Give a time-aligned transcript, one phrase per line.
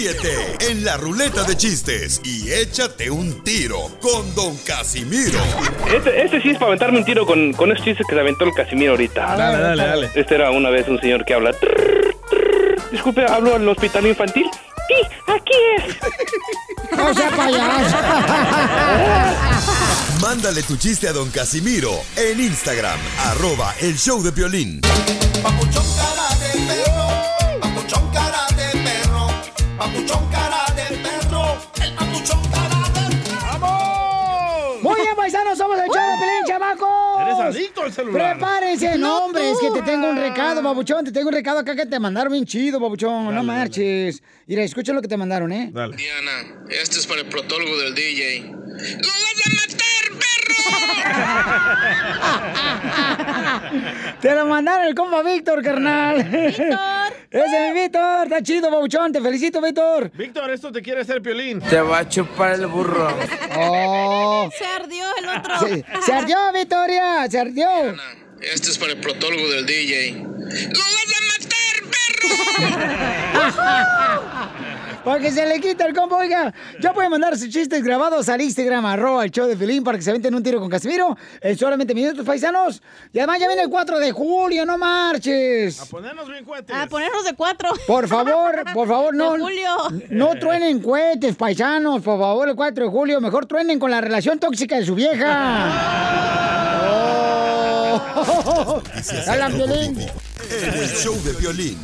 [0.00, 5.38] Ríete en la ruleta de chistes y échate un tiro con Don Casimiro.
[5.94, 8.44] Este, este sí es para aventarme un tiro con, con esos chistes que se aventó
[8.46, 9.36] el Casimiro ahorita.
[9.36, 10.10] Dale, dale, dale.
[10.14, 11.52] Este era una vez un señor que habla.
[11.52, 12.90] "Trrr, trrr".
[12.90, 14.46] Disculpe, ¿hablo al hospital infantil?
[14.88, 14.94] Sí,
[15.26, 15.84] aquí es.
[16.96, 17.96] No sea payaso.
[20.22, 24.80] Mándale tu chiste a Don Casimiro en Instagram, arroba el show de violín.
[37.40, 38.36] Adicto al celular.
[38.38, 41.04] Prepárense, no, hombre, es que te tengo un recado, babuchón.
[41.04, 43.26] Te tengo un recado acá que te mandaron bien chido, babuchón.
[43.26, 44.22] no Dale, marches.
[44.46, 45.70] Mira, escucha lo que te mandaron, ¿eh?
[45.72, 45.96] Dale.
[45.96, 48.40] Diana, este es para el protólogo del DJ.
[48.40, 49.89] ¡Lo vas a matar,
[54.20, 56.22] Te lo mandaron el compa Víctor, carnal.
[56.24, 56.78] Víctor.
[57.30, 58.24] Ese es mi Víctor.
[58.24, 59.12] Está chido, babuchón.
[59.12, 60.10] Te felicito, Víctor.
[60.14, 61.60] Víctor, esto te quiere hacer piolín.
[61.60, 63.08] Te va a chupar el burro.
[63.56, 64.50] Oh.
[64.56, 65.58] Se ardió el otro.
[65.60, 67.26] Se, se ardió, Victoria.
[67.30, 67.68] Se ardió.
[68.40, 70.12] Este es para el protólogo del DJ.
[70.12, 70.28] ¡Lo
[70.80, 71.76] vas a matar,
[73.50, 74.60] perro!
[75.04, 76.52] Para que se le quita el combo, oiga.
[76.80, 80.04] Ya pueden mandar sus chistes grabados al Instagram, arroba el show de Felín, para que
[80.04, 82.82] se aventen un tiro con Casimiro en solamente minutos, paisanos.
[83.12, 85.80] Y además ya viene el 4 de julio, no marches.
[85.80, 86.76] A ponernos bien cuentes.
[86.76, 87.70] A ponernos de cuatro.
[87.86, 89.32] Por favor, por favor, no.
[89.34, 89.76] De julio.
[90.10, 93.20] No truenen cohetes, paisanos, por favor, el 4 de julio.
[93.20, 96.26] Mejor truenen con la relación tóxica de su vieja.
[98.22, 98.82] Oh.
[100.50, 101.76] En el show de violín.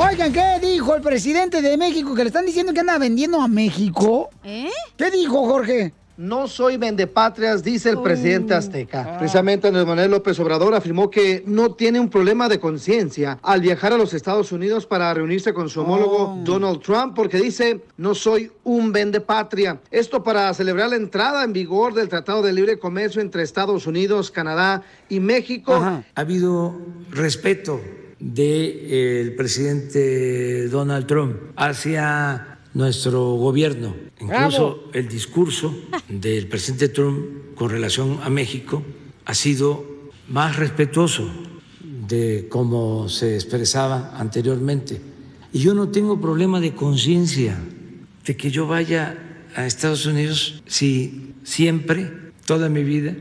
[0.00, 2.14] Oigan, ¿qué dijo el presidente de México?
[2.14, 4.30] Que le están diciendo que anda vendiendo a México.
[4.44, 4.70] ¿Eh?
[4.96, 5.92] ¿Qué dijo, Jorge?
[6.16, 9.18] No soy vendepatrias, dice el presidente azteca.
[9.18, 13.92] Precisamente Andrés Manuel López Obrador afirmó que no tiene un problema de conciencia al viajar
[13.92, 18.52] a los Estados Unidos para reunirse con su homólogo Donald Trump, porque dice, no soy
[18.62, 19.80] un vendepatria.
[19.90, 24.30] Esto para celebrar la entrada en vigor del Tratado de Libre Comercio entre Estados Unidos,
[24.30, 25.74] Canadá y México.
[25.74, 26.04] Ajá.
[26.14, 26.76] Ha habido
[27.10, 27.80] respeto
[28.20, 33.94] del presidente Donald Trump hacia nuestro gobierno.
[34.20, 35.74] Incluso el discurso
[36.08, 38.82] del presidente Trump con relación a México
[39.24, 39.84] ha sido
[40.28, 41.30] más respetuoso
[42.08, 45.00] de cómo se expresaba anteriormente.
[45.52, 47.58] Y yo no tengo problema de conciencia
[48.24, 49.18] de que yo vaya
[49.54, 52.10] a Estados Unidos si siempre,
[52.46, 53.14] toda mi vida,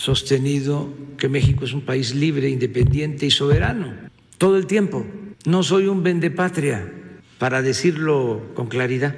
[0.00, 0.88] sostenido
[1.18, 3.92] que México es un país libre, independiente y soberano.
[4.38, 5.04] Todo el tiempo.
[5.44, 6.90] No soy un vendepatria,
[7.38, 9.14] para decirlo con claridad,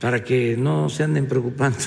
[0.00, 1.78] para que no se anden preocupando,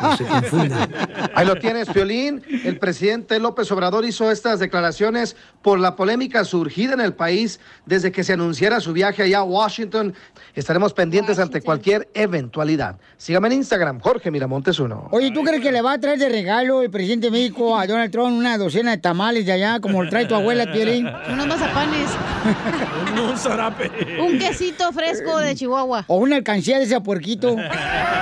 [0.00, 0.88] no se confundan.
[1.34, 2.42] Ahí lo tienes, Piolín.
[2.64, 8.12] El presidente López Obrador hizo estas declaraciones por la polémica surgida en el país desde
[8.12, 10.14] que se anunciara su viaje allá a Washington.
[10.54, 12.98] Estaremos pendientes ante cualquier eventualidad.
[13.16, 15.08] Sígame en Instagram, Jorge Miramontes uno.
[15.10, 17.86] Oye, ¿tú crees que le va a traer de regalo el presidente de México a
[17.86, 21.06] Donald Trump una docena de tamales de allá, como lo trae tu abuela, Piolín?
[21.32, 22.10] Unos mazapanes.
[23.30, 23.90] Un, zarape.
[24.20, 26.04] Un quesito fresco de Chihuahua.
[26.08, 27.56] O una alcancía de ese puerquito.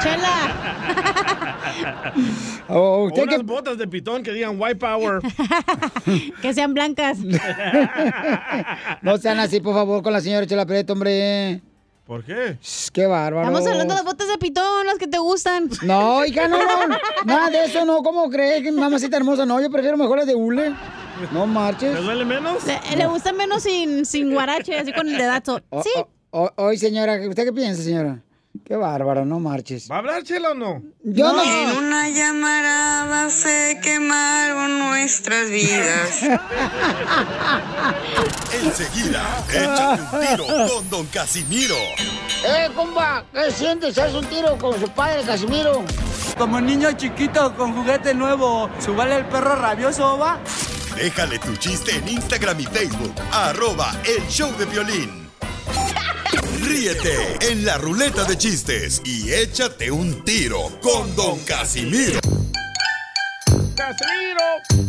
[0.02, 0.92] Chela.
[2.68, 3.42] O O usted unas que...
[3.42, 5.20] botas de pitón que digan white power.
[6.42, 7.18] Que sean blancas.
[9.02, 11.60] No sean así, por favor, con la señora Chela Prieto, hombre.
[12.06, 12.58] ¿Por qué?
[12.60, 13.46] Shh, Qué bárbaro.
[13.46, 15.70] Estamos hablando de botas de pitón, las que te gustan.
[15.82, 16.96] No, hija, no, no.
[17.24, 18.02] Nada de eso, no.
[18.02, 19.46] ¿Cómo crees que mi mamacita hermosa?
[19.46, 20.74] No, yo prefiero mejor las de hule.
[21.32, 21.94] No marches.
[21.94, 22.64] ¿Te duele menos?
[22.66, 25.60] Le, le gustan menos sin, sin guarache, así con el dedazo.
[25.70, 25.90] O- Sí.
[25.96, 26.08] o-
[26.56, 28.20] o- Oye, señora, ¿usted qué piensa, señora?
[28.66, 29.90] Qué bárbaro, no marches.
[29.90, 30.82] ¿Va a hablar Chela o no?
[31.02, 31.42] Yo no.
[31.42, 36.22] En una llamarada se quemaron nuestras vidas.
[38.62, 41.76] Enseguida, échate un tiro con Don Casimiro.
[42.46, 43.24] ¡Eh, compa!
[43.32, 43.96] ¿Qué sientes?
[43.98, 45.82] ¿Haz un tiro con su padre, Casimiro?
[46.36, 50.38] Como niño chiquito con juguete nuevo, ¿subale el perro rabioso, va?
[50.96, 55.22] Déjale tu chiste en Instagram y Facebook, arroba el show de violín.
[56.62, 62.20] Ríete en la ruleta de chistes y échate un tiro con Don Casimiro.
[63.74, 64.82] ¡Casimiro!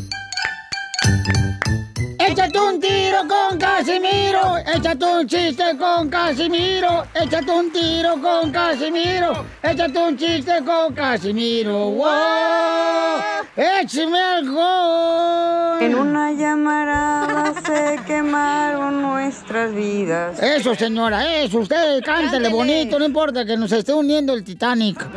[2.34, 4.58] Échate un tiro con Casimiro.
[4.66, 7.04] Échate un chiste con Casimiro.
[7.14, 9.46] Échate un tiro con Casimiro.
[9.62, 11.92] Échate un chiste con Casimiro.
[11.92, 13.22] ¡Wow!
[13.56, 15.80] ¡Échame algo!
[15.80, 20.42] En una llamarada se quemaron nuestras vidas.
[20.42, 21.60] Eso, señora, eso.
[21.60, 25.06] Usted cántele bonito, no importa que nos esté hundiendo el Titanic.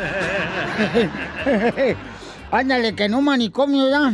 [2.51, 4.13] Ándale, que en un manicomio ya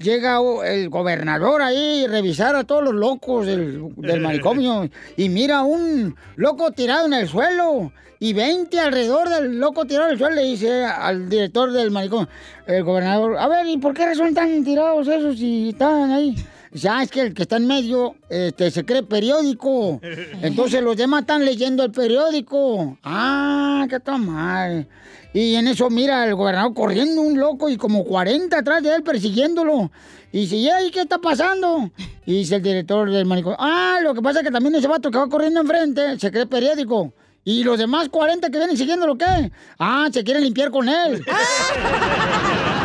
[0.00, 6.16] llega el gobernador ahí revisar a todos los locos del, del manicomio y mira un
[6.36, 10.42] loco tirado en el suelo y 20 alrededor del loco tirado en el suelo le
[10.42, 12.28] dice al director del manicomio,
[12.66, 16.34] el gobernador, a ver, ¿y por qué resultan tirados esos si están ahí?
[16.72, 20.00] Ya es que el que está en medio este, se cree periódico.
[20.42, 22.98] Entonces los demás están leyendo el periódico.
[23.02, 24.88] Ah, qué tal mal.
[25.32, 29.02] Y en eso mira el gobernador corriendo un loco y como 40 atrás de él
[29.02, 29.90] persiguiéndolo.
[30.32, 31.90] Y dice, ¿y qué está pasando?
[32.24, 35.10] Y dice el director del manicomio, ah, lo que pasa es que también ese vato
[35.10, 37.12] que va corriendo enfrente se cree periódico.
[37.42, 39.50] ¿Y los demás 40 que vienen siguiéndolo qué?
[39.78, 41.24] Ah, se quieren limpiar con él.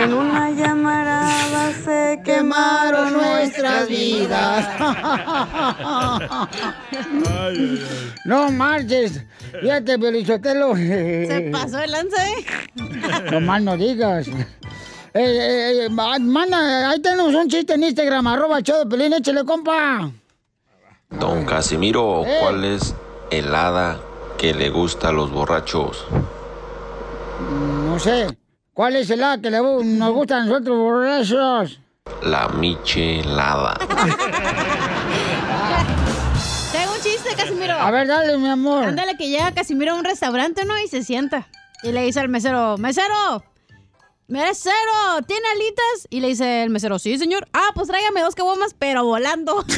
[0.00, 4.66] En una llamarada se quemaron nuestras vidas.
[8.24, 9.22] No marches.
[9.60, 10.74] Fíjate, Pelichotelo.
[10.76, 12.44] Se pasó el lance, ¿eh?
[13.30, 14.26] No mal no digas.
[14.28, 14.34] Eh,
[15.14, 19.12] eh, eh, ma- manda, ahí tenemos un chiste en Instagram, arroba el show de Pelín,
[19.12, 20.10] échale, compa.
[21.10, 22.38] Don Casimiro, Eh.
[22.42, 22.96] ¿cuál es
[23.30, 24.00] el hada
[24.38, 26.04] que le gusta a los borrachos?
[27.86, 28.26] No sé.
[28.74, 31.78] ¿Cuál es el A que le nos gusta a nosotros, borrachos?
[32.22, 33.74] La michelada.
[36.72, 37.74] Tengo un chiste, Casimiro.
[37.74, 38.84] A ver, dale, mi amor.
[38.84, 40.76] Ándale, que llega Casimiro a un restaurante, ¿no?
[40.78, 41.46] Y se sienta.
[41.84, 43.44] Y le dice al mesero, mesero,
[44.26, 44.74] mesero,
[45.26, 46.08] ¿tiene alitas?
[46.10, 47.46] Y le dice el mesero, sí, señor.
[47.52, 49.64] Ah, pues tráigame dos caguamas, pero volando.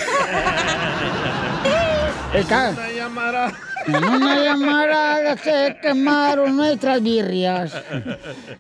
[2.33, 3.53] Una llamada.
[3.87, 7.73] En una llamarada se quemaron nuestras birrias.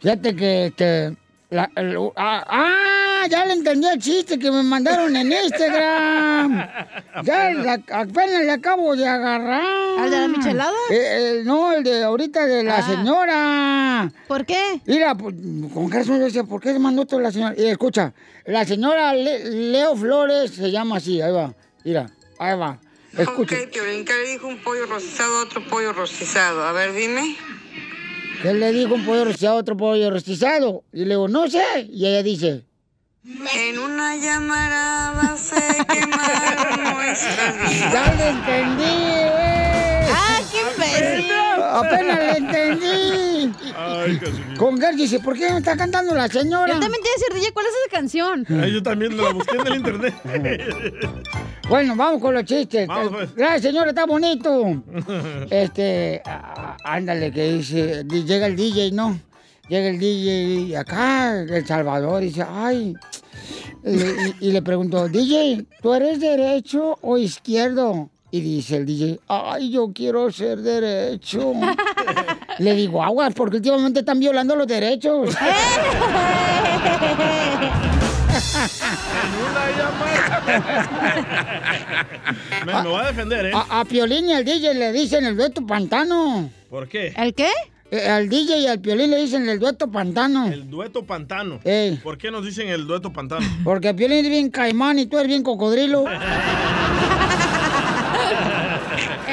[0.00, 1.16] Fíjate que,
[1.50, 6.68] la- el- ah, ah, ya le entendí el chiste que me mandaron en Instagram.
[7.24, 9.62] Ya la- apenas le acabo de agarrar.
[9.98, 10.72] ¿Al de la michelada?
[10.90, 10.94] Eh,
[11.40, 12.82] eh, no, el de ahorita de la Ah.
[12.82, 14.12] señora.
[14.28, 14.80] ¿Por qué?
[14.86, 15.34] Mira, pues,
[15.74, 17.54] con qué razón yo decía, ¿por qué mandó toda la señora?
[17.56, 18.12] Y escucha,
[18.44, 21.52] la señora Le- Leo Flores se llama así, ahí va.
[21.84, 22.06] Mira,
[22.38, 22.78] ahí va.
[23.18, 23.56] Escucha.
[23.56, 26.64] Ok, Piolín, ¿qué le dijo un pollo rostizado a otro pollo rostizado?
[26.64, 27.36] A ver, dime.
[28.42, 30.84] ¿Qué le dijo un pollo rostizado a otro pollo rostizado?
[30.92, 31.86] Y le digo, no sé.
[31.90, 32.64] Y ella dice,
[33.54, 37.92] En una llamarada se quemaron nuestras vidas.
[37.92, 39.55] ya le entendí, güey.
[41.78, 43.52] Apenas le entendí.
[43.76, 44.56] Ay, Casimiro.
[44.58, 46.72] Con Gert dice, ¿por qué me está cantando la señora?
[46.74, 48.46] Yo también te iba a decir, DJ, ¿cuál es esa canción?
[48.62, 50.14] Ay, yo también la busqué en el internet.
[51.68, 52.86] Bueno, vamos con los chistes.
[52.86, 53.34] Vamos, pues.
[53.34, 54.82] Gracias, señora, está bonito.
[55.50, 56.22] Este,
[56.84, 59.18] ándale, que dice, di- llega el DJ, ¿no?
[59.68, 62.94] Llega el DJ y acá, El Salvador, y dice, ay.
[63.84, 68.10] Y, y- y le pregunto, DJ, ¿tú eres derecho o izquierdo?
[68.36, 71.54] Y dice el DJ, ay, yo quiero ser derecho.
[72.58, 75.34] Le digo, aguas, porque últimamente están violando los derechos.
[82.66, 83.52] Me, me voy a defender, ¿eh?
[83.54, 86.50] A, a Piolín y al DJ le dicen el dueto pantano.
[86.68, 87.14] ¿Por qué?
[87.16, 87.48] ¿El qué?
[87.90, 90.48] Eh, al DJ y al Piolín le dicen el dueto pantano.
[90.48, 91.60] El dueto pantano.
[91.64, 92.00] Ey.
[92.02, 93.46] ¿Por qué nos dicen el dueto pantano?
[93.64, 96.04] Porque Piolín es bien caimán y tú eres bien cocodrilo.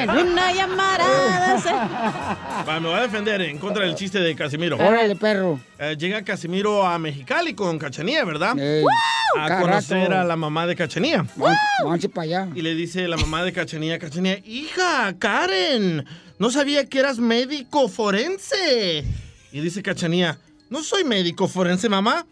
[0.04, 1.70] En una llamarada se...
[2.68, 4.76] Va, me voy a defender en contra del chiste de Casimiro.
[4.76, 5.58] Órale, perro.
[5.78, 8.58] Eh, llega Casimiro a Mexicali con Cachanía, ¿verdad?
[8.58, 8.84] Ey,
[9.38, 11.26] A conocer a la mamá de Cachanía.
[11.36, 12.48] Vamos, vamos para allá.
[12.54, 16.04] Y le dice la mamá de Cachanía, Cachanía, hija, Karen,
[16.38, 19.04] no sabía que eras médico forense.
[19.52, 20.38] Y dice Cachanía,
[20.70, 22.26] no soy médico forense, mamá.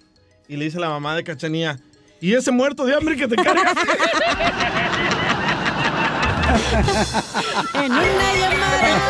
[0.49, 1.79] Y le dice la mamá de Cachanía,
[2.21, 3.75] ¿y ese muerto de hambre que te cargas?
[7.75, 9.01] En una llamada.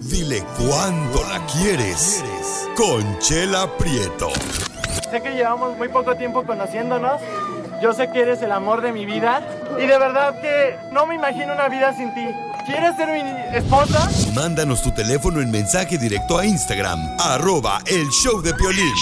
[0.00, 2.24] Dile cuándo la quieres.
[2.76, 4.30] Conchela Prieto.
[5.10, 7.20] Sé que llevamos muy poco tiempo conociéndonos.
[7.82, 9.42] Yo sé que eres el amor de mi vida.
[9.78, 12.26] Y de verdad que no me imagino una vida sin ti.
[12.66, 13.22] ¿Quieres ser mi
[13.56, 14.10] esposa?
[14.34, 18.94] Mándanos tu teléfono en mensaje directo a Instagram, arroba el show de Piolín.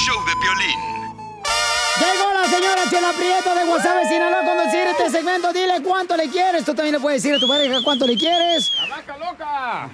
[1.99, 5.53] Llegó la señora Chela Prieto de Guasave, Sinaloa, con decir este segmento.
[5.53, 6.65] Dile cuánto le quieres.
[6.65, 8.71] Tú también le puedes decir a tu pareja cuánto le quieres.
[8.89, 9.91] ¡La vaca loca!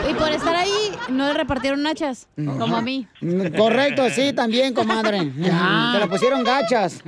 [0.06, 0.70] Y, y por estar ahí,
[1.08, 3.06] no le repartieron nachas, como a mí.
[3.20, 5.32] Mm, Correcto, sí, también, comadre.
[5.38, 5.90] Ya.
[5.94, 7.00] Te la pusieron gachas.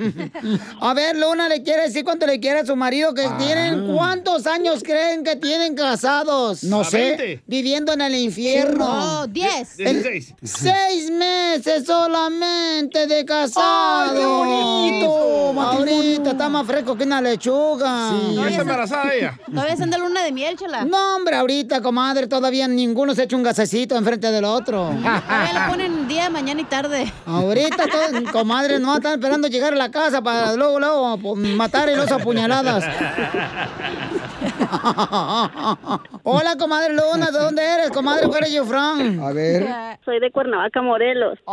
[0.80, 3.94] A ver, Luna le quiere decir cuánto le quiere a su marido que tienen.
[3.94, 6.64] ¿Cuántos años creen que tienen casados?
[6.64, 6.98] No A sé.
[7.16, 7.42] 20.
[7.46, 9.22] Viviendo en el infierno.
[9.22, 9.78] Oh, 10.
[9.80, 10.34] El- 16.
[10.42, 14.10] Seis meses solamente de casado.
[14.10, 15.60] Ay, qué bonito.
[15.60, 18.10] Ahorita está más fresco que una lechuga.
[18.12, 19.38] ¿No está embarazada ella?
[19.46, 20.84] Todavía está en luna de miel, chala.
[20.84, 24.90] No, hombre, ahorita, comadre, todavía ninguno se echa un gasecito enfrente del otro.
[25.02, 27.12] Todavía le ponen día, mañana y tarde.
[27.26, 31.88] Ahorita, todo, comadre, no están esperando llegar a la casa para luego, luego po- matar
[31.90, 32.84] y los apuñaladas.
[36.22, 38.26] Hola, comadre Luna, ¿de dónde eres, comadre?
[38.26, 39.20] Where are you from?
[39.22, 39.66] A ver.
[40.04, 41.38] Soy de Cuernavaca, Morelos.
[41.38, 41.44] De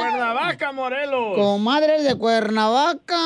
[0.00, 1.36] Cuernavaca, Morelos.
[1.36, 3.16] Comadre de Cuernavaca.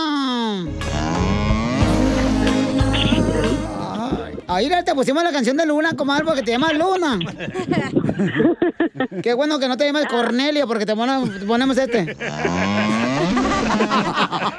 [4.49, 7.19] Ahí te pusimos la canción de Luna, comadre, porque te llamas Luna.
[9.23, 12.07] Qué bueno que no te llamas Cornelio, porque te ponemos, te ponemos este.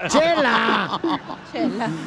[0.07, 0.99] ¡Chela!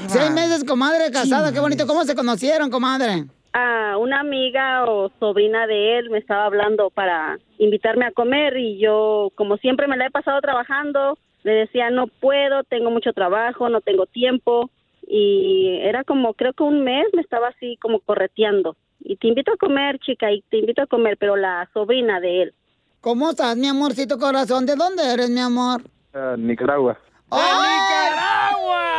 [0.07, 1.53] Seis meses, comadre, casada.
[1.53, 1.87] Qué bonito.
[1.87, 3.25] ¿Cómo se conocieron, comadre?
[3.55, 8.79] Ah, una amiga o sobrina de él me estaba hablando para invitarme a comer y
[8.79, 13.69] yo, como siempre me la he pasado trabajando, le decía no puedo, tengo mucho trabajo,
[13.69, 14.71] no tengo tiempo
[15.13, 19.53] y era como creo que un mes me estaba así como correteando y te invito
[19.53, 22.55] a comer, chica, y te invito a comer, pero la sobrina de él.
[23.01, 24.67] ¿Cómo estás, mi amorcito corazón?
[24.67, 25.83] ¿De dónde eres, mi amor?
[26.13, 26.99] Ah, Nicaragua.
[27.31, 28.91] ¡Nicaragua!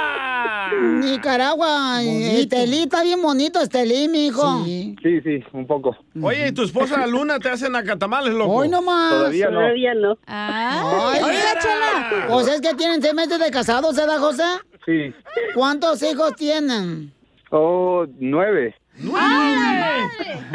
[1.01, 2.03] Nicaragua.
[2.03, 4.63] Y Estelí está bien bonito, Estelí, mi hijo.
[4.65, 5.95] Sí, sí, un poco.
[6.21, 8.53] Oye, ¿y tu esposa la luna te hace nacatamales, loco?
[8.53, 9.11] Hoy nomás.
[9.11, 9.59] Todavía no.
[9.59, 10.17] Todavía no.
[10.25, 11.19] Ay,
[11.61, 12.25] chala.
[12.29, 14.43] Pues es que tienen seis meses de casados, ¿verdad, José?
[14.85, 15.13] Sí.
[15.53, 17.11] ¿Cuántos hijos tienen?
[17.51, 18.75] Oh, nueve.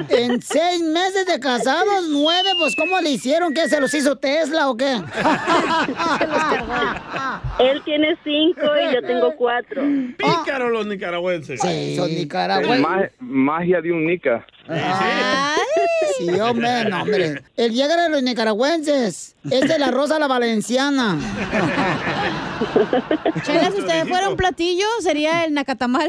[0.09, 3.53] En seis meses de casados, nueve, pues ¿cómo le hicieron?
[3.55, 3.69] ¿Qué?
[3.69, 4.95] ¿Se los hizo Tesla o qué?
[7.59, 9.83] Él tiene cinco y yo tengo cuatro.
[10.17, 11.61] Pícaros los nicaragüenses.
[11.61, 12.81] Sí, son Es nicaragüenses.
[12.81, 14.47] ma- magia de un nica.
[16.19, 17.43] Sí, hombre, no, hombre.
[17.57, 19.35] El Viagra de los nicaragüenses.
[19.51, 21.17] Es de la rosa a la valenciana.
[23.45, 26.09] Chela, si usted fuera un platillo, sería el nacatamal.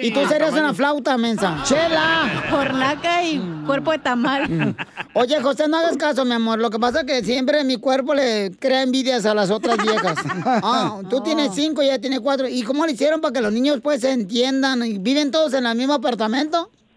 [0.00, 1.62] Y tú serías una flauta, mensa.
[1.64, 2.44] ¡Chela!
[2.52, 4.74] Hornaca y cuerpo de tamal.
[5.12, 6.58] Oye, José, no hagas caso, mi amor.
[6.58, 10.16] Lo que pasa es que siempre mi cuerpo le crea envidias a las otras viejas.
[10.46, 12.48] Ah, tú tienes cinco y ella tiene cuatro.
[12.48, 14.84] ¿Y cómo le hicieron para que los niños pues se entiendan?
[14.84, 16.37] ¿Y ¿Viven todos en el mismo apartamento?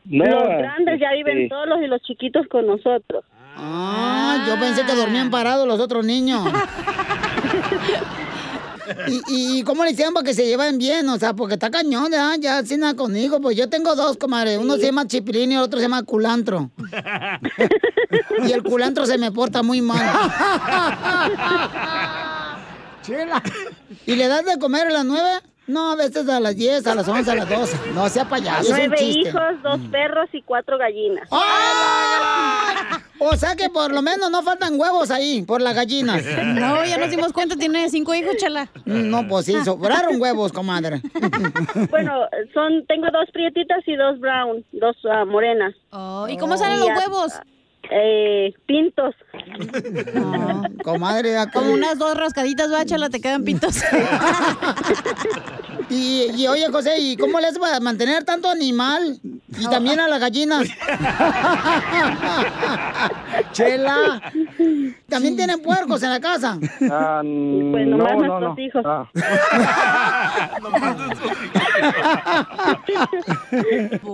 [0.05, 1.49] No, los grandes ya viven sí.
[1.49, 3.23] solos y los chiquitos con nosotros.
[3.55, 6.41] Ah, yo pensé que dormían parados los otros niños.
[9.07, 11.07] ¿Y, y cómo le hicieron para que se lleven bien?
[11.09, 13.39] O sea, porque está cañón, ya, ya, sin nada conmigo.
[13.39, 14.57] Pues yo tengo dos, comadre.
[14.57, 16.71] Uno se llama Chipilín y el otro se llama Culantro.
[18.47, 20.01] y el culantro se me porta muy mal.
[23.03, 23.41] Chela.
[24.05, 25.39] ¿Y le das de comer a las nueve?
[25.67, 27.77] No, a veces a las 10, a las 11, a las 12.
[27.93, 29.29] No sea payaso, es un Nueve chiste.
[29.29, 31.27] hijos, dos perros y cuatro gallinas.
[31.31, 32.97] ¡Ay!
[33.19, 36.23] O sea que por lo menos no faltan huevos ahí, por las gallinas.
[36.55, 38.67] No, ya nos dimos cuenta, tiene cinco hijos, chala.
[38.85, 41.01] No, pues sí, sobraron huevos, comadre.
[41.91, 45.75] Bueno, son, tengo dos prietitas y dos brown, dos ah, morenas.
[45.91, 47.33] Oh, ¿Y cómo salen los Y, ah, huevos?
[47.93, 49.13] Eh, pintos.
[50.13, 53.81] No, comadre, acá- Como unas dos rascaditas, va, chala, te quedan pintos.
[55.89, 59.19] Y, y oye, José, ¿y cómo le haces para mantener tanto animal?
[59.59, 60.69] Y también a las gallinas.
[63.51, 64.21] Chela.
[65.09, 66.57] ¿También tienen puercos en la casa?
[66.89, 68.63] Ah, Pues no, nomás no, nuestros no.
[68.63, 68.83] hijos.
[68.85, 69.09] Ah,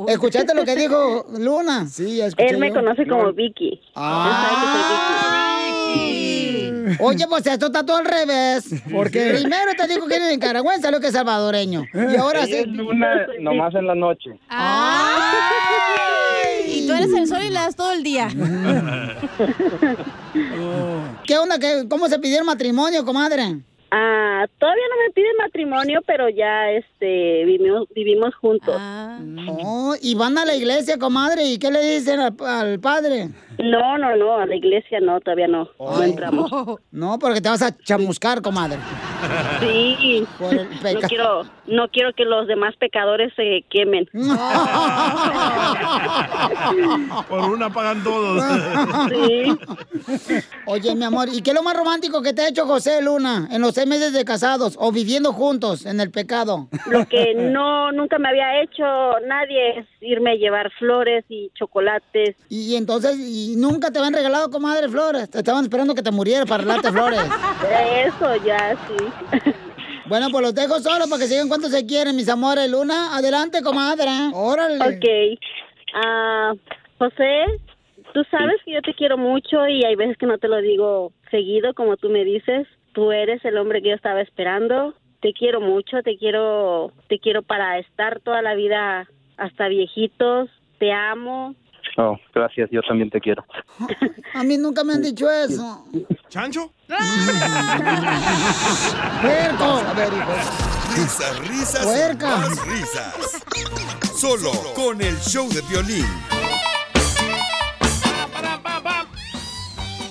[0.07, 1.85] ¿Escuchaste lo que dijo Luna?
[1.87, 2.75] Sí, ya escuché Él me yo.
[2.75, 3.66] conoce como Vicky.
[3.95, 5.47] Ay.
[6.99, 8.73] Oye, pues esto está todo al revés.
[8.91, 11.85] Porque primero te dijo que eres nicaragüense, lo que es salvadoreño.
[11.93, 12.55] Y ahora ella sí.
[12.57, 14.39] es luna nomás en la noche.
[16.67, 18.29] Y tú eres el sol y le das todo el día.
[21.25, 21.59] ¿Qué onda?
[21.59, 23.57] ¿Qué, ¿Cómo se pidieron matrimonio, comadre?
[23.89, 28.75] Ah, todavía no me piden matrimonio, pero ya este vivimos, vivimos juntos.
[28.79, 31.45] Oh, y van a la iglesia, comadre.
[31.45, 33.29] ¿Y qué le dicen al, al padre?
[33.59, 35.67] No, no, no, a la iglesia no, todavía no.
[35.79, 36.51] No entramos.
[36.91, 38.77] No, porque te vas a chamuscar, comadre.
[39.59, 40.25] Sí.
[40.37, 44.07] Por el No quiero, no quiero que los demás pecadores se quemen.
[47.27, 48.43] Por una pagan todos.
[49.09, 49.57] Sí.
[50.65, 53.47] Oye, mi amor, ¿y qué es lo más romántico que te ha hecho José Luna
[53.51, 56.67] en los seis meses de casados o viviendo juntos en el pecado?
[56.89, 58.83] Lo que no, nunca me había hecho
[59.27, 62.35] nadie es irme a llevar flores y chocolates.
[62.49, 65.29] Y entonces, ¿y nunca te habían regalado, comadre, flores?
[65.29, 67.19] Te estaban esperando que te murieras para regalarte flores.
[68.05, 69.51] Eso ya, sí.
[70.07, 72.71] Bueno, pues los dejo solo para que sigan cuánto se quieren, mis amores.
[72.71, 74.09] Luna, adelante, comadre.
[74.33, 74.77] Órale.
[74.77, 75.37] Ok.
[75.93, 76.53] Ah,
[76.97, 77.43] José,
[78.13, 81.11] tú sabes que yo te quiero mucho y hay veces que no te lo digo
[81.29, 82.65] seguido, como tú me dices.
[82.97, 84.95] Tú eres el hombre que yo estaba esperando.
[85.21, 90.49] Te quiero mucho, te quiero, te quiero para estar toda la vida hasta viejitos.
[90.79, 91.53] Te amo.
[91.97, 93.45] Oh, gracias, yo también te quiero.
[94.33, 95.85] A mí nunca me han dicho eso.
[96.29, 96.71] ¿Chancho?
[96.87, 96.97] ¡Puerco!
[99.63, 100.33] A ver, hijo.
[100.95, 101.85] Risas, risas,
[102.19, 103.43] más risas.
[104.15, 106.07] Solo con el show de violín.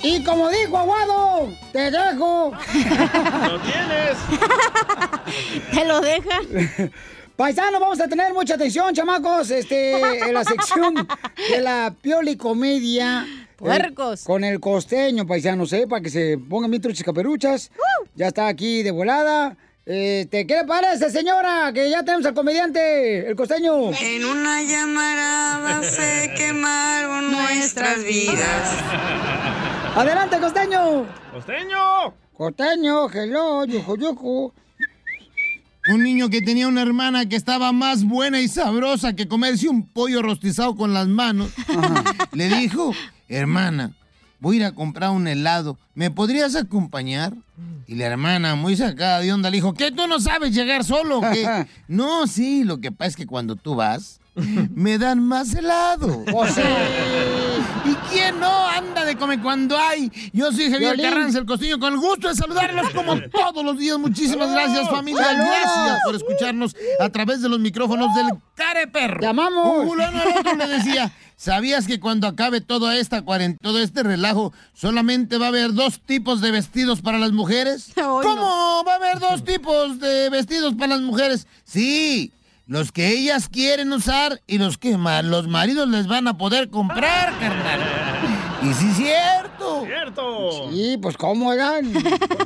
[0.08, 2.52] Y como dijo Aguado, te dejo.
[2.52, 4.16] ¡Lo tienes!
[5.72, 6.40] ¿Te lo deja?
[7.36, 11.08] Paisano, vamos a tener mucha atención, chamacos, este, en la sección
[11.50, 13.26] de la pioli comedia.
[13.56, 14.22] Puercos.
[14.22, 15.88] Eh, con el costeño, paisanos, ¿eh?
[15.88, 17.72] Para que se pongan mis truchas caperuchas.
[18.14, 19.56] Ya está aquí de volada.
[19.84, 21.72] Este, ¿qué le parece, señora?
[21.74, 23.92] Que ya tenemos al comediante, el costeño.
[23.92, 29.65] En una llamarada se quemaron nuestras vidas.
[29.96, 31.06] Adelante, costeño.
[31.32, 32.12] ¡Costeño!
[32.36, 34.52] Costeño, hello, yuju, yuju.
[35.88, 39.86] Un niño que tenía una hermana que estaba más buena y sabrosa que comerse un
[39.86, 41.50] pollo rostizado con las manos.
[42.32, 42.92] Le dijo,
[43.26, 43.92] hermana,
[44.38, 45.78] voy a ir a comprar un helado.
[45.94, 47.32] ¿Me podrías acompañar?
[47.86, 49.92] Y la hermana, muy sacada de onda, le dijo, ¿qué?
[49.92, 51.20] ¿Tú no sabes llegar solo?
[51.20, 54.20] o qué?" no, sí, lo que pasa es que cuando tú vas,
[54.74, 56.22] me dan más helado.
[56.52, 56.60] Sí.
[57.86, 60.10] ¿Y quién no anda de comer cuando hay?
[60.32, 61.00] Yo soy Javier.
[61.00, 63.96] Carranza, el costeño, con el gusto de saludarlos como todos los días.
[63.98, 65.32] Muchísimas gracias, familia.
[65.32, 68.26] Gracias por escucharnos a través de los micrófonos del
[68.56, 69.20] Care Perro.
[69.20, 69.82] ¡Llamamos!
[69.82, 74.02] Un fulano al otro le decía, ¿sabías que cuando acabe toda esta cuarentena, todo este
[74.02, 77.92] relajo, solamente va a haber dos tipos de vestidos para las mujeres?
[77.94, 81.46] ¿Cómo va a haber dos tipos de vestidos para las mujeres?
[81.64, 82.32] Sí,
[82.66, 87.32] los que ellas quieren usar y los que los maridos les van a poder comprar,
[87.38, 87.80] carnal.
[88.62, 89.84] Y sí, cierto.
[89.84, 90.70] ¡Cierto!
[90.72, 91.92] Sí, pues ¿cómo eran?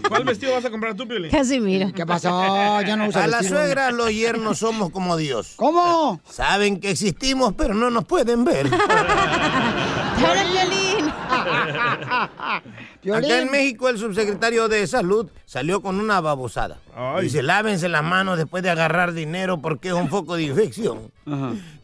[0.08, 1.30] ¿Cuál vestido vas a comprar tú, Piolín?
[1.30, 1.92] Casi mira.
[1.92, 2.82] ¿Qué pasó?
[2.82, 5.54] Ya no usa A la suegra, los yernos somos como Dios.
[5.56, 6.20] ¿Cómo?
[6.28, 8.66] Saben que existimos, pero no nos pueden ver.
[13.12, 16.78] Acá en México el subsecretario de Salud salió con una babosada.
[17.20, 21.10] Dice, lávense las manos después de agarrar dinero porque es un foco de infección.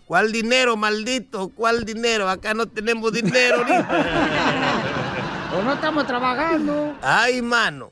[0.07, 1.49] ¿Cuál dinero, maldito?
[1.49, 2.29] ¿Cuál dinero?
[2.29, 3.65] Acá no tenemos dinero.
[3.65, 3.75] ni-
[5.57, 6.95] O no estamos trabajando.
[7.01, 7.91] Ay, mano.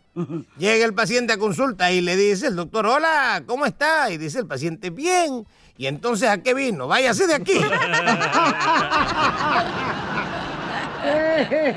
[0.59, 4.11] Llega el paciente a consulta y le dice el doctor, hola, ¿cómo está?
[4.11, 5.47] Y dice el paciente, bien.
[5.79, 6.87] Y entonces, ¿a qué vino?
[6.89, 7.59] Váyase de aquí.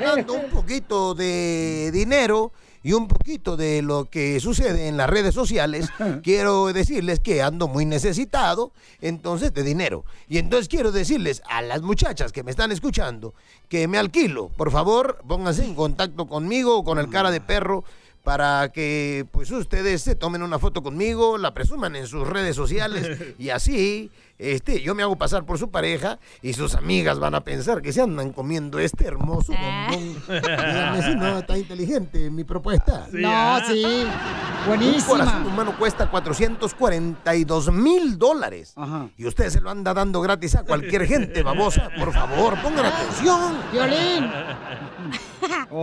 [0.00, 5.34] Dando un poquito de dinero y un poquito de lo que sucede en las redes
[5.34, 5.88] sociales,
[6.22, 10.04] quiero decirles que ando muy necesitado, entonces, de dinero.
[10.28, 13.34] Y entonces quiero decirles a las muchachas que me están escuchando
[13.68, 14.48] que me alquilo.
[14.48, 17.84] Por favor, pónganse en contacto conmigo o con el cara de perro
[18.24, 23.18] para que pues ustedes se tomen una foto conmigo, la presuman en sus redes sociales
[23.38, 27.42] y así este yo me hago pasar por su pareja y sus amigas van a
[27.42, 30.22] pensar que se andan comiendo este hermoso bombón.
[30.28, 33.06] Díganme si no está inteligente mi propuesta.
[33.12, 33.84] No, sí.
[33.84, 35.06] Un Buenísima.
[35.06, 38.74] corazón humano cuesta 442 mil dólares.
[39.16, 41.88] Y usted se lo anda dando gratis a cualquier gente, babosa.
[41.98, 43.56] Por favor, pongan atención.
[43.72, 44.30] Violín.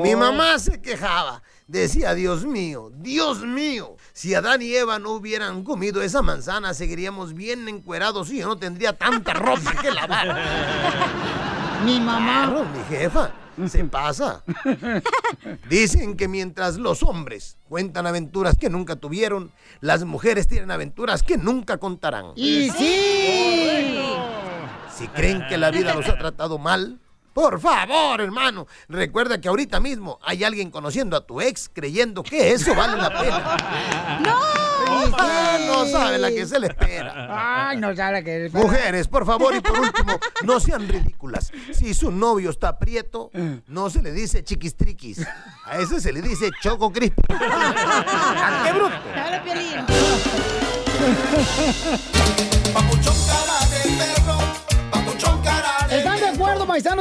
[0.03, 1.41] Mi mamá se quejaba.
[1.67, 7.33] Decía, Dios mío, Dios mío, si Adán y Eva no hubieran comido esa manzana, seguiríamos
[7.33, 10.37] bien encuerados y yo no tendría tanta ropa que lavar.
[11.85, 12.47] Mi mamá.
[12.47, 13.31] Claro, mi jefa,
[13.67, 14.43] se pasa.
[15.69, 19.51] Dicen que mientras los hombres cuentan aventuras que nunca tuvieron,
[19.81, 22.31] las mujeres tienen aventuras que nunca contarán.
[22.35, 23.99] Y sí.
[24.95, 26.99] Si creen que la vida los ha tratado mal,
[27.35, 32.53] por favor, hermano, recuerda que ahorita mismo hay alguien conociendo a tu ex creyendo que
[32.53, 34.19] eso vale la pena.
[34.23, 34.65] ¡No!
[35.17, 37.67] Ah, no sabe la que se le espera.
[37.67, 41.51] Ay, no sabe que Mujeres, por favor, y por último, no sean ridículas.
[41.73, 43.31] Si su novio está prieto,
[43.67, 45.27] no se le dice chiquistriquis.
[45.65, 47.21] A ese se le dice choco crispy.
[47.33, 48.95] ¿A qué bruto?
[49.11, 49.43] ¡Hola,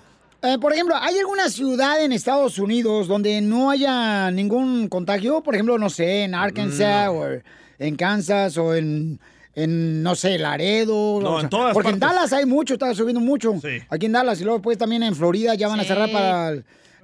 [0.46, 5.42] eh, por ejemplo, ¿hay alguna ciudad en Estados Unidos donde no haya ningún contagio?
[5.42, 7.26] Por ejemplo, no sé, en Arkansas o
[7.78, 9.20] en Kansas o en,
[9.54, 11.20] en, no sé, Laredo.
[11.20, 11.98] No, o en todas Porque en.
[11.98, 13.54] Dallas hay mucho, está subiendo mucho.
[13.60, 13.78] Sí.
[13.88, 16.52] Aquí en Dallas y luego después también en Florida ya van a cerrar para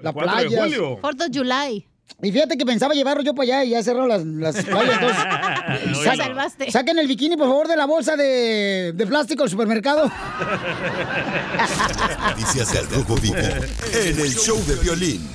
[0.01, 0.63] la 4 de playa.
[0.63, 0.99] julio.
[0.99, 1.87] Fourth of July.
[2.25, 4.95] Y fíjate que pensaba llevarlo yo para allá y ya cerró las, las playas.
[5.83, 6.71] entonces, sa- salvaste.
[6.71, 10.09] Saquen el bikini, por favor, de la bolsa de, de plástico del supermercado.
[12.29, 15.29] Noticias del Rojo Vivo en el show de violín.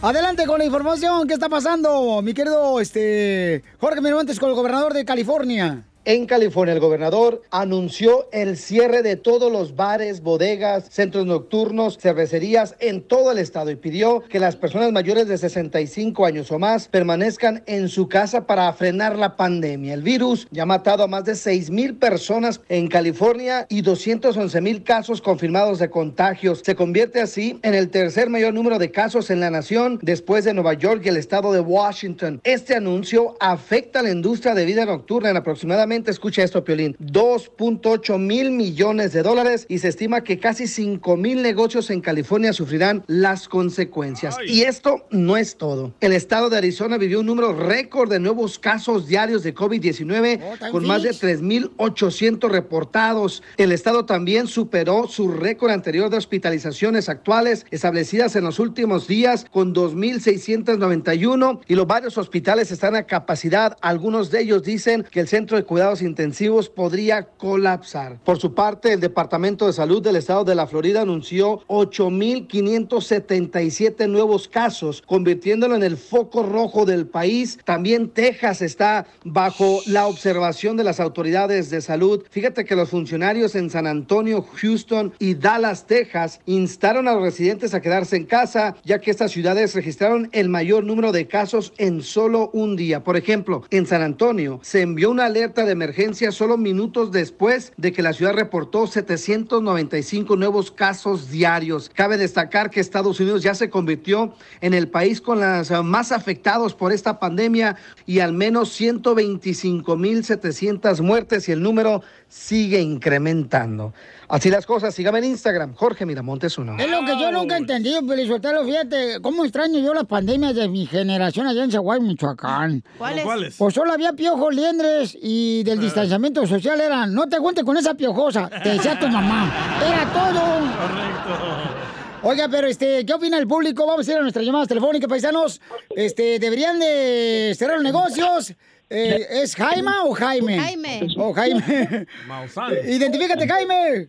[0.00, 1.28] Adelante con la información.
[1.28, 5.84] ¿Qué está pasando, mi querido este, Jorge Miramontes, con el gobernador de California?
[6.04, 12.74] En California, el gobernador anunció el cierre de todos los bares, bodegas, centros nocturnos, cervecerías
[12.80, 16.88] en todo el estado y pidió que las personas mayores de 65 años o más
[16.88, 19.94] permanezcan en su casa para frenar la pandemia.
[19.94, 24.60] El virus ya ha matado a más de 6 mil personas en California y 211
[24.60, 26.62] mil casos confirmados de contagios.
[26.64, 30.52] Se convierte así en el tercer mayor número de casos en la nación después de
[30.52, 32.40] Nueva York y el estado de Washington.
[32.42, 38.18] Este anuncio afecta a la industria de vida nocturna en aproximadamente, escucha esto, Piolín, 2.8
[38.18, 43.04] mil millones de dólares y se estima que casi 5 mil negocios en California sufrirán
[43.06, 44.36] las consecuencias.
[44.46, 45.92] Y esto no es todo.
[46.00, 50.86] El estado de Arizona vivió un número récord de nuevos casos diarios de COVID-19 con
[50.86, 53.42] más de 3.800 reportados.
[53.56, 59.46] El estado también superó su récord anterior de hospitalizaciones actuales establecidas en los últimos días
[59.50, 63.76] con 2.691 y los varios hospitales están a capacidad.
[63.80, 65.64] Algunos de ellos dicen que el centro de
[66.00, 68.20] intensivos podría colapsar.
[68.24, 74.46] Por su parte, el Departamento de Salud del estado de la Florida anunció 8.577 nuevos
[74.46, 77.58] casos, convirtiéndolo en el foco rojo del país.
[77.64, 82.22] También Texas está bajo la observación de las autoridades de salud.
[82.30, 87.74] Fíjate que los funcionarios en San Antonio, Houston y Dallas, Texas, instaron a los residentes
[87.74, 92.02] a quedarse en casa, ya que estas ciudades registraron el mayor número de casos en
[92.02, 93.02] solo un día.
[93.02, 97.92] Por ejemplo, en San Antonio se envió una alerta de emergencia solo minutos después de
[97.92, 101.90] que la ciudad reportó 795 nuevos casos diarios.
[101.92, 106.12] Cabe destacar que Estados Unidos ya se convirtió en el país con las eh, más
[106.12, 113.92] afectados por esta pandemia y al menos 125.700 muertes y el número sigue incrementando.
[114.32, 116.78] Así las cosas, sígame en Instagram, Jorge Miramontes uno.
[116.78, 120.68] Es lo que yo nunca he entendido, Pelizotelo, fíjate, cómo extraño yo las pandemias de
[120.68, 122.82] mi generación allá en Zaguay, Michoacán.
[122.96, 123.24] ¿Cuáles?
[123.24, 123.56] ¿Cuáles?
[123.58, 127.92] Pues solo había piojos, liendres y del distanciamiento social era, no te cuentes con esa
[127.92, 129.52] piojosa, te decía tu mamá.
[129.86, 130.40] Era todo.
[130.80, 131.82] Correcto.
[132.22, 133.84] Oiga, pero este, ¿qué opina el público?
[133.84, 135.60] Vamos a ir a nuestras llamadas telefónicas, paisanos.
[135.94, 138.54] Este, ¿deberían de cerrar los negocios?
[138.88, 140.58] Eh, ¿Es Jaime o Jaime?
[140.58, 141.06] Jaime.
[141.18, 142.06] Oh, Jaime.
[142.26, 142.72] Maussan.
[142.88, 144.08] Identifícate, Jaime.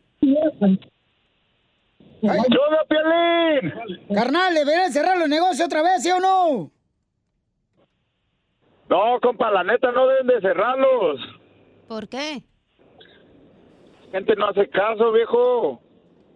[2.21, 3.73] ¡Hola, Piolín!
[4.15, 6.71] Carnal, ¿deberían cerrar los negocios otra vez, sí o no?
[8.89, 11.19] No, compa, la neta no deben de cerrarlos.
[11.87, 12.43] ¿Por qué?
[14.11, 15.81] Gente no hace caso, viejo.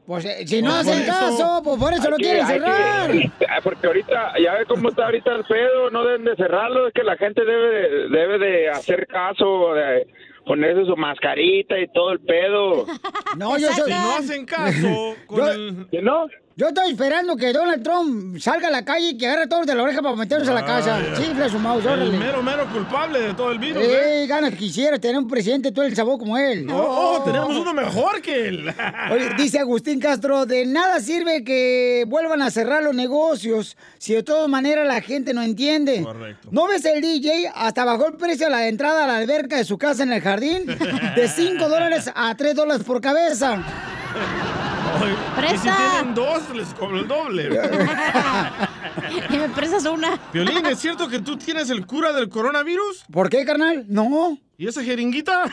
[0.06, 2.54] Pues eh, si no Pues hacen caso, pues por eso Hay lo que- quieren que-
[2.54, 3.62] cerrar.
[3.63, 7.04] Porque ahorita, ya ve cómo está ahorita el pedo, no deben de cerrarlo, es que
[7.04, 10.08] la gente debe de, debe de hacer caso, de
[10.47, 12.86] ponerse su mascarita y todo el pedo.
[13.38, 13.91] No, yo soy...
[13.91, 15.88] Si no hacen caso con Yo- el...
[15.91, 16.27] ¿Que no?
[16.60, 19.67] Yo estoy esperando que Donald Trump salga a la calle y que agarre a todos
[19.67, 20.93] de la oreja para meternos a la casa.
[20.93, 21.13] Vaya.
[21.13, 22.17] Chifle su mouse, El órale.
[22.17, 24.24] mero, mero culpable de todo el virus, ¿eh?
[24.24, 26.67] Eh, ganas quisiera tener un presidente todo el sabor como él.
[26.72, 28.74] Oh, oh, tenemos uno mejor que él.
[29.12, 34.24] Oye, dice Agustín Castro, de nada sirve que vuelvan a cerrar los negocios si de
[34.24, 36.02] todas maneras la gente no entiende.
[36.02, 36.48] Correcto.
[36.50, 37.52] ¿No ves el DJ?
[37.54, 40.22] Hasta bajó el precio de la entrada a la alberca de su casa en el
[40.22, 43.63] jardín de 5 dólares a 3 dólares por cabeza.
[45.02, 45.78] Ay, Y si ¡Presta!
[45.78, 47.50] tienen dos, les cobro el doble.
[49.30, 50.19] y me prestas una.
[50.34, 53.06] Violín, ¿es cierto que tú tienes el cura del coronavirus?
[53.12, 53.86] ¿Por qué, carnal?
[53.88, 54.38] No.
[54.58, 55.43] ¿Y esa jeringuita?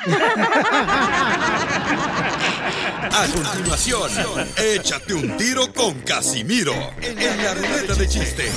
[3.12, 4.10] A continuación,
[4.56, 8.50] échate un tiro con Casimiro en la ruleta de chiste.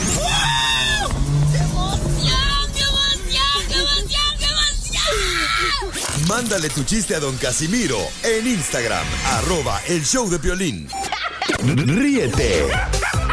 [6.27, 9.05] Mándale tu chiste a don Casimiro en Instagram,
[9.37, 10.87] arroba el show de violín.
[11.63, 12.67] Ríete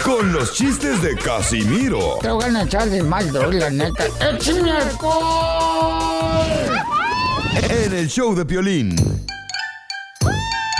[0.04, 2.18] con los chistes de Casimiro.
[2.20, 4.04] Te voy a echar de mal, la neta.
[4.20, 6.44] ¡Échame alcohol!
[7.68, 8.94] En el show de Piolín.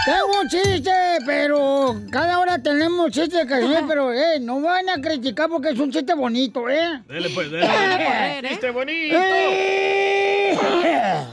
[0.05, 0.93] Tengo un chiste,
[1.25, 5.79] pero cada hora tenemos chiste de Casimiro, pero eh, no van a criticar porque es
[5.79, 7.03] un chiste bonito, ¿eh?
[7.09, 7.67] Dele pues, dele.
[7.67, 8.43] Eh.
[8.49, 9.17] ¡Chiste bonito!
[9.17, 10.59] Eh.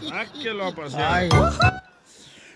[0.08, 1.12] Sáquelo a pasear.
[1.14, 1.30] Ay.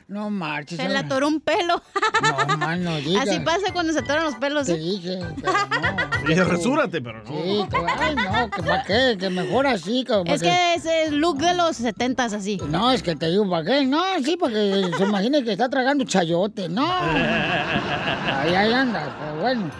[0.07, 0.77] No marches.
[0.77, 1.81] Se le atoró un pelo.
[2.21, 3.27] No, man, no digas.
[3.27, 4.67] Así pasa cuando se atoran los pelos.
[4.67, 4.77] Te ¿eh?
[4.77, 6.27] dije, pero no.
[6.27, 7.29] Dije, resúrate, pero no.
[7.29, 10.03] Sí, que, ay, no, que para qué, que mejor así.
[10.03, 12.59] Que, Es que es el look de los setentas así.
[12.69, 13.85] No, es que te digo, ¿para qué?
[13.85, 16.69] No, sí, porque se imagina que está tragando chayote.
[16.69, 16.85] No.
[16.87, 19.71] Ahí, ahí anda, pero bueno.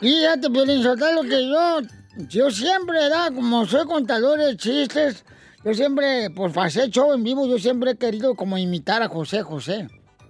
[0.00, 1.80] Y ya te Piolín Sotelo, que yo,
[2.28, 5.24] yo siempre, da, como soy contador de chistes,
[5.66, 9.42] yo siempre, por hacer show en vivo, yo siempre he querido como imitar a José
[9.42, 9.88] José.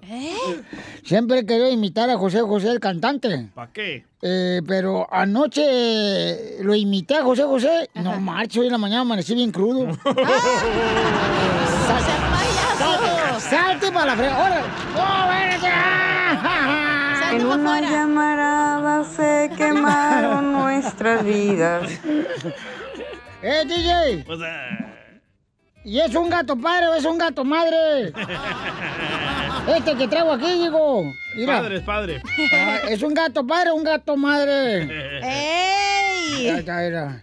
[0.09, 0.35] ¿Eh?
[1.05, 3.51] Siempre he querido imitar a José José, el cantante.
[3.55, 4.07] ¿Para qué?
[4.23, 7.91] Eh, pero anoche lo imité a José José.
[7.97, 9.95] No marcho, hoy en la mañana amanecí bien crudo.
[11.87, 14.23] Salte, salte para la.
[14.23, 14.67] ¡Órale!
[14.97, 15.27] ¡Oh!
[17.33, 21.91] En una llamarada se quemaron nuestras vidas.
[23.43, 24.25] ¡Eh, DJ!
[25.87, 28.13] ¿Y es un gato padre o es un gato madre?
[29.69, 31.13] Este que traigo aquí, digo.
[31.37, 31.61] Mira.
[31.61, 32.23] Padre es padre.
[32.53, 34.83] Ah, ¿Es un gato padre o un gato madre?
[35.23, 36.45] ¡Ey!
[36.45, 37.23] Ya está, mira.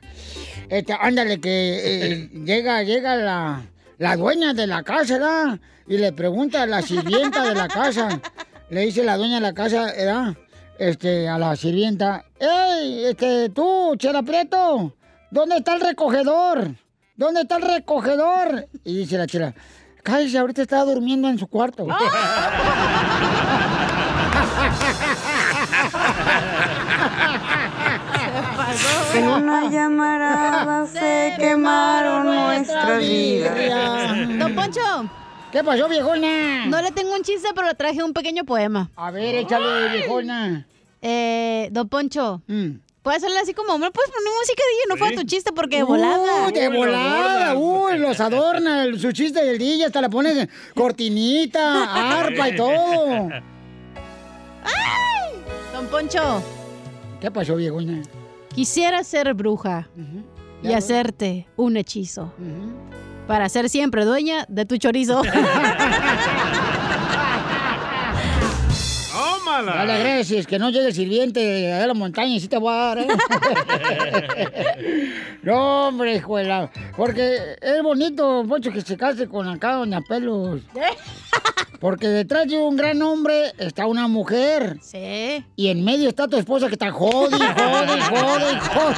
[0.69, 3.61] Este, ándale, que eh, llega, llega la,
[3.97, 5.59] la dueña de la casa, ¿verdad?
[5.87, 8.21] Y le pregunta a la sirvienta de la casa.
[8.69, 10.35] Le dice la dueña de la casa, ¿verdad?
[10.79, 12.25] Este, a la sirvienta.
[12.39, 14.93] ¡Ey, este, tú, Chela Prieto!
[15.31, 16.75] ¿Dónde está el recogedor?
[17.23, 18.67] ¿Dónde está el recogedor?
[18.83, 19.53] Y dice la chela,
[20.03, 21.87] cállese, ahorita está durmiendo en su cuarto.
[29.13, 34.39] En una llamarada se quemaron nuestras vidas.
[34.39, 34.81] Don Poncho.
[35.51, 36.65] ¿Qué pasó, viejona?
[36.65, 38.89] No le tengo un chiste, pero le traje un pequeño poema.
[38.95, 40.65] A ver, échale, viejona.
[41.01, 42.41] Eh, Don Poncho.
[42.47, 42.71] Mm.
[43.03, 44.81] Puedes hacerle así como, ¿me puedes poner música, DJ?
[44.89, 46.47] No fue tu chiste porque de volada.
[46.47, 52.19] Uy, de volada, uy, los adorna, el- su chiste del DJ, hasta le pone cortinita,
[52.21, 53.29] arpa y todo.
[55.73, 56.41] Don Poncho.
[57.19, 58.01] ¿Qué pasó, viejona?
[58.55, 59.89] Quisiera ser bruja
[60.61, 62.31] y hacerte un hechizo.
[63.27, 65.21] Para ser siempre dueña de tu chorizo.
[69.53, 69.85] ¡Tómala!
[69.85, 72.57] Dale, gracias, que no llegue el sirviente de allá a la montaña y sí te
[72.57, 73.07] voy a dar, ¿eh?
[75.43, 76.71] no, hombre, escuela.
[76.97, 80.61] Porque es bonito, Poncho, que se case con acá, doña Pelos.
[81.79, 84.77] Porque detrás de un gran hombre está una mujer.
[84.81, 85.45] Sí.
[85.55, 88.95] Y en medio está tu esposa que está jode, jode, jode, jode.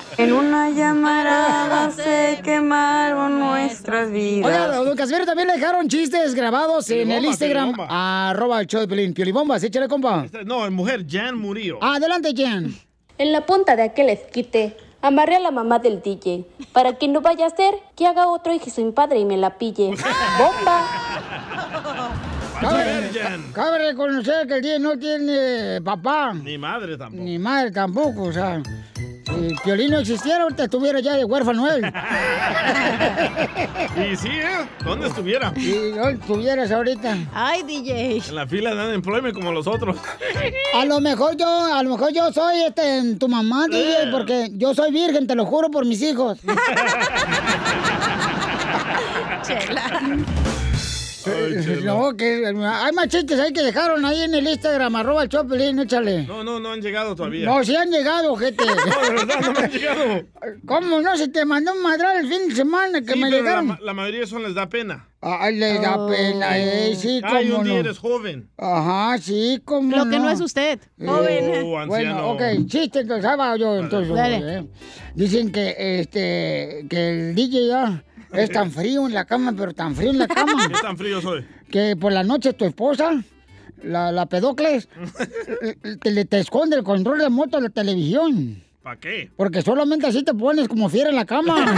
[0.18, 4.84] En una llamarada se quemaron nuestras Oiga, vidas.
[4.84, 7.74] don Casimiro también le dejaron chistes grabados en el Instagram.
[7.88, 9.12] Arroba el show de Pelín.
[9.12, 10.24] Piolibombas, échale, compa.
[10.24, 11.78] Esta- No, mujer, Jan Murillo.
[11.82, 12.74] Adelante, Jan.
[13.18, 16.46] En la punta de aquel esquite, amarré a la mamá del DJ.
[16.72, 19.58] Para que no vaya a ser que haga otro hijo sin padre y me la
[19.58, 19.90] pille.
[20.38, 20.86] ¡Bomba!
[22.58, 23.10] Cabe,
[23.52, 26.32] cabe reconocer que el DJ no tiene papá.
[26.32, 27.22] Ni madre tampoco.
[27.22, 28.62] Ni madre tampoco, o sea.
[29.36, 31.82] Si Piolín no existiera, ahorita estuviera ya de huérfano él.
[33.96, 34.66] Y sí, ¿eh?
[34.84, 35.52] ¿Dónde estuviera?
[35.56, 37.16] Y no estuvieras ahorita.
[37.32, 38.22] Ay, DJ.
[38.28, 39.96] En la fila de unemployment como los otros.
[40.74, 44.74] A lo mejor yo, a lo mejor yo soy este tu mamá, DJ, porque yo
[44.74, 46.38] soy virgen, te lo juro por mis hijos.
[51.84, 55.78] No, que hay más chistes ahí que dejaron ahí en el Instagram, arroba el Chopelín,
[55.78, 56.24] échale.
[56.24, 57.44] No, no, no han llegado todavía.
[57.46, 58.64] No, sí han llegado, gente.
[58.66, 60.22] No, de verdad, no me han llegado.
[60.66, 61.16] ¿Cómo no?
[61.16, 63.66] Se te mandó un madral el fin de semana que Sí, me pero la, llegaron.
[63.66, 65.08] ma- la mayoría de eso les da pena.
[65.20, 67.80] Ay, le da pena, eh, sí, Ay, cómo un día no.
[67.80, 68.48] eres joven.
[68.58, 71.64] Ajá, sí, como Lo que no es usted, joven.
[71.64, 71.86] Oh, anciano.
[71.88, 74.14] Bueno, ok, chiste, entonces, yo, entonces.
[74.14, 74.58] Dale.
[74.58, 74.66] eh.
[75.14, 78.04] Dicen que, este, que el DJ ya
[78.42, 81.20] es tan frío en la cama, pero tan frío en la cama, ¿Qué tan frío
[81.20, 81.44] soy?
[81.70, 83.22] que por la noche tu esposa,
[83.82, 84.88] la, la pedocles,
[86.02, 88.62] te, le- te esconde el control remoto de la televisión.
[88.82, 89.30] ¿Para qué?
[89.36, 91.56] Porque solamente así te pones como fiera en la cama.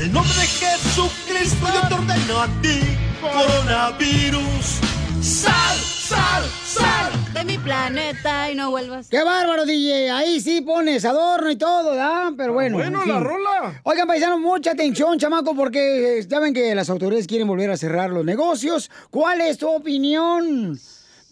[0.00, 2.80] El nombre de Jesucristo yo te ordeno a ti,
[3.20, 4.78] coronavirus,
[5.22, 9.08] sal, sal, sal de mi planeta y no vuelvas.
[9.08, 10.10] ¡Qué bárbaro, DJ!
[10.10, 12.32] Ahí sí pones adorno y todo, ¿verdad?
[12.36, 12.76] Pero bueno.
[12.76, 13.80] bueno, en la rola.
[13.84, 17.76] Oigan, paisanos, mucha atención, chamaco, porque eh, ya ven que las autoridades quieren volver a
[17.76, 18.90] cerrar los negocios.
[19.10, 20.78] ¿Cuál es tu opinión?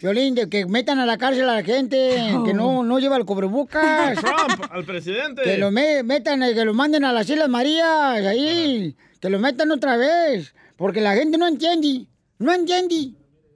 [0.00, 3.24] Violín, de que metan a la cárcel a la gente que no, no lleva el
[3.24, 4.14] cubrebocas.
[4.20, 5.42] Trump, al presidente.
[5.42, 8.96] Que lo me- metan, eh, que lo manden a las Islas Marías, ahí.
[9.20, 10.54] Que lo metan otra vez.
[10.76, 12.06] Porque la gente no entiende.
[12.38, 13.12] No entiende.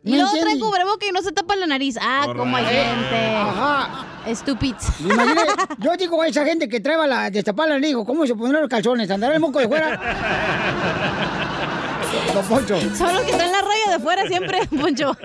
[0.06, 1.98] Y No luego trae cubreboca y no se tapa la nariz.
[2.00, 3.36] Ah, como hay gente.
[3.36, 4.06] Ajá.
[4.24, 4.76] Estúpido.
[5.00, 5.42] Imagina,
[5.78, 8.70] yo digo a esa gente que trae la destapar la digo, ¿cómo se pondrán los
[8.70, 9.10] calzones?
[9.10, 10.00] ¿Andará el moco de fuera?
[12.32, 12.78] Don Poncho.
[12.94, 15.16] Son los que traen la raya de fuera siempre, Poncho.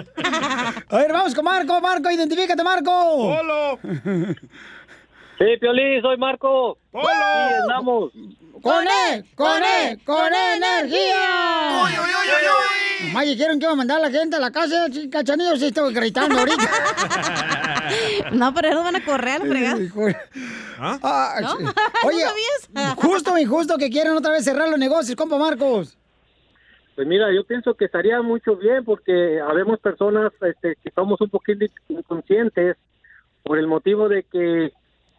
[0.90, 1.80] A ver, vamos con Marco.
[1.80, 2.92] Marco, identifícate, Marco.
[2.92, 3.80] ¡Polo!
[5.38, 6.78] Sí, Piolín, soy Marco.
[6.92, 7.08] ¡Polo!
[7.08, 8.12] Sí, andamos.
[8.62, 9.26] ¡Con él!
[9.36, 10.00] ¡Con él!
[10.04, 11.84] ¡Con energía!
[11.84, 14.52] ¡Uy, uy, uy, uy, Más dijeron que iba a mandar a la gente a la
[14.52, 16.70] casa, sí, cachanillo, sí estoy gritando ahorita.
[18.32, 19.80] No, pero ellos van a correr, fregado.
[20.80, 21.58] Ah, ¿No?
[21.58, 21.64] sí.
[21.66, 21.72] ¿No
[22.06, 22.96] Oye, sabías?
[22.96, 25.98] justo injusto que quieren otra vez cerrar los negocios, compa Marcos.
[26.96, 31.30] Pues mira, yo pienso que estaría mucho bien porque habemos personas este, que somos un
[31.30, 32.78] poquito inconscientes
[33.44, 34.72] por el motivo de que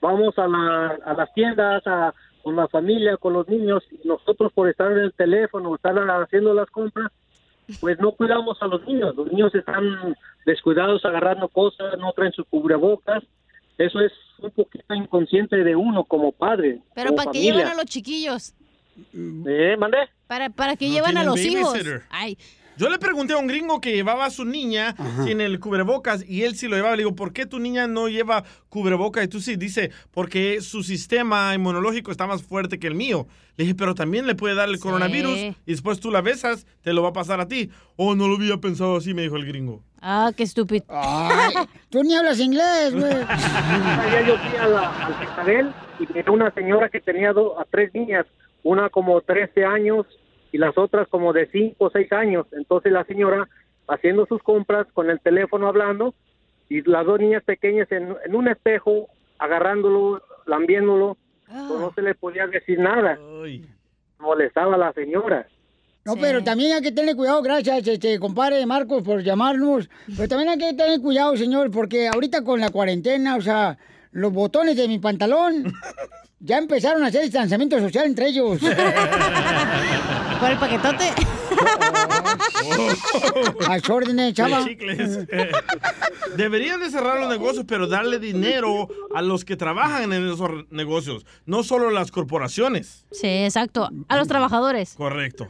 [0.03, 2.13] vamos a, la- a las tiendas, a,
[2.43, 6.53] con la familia, con los niños, y nosotros por estar en el teléfono, estar haciendo
[6.53, 7.11] las compras,
[7.81, 9.15] pues no cuidamos a los niños.
[9.17, 13.23] Los niños están descuidados agarrando cosas, no traen sus cubrebocas.
[13.79, 16.81] Eso es un poquito inconsciente de uno como padre.
[16.95, 18.55] Pero como ¿para qué llevan a los chiquillos?
[19.15, 19.99] ¿Eh, mandé?
[20.27, 21.73] ¿Para, para qué No llevan a los hijos?
[22.11, 22.37] Ay,
[22.77, 26.43] Yo le pregunté a un gringo que llevaba a su niña sin el cubrebocas y
[26.43, 26.97] él sí lo llevaba.
[26.97, 29.57] Le digo, ¿por qué tu niña no lleva cubrebocas y tú sí?
[29.57, 33.27] Dice, porque su sistema inmunológico está más fuerte que el mío.
[33.57, 36.95] Le dije, pero también le puede dar el coronavirus y después tú la besas, te
[36.95, 37.71] lo va a pasar a ti.
[37.97, 39.83] Oh, no lo había pensado así, me dijo el gringo.
[40.01, 40.85] Ah, qué estúpido.
[40.89, 41.55] Ay,
[41.91, 43.13] tú ni hablas inglés, güey.
[43.13, 44.89] Ayer yo fui a la,
[45.37, 48.27] al y vi una señora que tenía do- a tres niñas,
[48.63, 50.07] una como 13 años
[50.53, 52.47] y las otras como de 5 o 6 años.
[52.53, 53.49] Entonces la señora
[53.89, 56.15] haciendo sus compras con el teléfono hablando
[56.69, 62.15] y las dos niñas pequeñas en, en un espejo agarrándolo, lambiéndolo, pues no se le
[62.15, 63.19] podía decir nada.
[64.19, 65.47] Molestaba a la señora.
[66.05, 69.89] No, pero también hay que tener cuidado, gracias, este, compadre Marcos, por llamarnos.
[70.17, 73.79] Pero también hay que tener cuidado, señor, porque ahorita con la cuarentena, o sea,
[74.13, 75.73] los botones de mi pantalón
[76.41, 78.59] ya empezaron a hacer distanciamiento social entre ellos.
[80.41, 81.13] Por el paquetote.
[83.69, 84.65] A sus órdenes, chava.
[86.37, 91.27] Deberían de cerrar los negocios, pero darle dinero a los que trabajan en esos negocios,
[91.47, 93.05] no solo las corporaciones.
[93.13, 93.89] Sí, exacto.
[94.09, 94.95] A los trabajadores.
[94.97, 95.49] Correcto.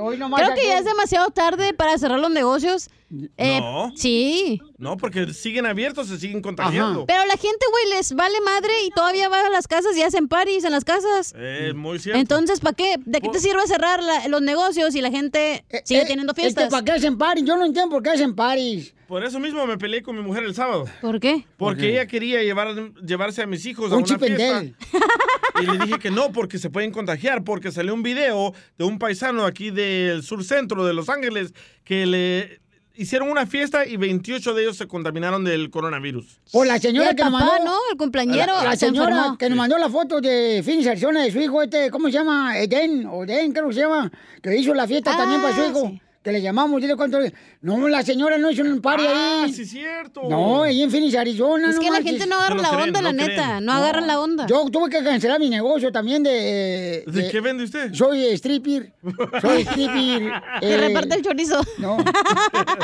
[0.00, 2.90] hoy nomás Creo que ya es demasiado tarde para cerrar los negocios.
[3.36, 3.92] Eh, No.
[3.96, 4.60] Sí.
[4.78, 7.06] No, porque siguen abiertos, se siguen contagiando.
[7.06, 10.28] Pero la gente, güey, les vale madre y todavía va a las casas y hacen
[10.28, 11.34] paris en las casas.
[11.34, 12.20] Es muy cierto.
[12.20, 12.96] Entonces, ¿para qué?
[13.04, 16.70] ¿De qué te sirve cerrar la- los negocios y la gente sigue teniendo fiestas?
[16.70, 17.44] ¿Para qué hacen paris?
[17.44, 18.92] Yo no entiendo por qué hacen paris.
[19.08, 20.84] Por eso mismo me peleé con mi mujer el sábado.
[21.00, 21.46] ¿Por qué?
[21.56, 24.64] Porque ella quería llevar, llevarse a mis hijos a Un una chip and fiesta.
[25.62, 28.98] Y le dije que no, porque se pueden contagiar, porque salió un video de un
[28.98, 32.60] paisano aquí del sur centro de Los Ángeles que le
[32.96, 36.40] hicieron una fiesta y 28 de ellos se contaminaron del coronavirus.
[36.52, 37.64] O la señora que nos papá, mandó.
[37.64, 37.78] ¿no?
[37.92, 39.38] El cumpleañero La, la se señora enfermó.
[39.38, 42.58] que nos mandó la foto de Phoenix, Arizona, de su hijo, este, ¿cómo se llama?
[42.58, 44.10] Eden, o Eden, creo que se llama.
[44.42, 46.00] Que hizo la fiesta también para su Ah, hijo.
[46.26, 47.20] Que le llamamos, dile cuánto.
[47.60, 49.52] No, la señora no hizo un party Ah, ahí.
[49.52, 50.22] sí, cierto.
[50.28, 51.70] No, ahí en Phoenix, Arizona.
[51.70, 53.60] Es no que la gente no agarra la onda, la neta.
[53.60, 54.44] No agarran la onda.
[54.48, 57.04] Yo tuve que cancelar mi negocio también de...
[57.06, 57.94] ¿De qué vende usted?
[57.94, 58.92] Soy stripper.
[59.40, 60.32] Soy stripper.
[60.60, 61.60] Que reparte el chorizo.
[61.78, 61.96] No.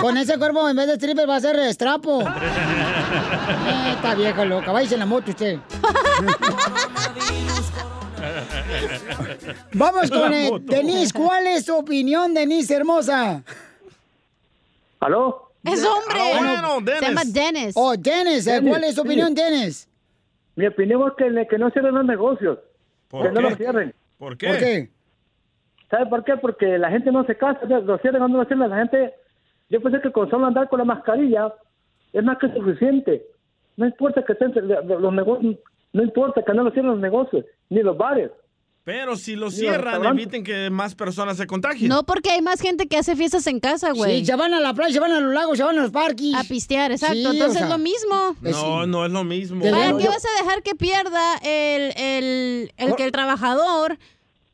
[0.00, 2.22] Con ese cuerpo, en vez de stripper, va a ser estrapo.
[3.12, 4.72] Eh, está vieja loca.
[4.72, 5.58] Váyase en la moto usted.
[9.74, 10.58] Vamos con moto.
[10.66, 11.12] Denise.
[11.12, 13.42] ¿Cuál es tu opinión, Denise, hermosa?
[15.00, 15.50] ¿Aló?
[15.64, 16.18] Es hombre.
[16.20, 16.38] Ah,
[16.78, 17.72] bueno, Se llama Dennis.
[17.76, 18.46] Oh, Dennis.
[18.46, 19.08] eh, ¿Cuál es tu Sí.
[19.08, 19.88] opinión, Dennis?
[20.56, 22.58] Mi opinión es que, que no cierren los negocios.
[23.08, 23.42] ¿Por que no qué?
[23.42, 23.94] los cierren.
[24.18, 24.88] ¿Por ¿Por qué?
[25.90, 26.36] ¿Sabe por qué?
[26.36, 28.70] Porque la gente no se casa, lo cierran o no lo cierran.
[28.70, 29.14] La gente,
[29.68, 31.52] yo pensé que con solo andar con la mascarilla
[32.12, 33.24] es más que suficiente.
[33.76, 34.52] No importa que estén
[34.86, 35.56] los negocios,
[35.92, 38.30] no importa que no lo cierren los negocios, ni los bares.
[38.84, 41.88] Pero si lo cierran, eviten que más personas se contagien.
[41.88, 44.20] No, porque hay más gente que hace fiestas en casa, güey.
[44.20, 45.92] Sí, se van a la playa, se van a los lagos, se van a los
[45.92, 46.34] parques.
[46.34, 47.14] A pistear, exacto.
[47.14, 48.36] Sí, o Entonces sea, es lo mismo.
[48.40, 49.62] No, no es lo mismo.
[49.62, 53.98] ¿Para qué vas a dejar que pierda el, el, el que el trabajador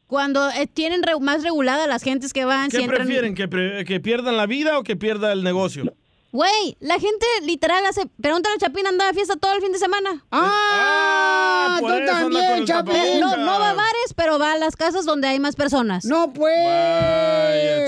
[0.06, 2.68] cuando eh, tienen re- más regulada las gentes que van?
[2.70, 3.34] ¿Qué si entran- prefieren?
[3.34, 5.94] ¿Que, pre- ¿Que pierdan la vida o que pierda el negocio?
[6.38, 8.06] Güey, la gente literal hace.
[8.22, 10.24] Pregúntale a Chapín, anda de fiesta todo el fin de semana.
[10.30, 11.78] ¡Ah!
[11.80, 13.18] por tú también, Chapín.
[13.18, 16.04] No, no va a bares, pero va a las casas donde hay más personas.
[16.04, 16.54] No, pues.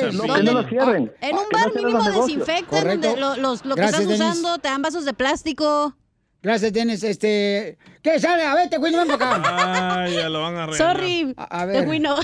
[0.00, 0.18] Chapín.
[0.26, 1.12] No, que no lo cierren.
[1.20, 1.98] En un no bar mínimo
[2.68, 3.06] Correcto.
[3.06, 5.94] donde lo, los- lo que estás usando, te dan vasos de plástico.
[6.42, 7.04] Gracias, Dennis.
[7.04, 7.78] Este.
[8.02, 8.42] ¿Qué sale?
[8.42, 10.00] A ver, te cuento, ven para acá.
[10.02, 10.96] Ay, ya lo van a arreglar.
[10.96, 11.86] Sorry, A, a te ver.
[11.86, 12.16] fui no.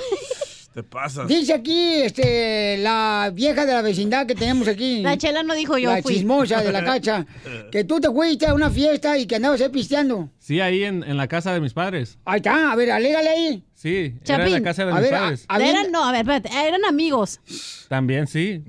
[0.77, 1.27] Te pasas.
[1.27, 5.01] Dice aquí, este, la vieja de la vecindad que tenemos aquí.
[5.01, 6.16] La chela no dijo yo La fui.
[6.16, 7.24] chismosa de la cacha.
[7.72, 10.29] Que tú te fuiste a una fiesta y que andabas ahí pisteando.
[10.39, 12.18] Sí, ahí en, en la casa de mis padres.
[12.27, 13.64] Ahí está, a ver, alégale ahí.
[13.72, 15.45] Sí, era en Chapín, la casa de a mis ver, a- padres.
[15.49, 17.41] a ver, Eran, no, a ver, espérate, eran amigos.
[17.89, 18.62] También sí.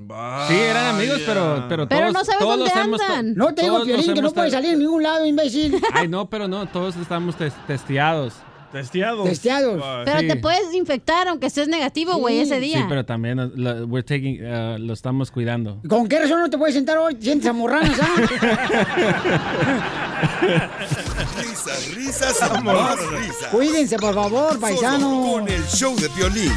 [0.47, 3.33] Sí, eran amigos, pero, pero todos Pero no sabes todos dónde andan.
[3.35, 5.75] No te digo, todos Piolín, que no puedes salir en ningún lado, imbécil.
[5.93, 8.33] Ay, no, pero no, todos estamos tes- testeados.
[8.71, 9.25] Testeados.
[9.27, 9.83] Testeados.
[10.05, 10.27] Pero Sí.
[10.27, 12.79] te puedes infectar aunque estés negativo, güey, ese día.
[12.79, 15.81] Sí, pero también uh, lo, we're taking, uh, lo estamos cuidando.
[15.87, 17.17] ¿Con qué razón no te puedes sentar hoy?
[17.19, 17.97] Sientes amorranas,
[21.37, 23.47] Risas, risas y más risas.
[23.51, 25.31] Cuídense, por favor, Solo paisano.
[25.31, 26.51] con el show de violín.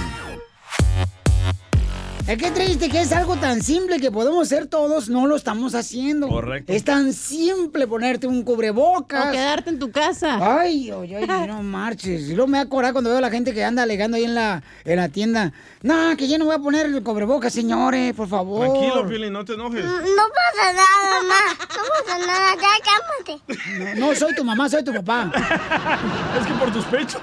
[2.26, 5.74] Es que triste que es algo tan simple que podemos hacer todos, no lo estamos
[5.74, 6.28] haciendo.
[6.28, 6.72] Correcto.
[6.72, 9.28] Es tan simple ponerte un cubrebocas.
[9.28, 10.38] O quedarte en tu casa.
[10.40, 12.28] Ay, ay, ay, no marches.
[12.28, 14.34] Y luego me da coraje cuando veo a la gente que anda alegando ahí en
[14.36, 15.52] la, en la tienda.
[15.82, 18.68] No, que yo no voy a poner el cubrebocas, señores, por favor.
[18.68, 19.84] Tranquilo, Piolín, no te enojes.
[19.84, 21.58] No pasa nada, mamá.
[21.58, 22.50] No pasa nada.
[22.54, 23.98] Ya cálmate.
[24.00, 25.32] No, no soy tu mamá, soy tu papá.
[26.40, 27.20] Es que por tus pechos.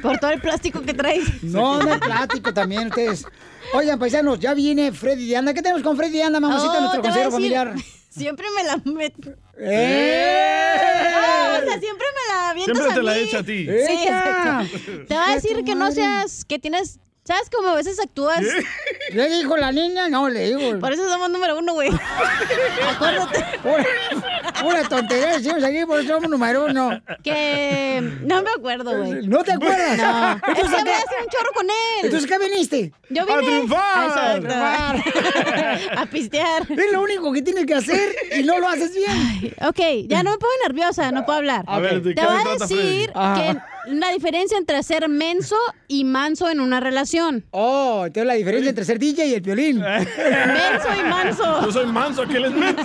[0.00, 1.42] Por todo el plástico que traes.
[1.42, 3.05] No, no es plático también ustedes.
[3.74, 5.52] Oigan, paisanos, ya viene Freddy de Anda.
[5.54, 7.74] ¿Qué tenemos con Freddy de Anda, mamacita, Oh, nuestro consejero familiar?
[8.10, 9.30] Siempre me la meto.
[9.58, 10.80] ¡Eh!
[11.12, 13.18] No, o sea, siempre me la avientas Siempre te a la mí.
[13.20, 13.66] echa a ti.
[13.66, 14.78] Sí, exacto.
[15.08, 18.40] Te voy a decir que no seas, que tienes, ¿sabes cómo a veces actúas?
[19.12, 20.08] ¿Le dijo la niña?
[20.08, 20.78] No, le digo.
[20.78, 21.90] Por eso somos número uno, güey.
[22.94, 23.44] Acuérdate.
[24.62, 27.00] Pura tontería decimos aquí, por eso somos número uno.
[27.22, 29.26] Que no me acuerdo, güey.
[29.26, 29.96] ¿No te acuerdas?
[29.98, 30.32] No.
[30.52, 30.90] Es Entonces, que ¿a voy qué?
[30.92, 32.04] a hacer un chorro con él.
[32.04, 32.92] Entonces, ¿qué viniste?
[33.10, 34.38] Yo ¡A vine triunfar!
[34.40, 35.96] Exacto.
[36.00, 36.62] a pistear.
[36.70, 39.54] Es lo único que tienes que hacer y no lo haces bien.
[39.66, 41.64] Ok, ya no me pongo nerviosa, no puedo hablar.
[41.66, 43.56] A ver, ¿de Te voy a decir que
[43.92, 47.44] la diferencia entre ser menso y manso en una relación.
[47.52, 49.78] Oh, entonces la diferencia entre ser DJ y el violín.
[49.78, 51.64] Menso y manso.
[51.64, 52.82] Yo soy manso, aquel es menso.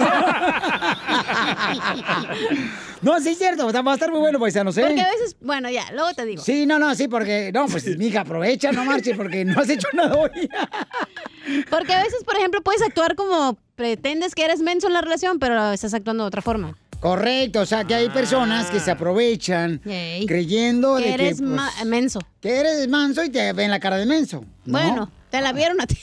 [3.01, 4.83] No, sí es cierto, o sea, va a estar muy bueno, paisanos, ¿eh?
[4.85, 6.43] Porque a veces, bueno, ya, luego te digo.
[6.43, 9.87] Sí, no, no, sí, porque, no, pues, mija, aprovecha, no marches, porque no has hecho
[9.93, 10.29] nada hoy.
[11.71, 15.39] Porque a veces, por ejemplo, puedes actuar como pretendes que eres menso en la relación,
[15.39, 16.77] pero estás actuando de otra forma.
[16.99, 20.27] Correcto, o sea, que hay personas que se aprovechan Ey.
[20.27, 22.19] creyendo Que de eres que, pues, menso.
[22.39, 24.45] que eres manso y te ven la cara de menso.
[24.65, 24.77] ¿no?
[24.77, 25.97] Bueno, te la vieron a ti.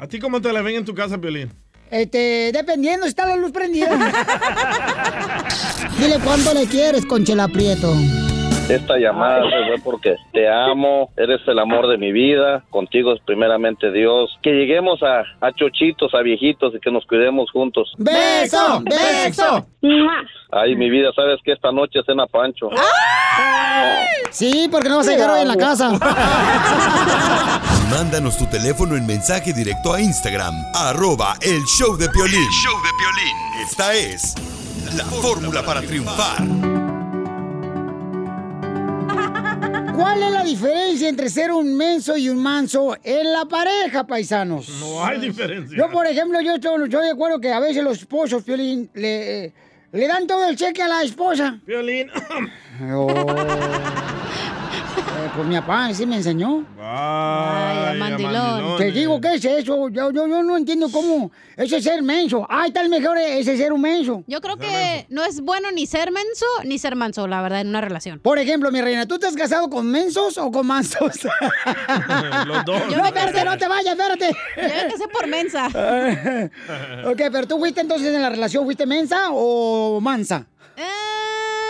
[0.00, 1.52] ¿A ti cómo te la ven en tu casa, Piolín?
[1.90, 3.88] Este, dependiendo, está la luz prendida.
[5.98, 7.94] Dile cuánto le quieres, Conchela Prieto.
[8.68, 13.20] Esta llamada se fue porque te amo, eres el amor de mi vida, contigo es
[13.20, 14.30] primeramente Dios.
[14.42, 17.92] Que lleguemos a, a chochitos, a viejitos y que nos cuidemos juntos.
[17.98, 18.82] ¡Beso!
[18.84, 19.66] ¡Beso!
[20.50, 22.70] Ay, mi vida, sabes que esta noche es cena Pancho.
[24.30, 25.90] Sí, porque no vas a llegar hoy en la casa.
[27.90, 32.48] Mándanos tu teléfono en mensaje directo a Instagram, arroba el show de Piolín.
[32.50, 33.36] show de Piolín.
[33.68, 34.34] Esta es
[34.96, 36.83] la fórmula para triunfar.
[39.94, 44.68] ¿Cuál es la diferencia entre ser un menso y un manso en la pareja, paisanos?
[44.80, 45.76] No hay diferencia.
[45.78, 49.44] Yo, por ejemplo, yo estoy, estoy de acuerdo que a veces los esposos, Piolín, le,
[49.44, 49.52] eh,
[49.92, 51.60] le dan todo el cheque a la esposa.
[51.64, 52.10] Piolín.
[52.92, 53.06] Oh.
[55.34, 56.64] Eh, pues mi papá sí me enseñó.
[56.80, 58.76] Ay, mandilón.
[58.76, 59.88] Te digo, ¿qué es eso?
[59.88, 61.32] Yo, yo, yo no entiendo cómo.
[61.56, 62.46] Ese es ser menso.
[62.48, 64.22] Ay, tal mejor ese ser un menso.
[64.26, 67.68] Yo creo que no es bueno ni ser menso ni ser manso, la verdad, en
[67.68, 68.20] una relación.
[68.20, 71.00] Por ejemplo, mi reina, ¿tú te has casado con mensos o con mansos?
[72.46, 72.82] Los dos.
[72.90, 74.36] Yo no, espérate, no te vayas, espérate.
[74.56, 75.66] Yo me casé por mensa.
[77.10, 80.46] ok, pero tú fuiste entonces en la relación, ¿fuiste mensa o mansa?
[80.76, 80.82] Eh,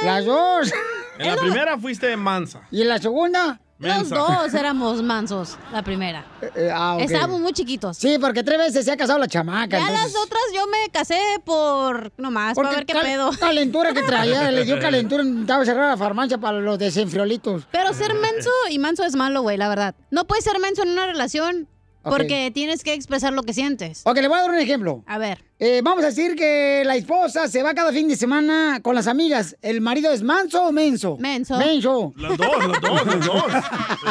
[0.03, 0.73] Las dos.
[1.19, 2.63] En la primera fuiste mansa.
[2.71, 3.61] ¿Y en la segunda?
[3.79, 6.25] Los dos éramos mansos, la primera.
[6.55, 7.03] Eh, ah, ok.
[7.03, 7.97] Estábamos muy chiquitos.
[7.99, 9.79] Sí, porque tres veces se ha casado la chamaca.
[9.79, 13.31] Ya entonces- las otras yo me casé por nomás, para Porque ver qué pedo.
[13.39, 17.65] calentura que traía, le dio calentura, estaba cerrada la farmacia para los desenfriolitos.
[17.73, 19.95] Pero ser menso y manso es malo, güey, la verdad.
[20.11, 21.69] No puedes ser menso en una relación
[22.05, 24.03] Porque tienes que expresar lo que sientes.
[24.05, 25.03] Ok, le voy a dar un ejemplo.
[25.07, 25.43] A ver.
[25.59, 29.07] Eh, vamos a decir que la esposa se va cada fin de semana con las
[29.07, 29.57] amigas.
[29.63, 31.17] ¿El marido es manso o menso?
[31.19, 31.57] Menso.
[31.59, 32.13] Menso.
[32.17, 33.45] Los dos, los dos, los dos.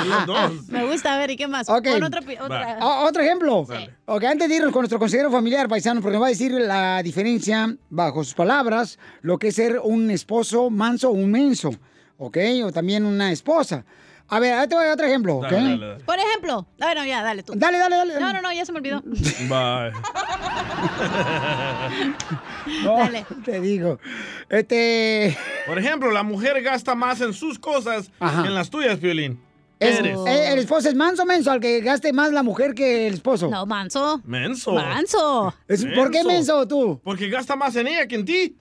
[0.07, 0.51] Los dos.
[0.69, 1.69] Me gusta, a ver, ¿y qué más?
[1.69, 1.87] Ok.
[1.91, 3.65] Pon otra pi- otra- O- otro ejemplo.
[3.67, 3.89] Dale.
[4.05, 7.03] Ok, antes de irnos con nuestro consejero familiar, paisano, porque nos va a decir la
[7.03, 11.71] diferencia, bajo sus palabras, lo que es ser un esposo manso o un menso.
[12.17, 13.85] Ok, o también una esposa.
[14.35, 15.43] A ver, ahí te voy a dar otro ejemplo, ¿ok?
[15.43, 16.03] Dale, dale, dale.
[16.05, 16.65] Por ejemplo.
[16.79, 17.53] Bueno, ya, dale tú.
[17.55, 18.19] Dale, dale, dale.
[18.19, 19.01] No, no, no, ya se me olvidó.
[19.03, 19.91] Bye.
[22.83, 23.25] No, Dale.
[23.45, 23.99] te digo.
[24.49, 25.37] Este.
[25.67, 28.41] Por ejemplo, la mujer gasta más en sus cosas Ajá.
[28.41, 29.39] que en las tuyas, Violín.
[29.79, 30.17] es- Eres.
[30.25, 31.51] ¿El esposo es manso o menso?
[31.51, 33.49] Al que gaste más la mujer que el esposo.
[33.49, 34.21] No, manso.
[34.25, 34.73] Menso.
[34.73, 35.53] Manso.
[35.67, 36.99] Es- ¿Por qué menso tú?
[37.03, 38.57] Porque gasta más en ella que en ti.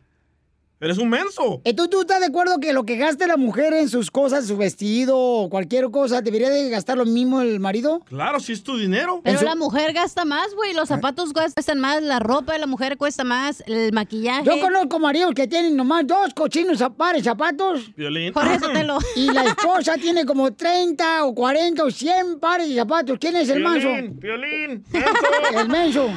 [0.83, 1.61] Eres un menso.
[1.65, 4.49] Eh, ¿Tú, ¿Tú estás de acuerdo que lo que gaste la mujer en sus cosas,
[4.49, 8.01] su vestido o cualquier cosa, debería de gastar lo mismo el marido?
[8.07, 9.21] Claro, si es tu dinero.
[9.23, 10.75] Pero su- la mujer gasta más, güey.
[10.75, 14.45] Los zapatos cuestan más, la ropa de la mujer cuesta más, el maquillaje.
[14.45, 18.33] Yo conozco maridos que tienen nomás dos cochinos pares de zapatos Violín.
[18.35, 18.99] Jorge Sotelo.
[19.15, 23.19] y la esposa tiene como 30 o 40 o 100 pares de zapatos.
[23.21, 23.87] ¿Quién es el manso?
[23.87, 24.85] Violín, Violín.
[25.57, 26.09] El menso.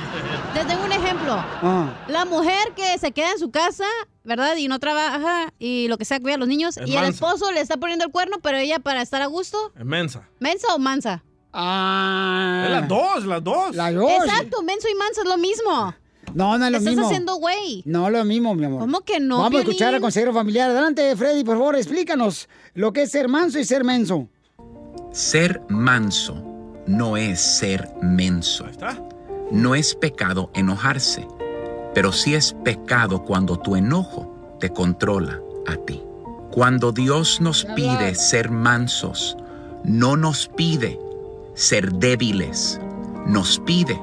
[0.55, 1.34] Te tengo un ejemplo.
[1.38, 1.93] Ah.
[2.07, 3.86] La mujer que se queda en su casa,
[4.26, 4.55] ¿verdad?
[4.57, 6.78] Y no trabaja y lo que sea, cuida a los niños.
[6.78, 7.09] Es y el mansa.
[7.09, 10.28] esposo le está poniendo el cuerno, pero ella para estar a gusto, Es mensa.
[10.39, 11.23] ¿mensa o mansa?
[11.53, 12.63] Ah.
[12.65, 13.76] Es las dos, las dos.
[13.76, 14.11] Las dos.
[14.26, 15.93] Exacto, menso y mansa es lo mismo.
[16.34, 17.05] No, no es lo Estás mismo.
[17.07, 17.82] haciendo güey.
[17.86, 18.82] No, lo mismo, mi amor.
[18.82, 20.69] ¿Cómo que no, Vamos a escuchar al consejero familiar.
[20.69, 24.28] Adelante, Freddy, por favor, explícanos lo que es ser manso y ser menso.
[25.13, 26.43] Ser manso
[26.88, 28.65] no es ser menso.
[29.51, 31.26] No es pecado enojarse,
[31.95, 36.03] pero sí es pecado cuando tu enojo te controla a ti.
[36.51, 39.37] Cuando Dios nos pide ser mansos,
[39.85, 40.99] no nos pide
[41.53, 42.79] ser débiles,
[43.25, 43.99] nos pide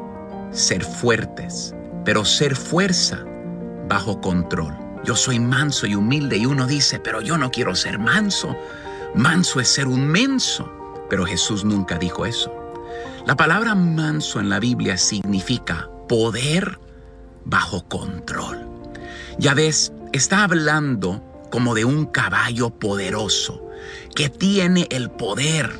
[0.52, 1.74] ser fuertes,
[2.04, 3.24] pero ser fuerza
[3.88, 4.74] bajo control.
[5.04, 8.56] Yo soy manso y humilde y uno dice, pero yo no quiero ser manso.
[9.14, 10.72] Manso es ser un menso,
[11.10, 12.54] pero Jesús nunca dijo eso.
[13.26, 16.78] La palabra manso en la Biblia significa poder
[17.44, 18.66] bajo control.
[19.38, 23.68] Ya ves, está hablando como de un caballo poderoso
[24.14, 25.70] que tiene el poder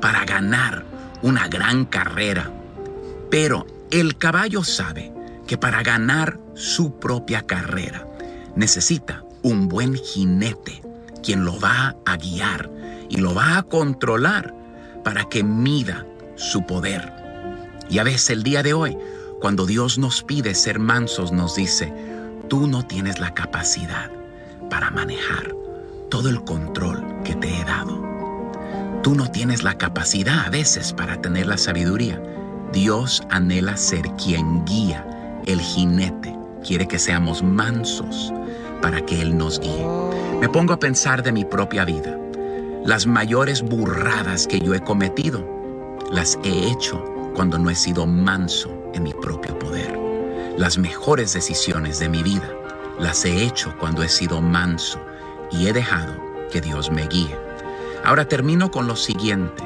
[0.00, 0.84] para ganar
[1.22, 2.50] una gran carrera.
[3.30, 5.12] Pero el caballo sabe
[5.46, 8.06] que para ganar su propia carrera
[8.56, 10.82] necesita un buen jinete
[11.22, 12.70] quien lo va a guiar
[13.08, 14.54] y lo va a controlar
[15.04, 16.06] para que mida
[16.36, 17.12] su poder.
[17.88, 18.96] Y a veces el día de hoy,
[19.40, 21.92] cuando Dios nos pide ser mansos, nos dice,
[22.48, 24.10] tú no tienes la capacidad
[24.68, 25.56] para manejar
[26.10, 28.04] todo el control que te he dado.
[29.02, 32.22] Tú no tienes la capacidad a veces para tener la sabiduría.
[32.70, 35.06] Dios anhela ser quien guía
[35.46, 36.36] el jinete.
[36.62, 38.34] Quiere que seamos mansos
[38.82, 39.86] para que Él nos guíe.
[40.38, 42.14] Me pongo a pensar de mi propia vida.
[42.84, 45.42] Las mayores burradas que yo he cometido
[46.12, 47.02] las he hecho
[47.34, 49.98] cuando no he sido manso en mi propio poder.
[50.56, 52.48] Las mejores decisiones de mi vida
[52.98, 55.00] las he hecho cuando he sido manso
[55.50, 56.14] y he dejado
[56.50, 57.36] que Dios me guíe.
[58.04, 59.62] Ahora termino con lo siguiente.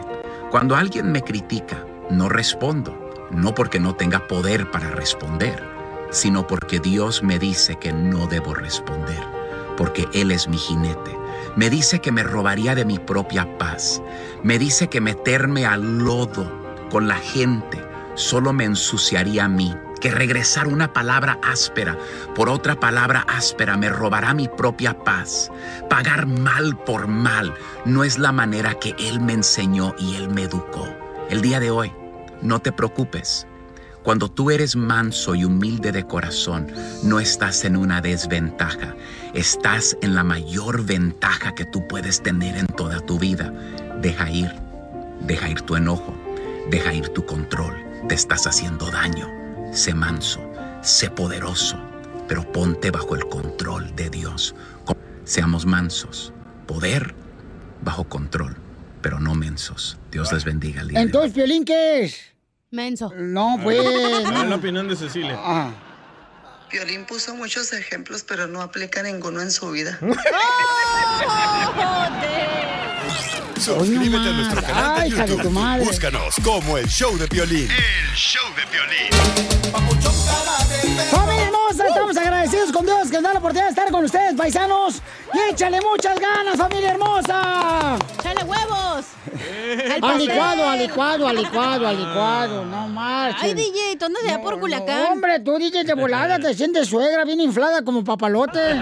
[0.51, 5.62] Cuando alguien me critica, no respondo, no porque no tenga poder para responder,
[6.11, 9.20] sino porque Dios me dice que no debo responder,
[9.77, 11.16] porque Él es mi jinete.
[11.57, 14.01] Me dice que me robaría de mi propia paz.
[14.43, 16.51] Me dice que meterme al lodo
[16.91, 19.75] con la gente solo me ensuciaría a mí.
[20.01, 21.97] Que regresar una palabra áspera
[22.35, 25.51] por otra palabra áspera me robará mi propia paz.
[25.89, 27.55] Pagar mal por mal
[27.87, 30.87] no es la manera que Él me enseñó y Él me educó.
[31.31, 31.91] El día de hoy,
[32.43, 33.47] no te preocupes.
[34.05, 36.71] Cuando tú eres manso y humilde de corazón,
[37.03, 38.95] no estás en una desventaja,
[39.33, 43.51] estás en la mayor ventaja que tú puedes tener en toda tu vida.
[44.03, 44.53] Deja ir,
[45.23, 46.15] deja ir tu enojo,
[46.71, 49.28] deja ir tu control, te estás haciendo daño.
[49.72, 50.40] Sé manso,
[50.82, 51.78] sé poderoso,
[52.28, 54.55] pero ponte bajo el control de Dios.
[55.24, 56.32] Seamos mansos,
[56.66, 57.14] poder
[57.82, 58.57] bajo control,
[59.00, 59.98] pero no mensos.
[60.11, 61.07] Dios les bendiga el día de hoy.
[61.07, 62.20] Entonces, Piolín, ¿qué es?
[62.70, 63.12] Menso.
[63.16, 63.78] No, pues.
[63.84, 65.38] Es la opinión de Cecilia.
[65.38, 65.72] Ah.
[66.70, 69.98] Violín puso muchos ejemplos, pero no aplica ninguno en su vida.
[73.59, 75.50] Suscríbete a nuestro canal de Ay, de tu YouTube.
[75.52, 75.84] madre.
[75.84, 77.68] Búscanos como el show de Piolín.
[77.70, 79.11] El show de Piolín.
[81.11, 81.86] ¡Familia hermosa!
[81.88, 85.00] Estamos agradecidos con Dios que nos dan la oportunidad de estar con ustedes, paisanos.
[85.32, 87.96] Y échale muchas ganas, familia hermosa.
[88.20, 89.05] ¡Échale huevos!
[90.02, 92.64] Al licuado, al licuado, al licuado, al licuado.
[92.66, 93.42] No marches.
[93.42, 95.12] Ay, DJ, ¿tú andas allá por Culiacán?
[95.12, 98.61] Hombre, tú, DJ, de volada te sientes suegra bien inflada como papalote.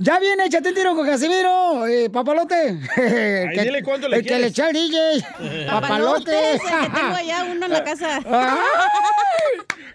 [0.00, 2.78] ya viene, échate un tiro con Casimiro, eh, papalote.
[2.94, 4.52] Que- dile cuánto le el que le quieres.
[4.52, 5.66] echa al DJ.
[5.70, 6.32] papalote.
[6.60, 8.20] Que tengo allá uno en la casa.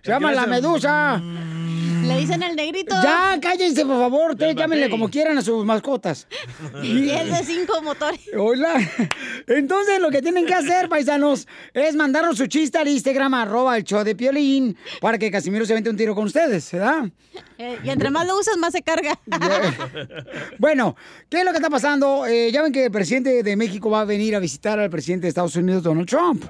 [0.03, 1.21] Se llama la medusa.
[1.21, 2.95] Le dicen el negrito.
[3.03, 4.31] Ya, cállense, por favor.
[4.31, 6.27] Ustedes llámenle como quieran a sus mascotas.
[6.83, 8.19] Y es de cinco motores.
[8.37, 8.73] Hola.
[9.47, 13.83] Entonces, lo que tienen que hacer, paisanos, es mandarnos su chiste al Instagram, arroba el
[13.83, 17.03] show de Piolín, para que Casimiro se vente un tiro con ustedes, ¿verdad?
[17.59, 19.17] Eh, y entre más lo usas, más se carga.
[20.57, 20.95] Bueno,
[21.29, 22.25] ¿qué es lo que está pasando?
[22.25, 25.23] Eh, ya ven que el presidente de México va a venir a visitar al presidente
[25.23, 26.45] de Estados Unidos, Donald Trump.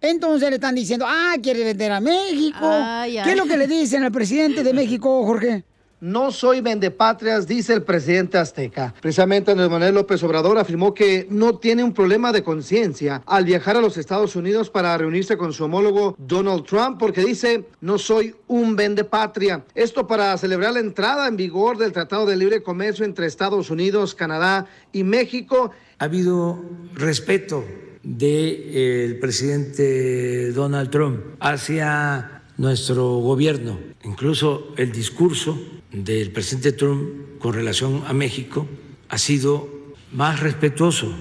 [0.00, 2.58] Entonces le están diciendo, ah, quiere vender a México.
[2.62, 3.24] Ay, ay.
[3.24, 5.64] ¿Qué es lo que le dicen al presidente de México, Jorge?
[6.00, 8.94] No soy vendepatrias, dice el presidente azteca.
[9.02, 13.76] Precisamente Andrés Manuel López Obrador afirmó que no tiene un problema de conciencia al viajar
[13.76, 18.34] a los Estados Unidos para reunirse con su homólogo Donald Trump porque dice, no soy
[18.46, 19.66] un vendepatria.
[19.74, 24.14] Esto para celebrar la entrada en vigor del Tratado de Libre Comercio entre Estados Unidos,
[24.14, 25.70] Canadá y México.
[25.98, 27.62] Ha habido respeto
[28.02, 33.78] del presidente Donald Trump hacia nuestro gobierno.
[34.02, 35.58] Incluso el discurso
[35.92, 38.66] del presidente Trump con relación a México
[39.08, 39.68] ha sido
[40.12, 41.12] más respetuoso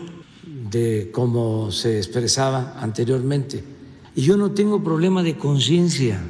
[0.69, 3.63] de cómo se expresaba anteriormente.
[4.15, 6.21] Y yo no tengo problema de conciencia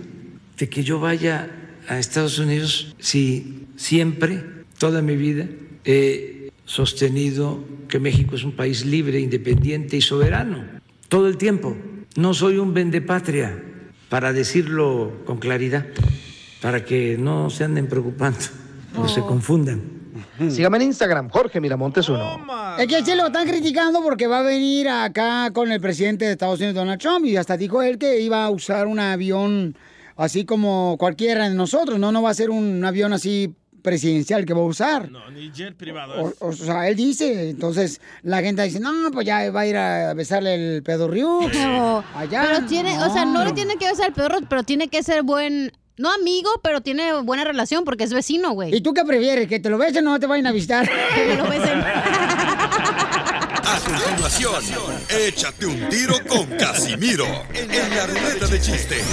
[0.58, 1.50] de que yo vaya
[1.88, 4.44] a Estados Unidos si siempre,
[4.78, 5.48] toda mi vida,
[5.86, 10.64] he sostenido que México es un país libre, independiente y soberano.
[11.08, 11.76] Todo el tiempo.
[12.16, 13.64] No soy un vendepatria,
[14.10, 15.86] para decirlo con claridad,
[16.62, 18.40] para que no se anden preocupando
[18.98, 19.82] o se confundan.
[20.50, 22.40] Sígame en Instagram, Jorge Miramontes uno.
[22.78, 26.32] Es que sí lo están criticando porque va a venir acá con el presidente de
[26.32, 29.76] Estados Unidos, Donald Trump, y hasta dijo él que iba a usar un avión
[30.16, 34.54] así como cualquiera de nosotros, no, no va a ser un avión así presidencial que
[34.54, 35.10] va a usar.
[35.10, 36.34] No, ni jet privado.
[36.40, 40.14] O, sea, él dice, entonces la gente dice, no, pues ya va a ir a
[40.14, 41.52] besarle el pedo Ryuk.
[41.52, 42.44] Pero, Allá.
[42.46, 45.24] pero tiene, o sea, no le tiene que besar el perro, pero tiene que ser
[45.24, 48.74] buen, no amigo, pero tiene buena relación porque es vecino, güey.
[48.74, 49.48] ¿Y tú qué prefieres?
[49.50, 50.90] ¿Que te lo besen o no te vayan a visitar?
[51.16, 51.82] Que me lo besen.
[53.72, 54.64] A continuación,
[55.10, 59.04] échate un tiro con Casimiro en la ruleta de chiste.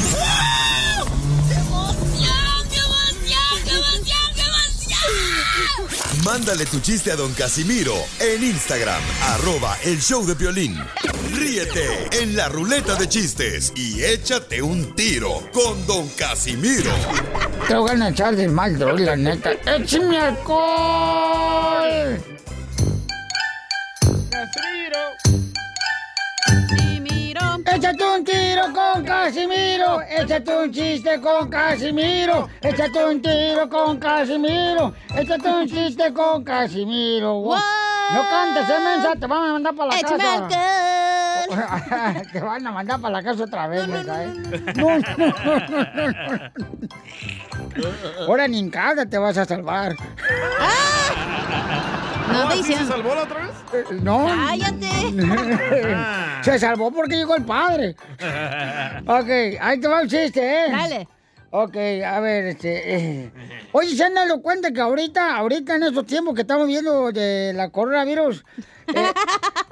[6.27, 10.77] Mándale tu chiste a don Casimiro en Instagram, arroba el show de violín.
[11.33, 16.91] Ríete en la ruleta de chistes y échate un tiro con don Casimiro.
[17.68, 19.53] Te voy a echar de mal, droga, la neta.
[19.53, 22.20] ¡Échame alcohol!
[24.29, 25.55] Casimiro.
[28.73, 30.01] Con Casimiro.
[30.03, 32.49] Échate un chiste con Casimiro.
[32.61, 34.95] Échate un tiro con Casimiro.
[35.14, 37.35] Échate un chiste con Casimiro.
[37.35, 37.57] Wow.
[38.14, 40.49] No cantes, eh, mensa, te van a mandar para la casa.
[42.33, 44.33] te van a mandar para la casa otra vez, mensa, eh.
[44.77, 46.51] No, no, no, no, no, no.
[48.27, 49.97] Ahora ni en casa te vas a salvar.
[52.33, 52.79] No te ¿Sí dicen.
[52.79, 53.55] se salvó la otra vez?
[54.03, 54.27] No.
[54.27, 54.87] Cállate.
[56.43, 57.97] Se salvó porque llegó el padre.
[59.07, 60.70] Ok, ahí te va el chiste, ¿eh?
[60.70, 61.09] Dale.
[61.51, 62.97] Ok, a ver, este...
[62.97, 63.33] eh.
[63.72, 67.53] Oye, ¿se han dado cuenta que ahorita, ahorita en estos tiempos que estamos viendo de
[67.55, 68.45] la coronavirus,
[68.95, 69.12] eh,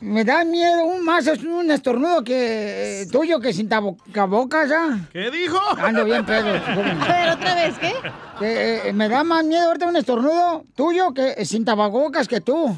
[0.00, 4.98] me da miedo un más es un estornudo que eh, tuyo que sin tapabocas, ¿ah?
[5.12, 5.58] ¿Qué dijo?
[5.78, 6.48] Ando bien pedo.
[6.48, 7.92] A ver, otra vez, ¿qué?
[8.38, 12.40] Que, eh, me da más miedo ahorita un estornudo tuyo que eh, sin tapabocas que
[12.40, 12.76] tú.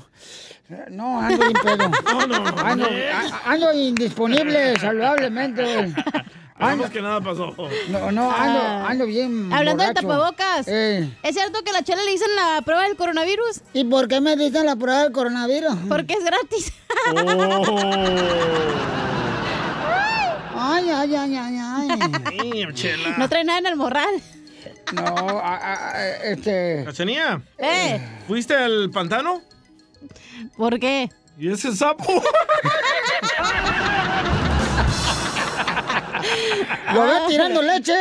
[0.70, 1.90] Eh, No, ando bien pedo.
[2.05, 2.59] No, no, no.
[2.61, 5.94] Ando, a- ando indisponible saludablemente.
[6.59, 7.54] Ando, Vamos que nada pasó.
[7.88, 8.86] no, no, ando, Ah.
[8.88, 10.66] ando bien Hablando de tapabocas.
[10.66, 11.07] Eh.
[11.22, 13.61] ¿Es cierto que a la chela le dicen la prueba del coronavirus?
[13.74, 15.74] ¿Y por qué me dicen la prueba del coronavirus?
[15.88, 16.72] Porque es gratis.
[20.59, 21.88] Ay, ay, ay, ay, ay.
[22.62, 23.14] Damn, chela.
[23.18, 24.22] No trae nada en el morral.
[24.92, 25.02] No,
[25.38, 26.82] a- a- a- este...
[26.86, 27.40] ¿Cachanía?
[27.59, 28.00] ¿Eh?
[28.26, 29.42] ¿Fuiste al pantano?
[30.57, 31.11] ¿Por qué?
[31.38, 32.04] ¿Y ese sapo?
[36.95, 37.93] ¡Lo veo tirando leche!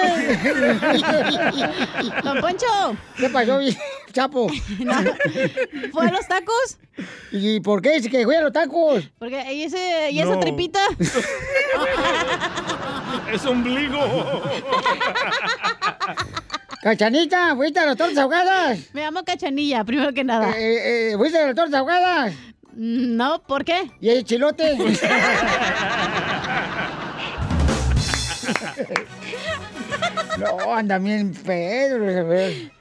[2.23, 2.95] Don Poncho.
[3.17, 3.59] ¿Qué pasó,
[4.11, 4.47] chapo?
[5.91, 6.77] ¿Fue a los tacos?
[7.31, 9.09] ¿Y por qué dice que fui a los tacos?
[9.19, 10.39] Porque ahí ese, y esa No.
[10.39, 10.79] tripita.
[13.31, 14.43] Es ombligo.
[16.81, 18.79] Cachanita, ¿fuiste a las tortas ahogadas?
[18.93, 20.51] Me llamo Cachanilla, primero que nada.
[20.57, 22.33] Eh, eh, ¿Fuiste a las tortas ahogadas?
[22.73, 23.89] No, ¿por qué?
[24.01, 24.77] ¿Y el chilote?
[30.39, 32.05] No, anda bien Pedro.
[32.19, 32.71] a ver.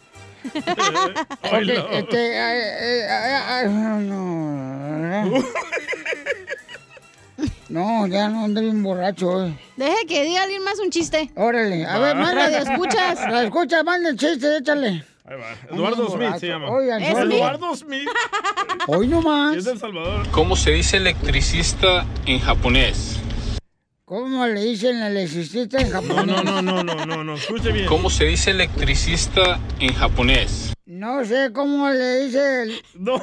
[1.42, 5.44] Ok, este, ay, ay, ay, ay, no.
[7.68, 9.46] No, ya no ando bien borracho.
[9.46, 9.58] eh.
[9.76, 11.30] Deje que diga alguien más un chiste.
[11.34, 12.20] Órale, a ver, Va.
[12.20, 12.44] manda.
[12.50, 13.18] Radio escuchas.
[13.30, 15.04] La escucha, manda el chiste, échale.
[15.26, 15.74] Ahí va.
[15.74, 16.68] Eduardo Smith se llama.
[16.70, 18.08] Oigan, ¿Es solo- Eduardo Smith.
[18.86, 19.56] Hoy no Y más.
[19.56, 20.28] es de El Salvador.
[20.30, 23.16] ¿Cómo se dice electricista en japonés?
[24.06, 26.26] ¿Cómo le dicen electricista en japonés?
[26.26, 27.34] no, no, no, no, no, no.
[27.36, 27.86] Escuche bien.
[27.86, 30.74] ¿Cómo se dice electricista en japonés?
[30.84, 32.62] No sé cómo le dice.
[32.64, 33.14] el- No.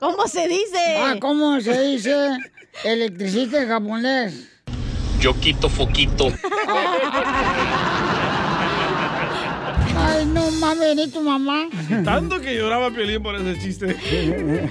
[0.00, 0.96] ¿Cómo se dice?
[0.98, 2.14] Ah, ¿cómo se dice
[2.84, 4.48] electricista en japonés?
[5.20, 6.28] Yo quito foquito.
[9.98, 11.68] Ay, no mames, ni tu mamá.
[12.04, 13.96] Tanto que lloraba Piolín por ese chiste.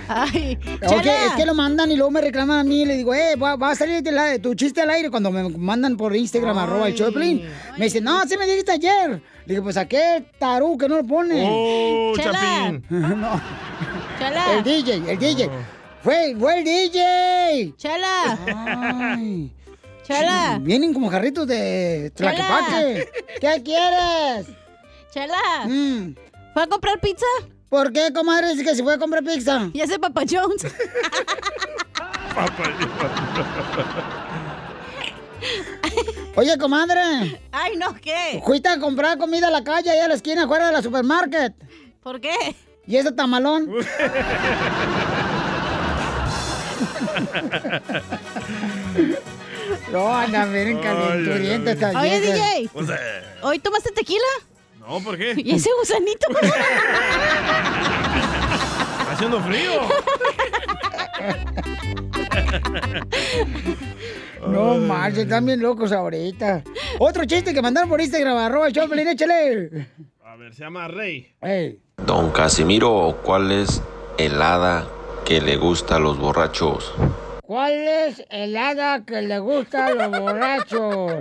[0.08, 0.58] Ay,
[0.88, 3.36] Oye, es que lo mandan y luego me reclaman a mí y le digo, eh,
[3.36, 6.58] va, va a salir de la- tu chiste al aire cuando me mandan por Instagram,
[6.58, 7.44] arroba el show de Piolín.
[7.78, 9.22] Me dice, no, sí me dijiste ayer.
[9.46, 11.44] Le digo, pues a qué tarú que no lo pone.
[11.48, 12.32] Oh, Chela.
[12.34, 12.84] Chapín.
[12.90, 13.42] no,
[14.20, 14.54] Chala.
[14.58, 15.50] el DJ, el DJ.
[16.04, 17.74] Fue, fue el DJ.
[17.78, 18.38] Chala.
[19.18, 19.52] Ay.
[20.08, 20.60] Chala.
[20.62, 22.32] Vienen como jarritos de Chela.
[22.36, 23.10] Tlaquepaque.
[23.42, 24.48] ¿Qué quieres?
[25.16, 25.66] Chala.
[25.66, 26.14] Mm.
[26.54, 27.26] ¿Fue a comprar pizza?
[27.70, 28.50] ¿Por qué, comadre?
[28.50, 29.70] Dice que se fue a comprar pizza.
[29.72, 30.66] Y ese Papa Jones.
[36.36, 37.40] Oye, comadre.
[37.54, 38.42] Ay, no, ¿qué?
[38.46, 41.54] Fuiste a comprar comida a la calle, allá a la esquina, afuera de la supermarket.
[42.04, 42.36] ¿Por qué?
[42.86, 43.70] ¿Y ese tamalón?
[49.94, 52.20] no, anda bien calenturienta esta Oye.
[52.20, 52.70] DJ.
[52.74, 53.00] O sea,
[53.44, 54.26] ¿Hoy tomaste tequila?
[54.88, 55.34] No, ¿por qué?
[55.38, 56.28] ¿Y ese gusanito?
[59.12, 59.82] Haciendo frío.
[64.48, 66.64] No marches, están bien locos ahorita.
[67.00, 69.88] Otro chiste que mandaron por Instagram, arroba Pelín, échale.
[70.24, 71.34] A ver, se llama Rey.
[71.42, 71.80] Ey.
[72.06, 73.82] Don Casimiro, ¿cuál es
[74.20, 74.88] el hada
[75.26, 76.94] que le gusta a los borrachos?
[77.48, 81.14] ¿Cuál es el hada que le gusta a los borrachos?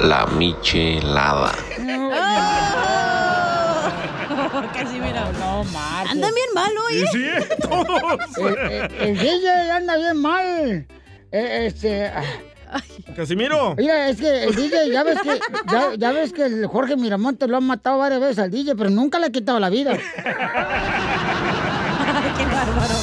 [0.00, 1.52] La michelada.
[1.80, 2.10] No,
[4.74, 5.30] Casi mira.
[5.38, 6.12] no marches.
[6.12, 7.06] Andan bien mal hoy, ¿eh?
[7.12, 7.26] sí,
[7.62, 8.38] todos.
[8.38, 10.86] El, el- el DJ anda bien mal.
[11.30, 12.06] Eh, este.
[12.08, 12.22] ah,
[13.16, 13.74] Casimiro.
[13.76, 17.48] Mira, es que el DJ, ya ves que, ya, ya ves que el Jorge Miramontes
[17.48, 19.96] lo han matado varias veces al DJ, pero nunca le ha quitado la vida.
[22.36, 22.94] Qué bárbaro.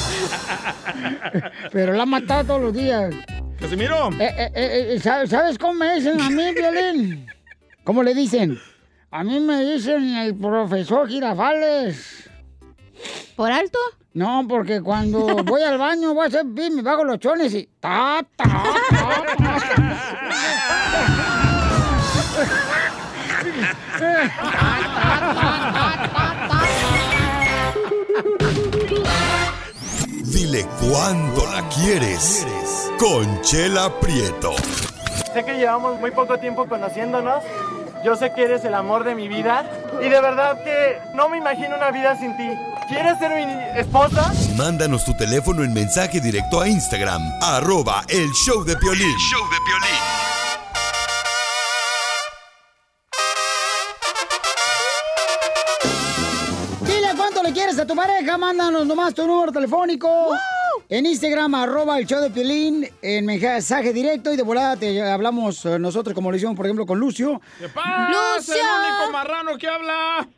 [1.72, 3.14] Pero lo ha matado todos los días.
[3.58, 4.10] Casimiro.
[4.18, 7.26] Eh, eh, eh, eh, ¿sabes, sabes cómo me dicen a mí, Violín?
[7.84, 8.58] ¿Cómo le dicen?
[9.10, 12.30] A mí me dicen el profesor Girafales.
[13.36, 13.78] ¿Por alto?
[14.12, 17.68] No, porque cuando voy al baño voy a hacer pis, me bajo los chones y...
[17.80, 18.66] Ta, ta, ta,
[30.40, 32.46] Dile cuándo la quieres.
[32.98, 34.54] Conchela Prieto.
[35.34, 37.44] Sé que llevamos muy poco tiempo conociéndonos.
[38.02, 39.70] Yo sé que eres el amor de mi vida.
[40.00, 42.48] Y de verdad que no me imagino una vida sin ti.
[42.88, 44.32] ¿Quieres ser mi esposa?
[44.56, 49.14] Mándanos tu teléfono en mensaje directo a Instagram, arroba el show de Piolín.
[49.18, 50.49] show de Dile
[58.00, 60.08] le quieres a tu pareja, mándanos nomás tu número telefónico.
[60.88, 65.64] En Instagram, arroba el show de Piolín, en mensaje directo y de volada te hablamos
[65.64, 67.40] eh, nosotros, como lo hicimos, por ejemplo, con Lucio.
[67.58, 68.08] ¿Qué pasa?
[68.08, 68.54] ¡Lucio!
[68.54, 70.28] El único marrano que habla.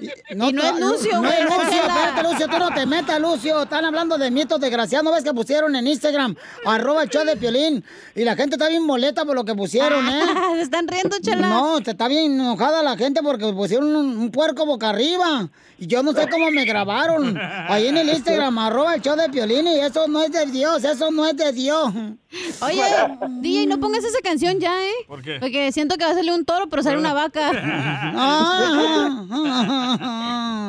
[0.00, 3.20] Y no es Lucio, No güey, no es Lucio, espérate, Lucio, tú no te metas,
[3.20, 3.62] Lucio.
[3.62, 5.04] Están hablando de mitos desgraciados.
[5.04, 7.84] ¿No ves que pusieron en Instagram, arroba el show de Piolín?
[8.14, 10.22] Y la gente está bien molesta por lo que pusieron, ¿eh?
[10.56, 11.48] Se están riendo, chela.
[11.48, 15.48] No, te está bien enojada la gente porque pusieron un, un puerco boca arriba.
[15.80, 17.38] Y yo no sé cómo me grabaron.
[17.40, 19.66] Ahí en el Instagram, arroba el show de Piolín.
[19.68, 21.92] Y eso no es de Dios, eso no es de Dios.
[22.60, 22.82] Oye,
[23.40, 24.92] DJ, no pongas esa canción ya, ¿eh?
[25.06, 25.38] ¿Por qué?
[25.40, 27.50] Porque siento que va a salir un toro, pero sale una vaca.
[28.14, 29.24] Ah.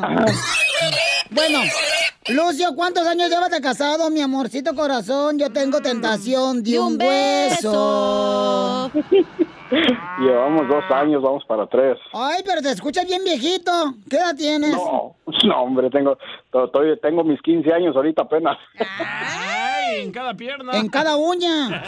[1.30, 1.58] bueno,
[2.28, 5.38] Lucio, ¿cuántos años llevas de casado, mi amorcito corazón?
[5.38, 8.90] Yo tengo tentación de, De un, un beso.
[10.20, 11.96] Llevamos dos años, vamos para tres.
[12.12, 13.94] Ay, pero te escuchas bien viejito.
[14.08, 14.72] ¿Qué edad tienes?
[14.72, 16.16] No, no, hombre, tengo,
[16.52, 18.56] estoy- tengo mis 15 años ahorita apenas.
[19.98, 20.76] En cada pierna.
[20.76, 21.82] En cada uña.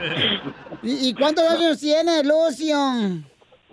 [0.82, 2.76] ¿Y, y cuántos años tiene, Lucio?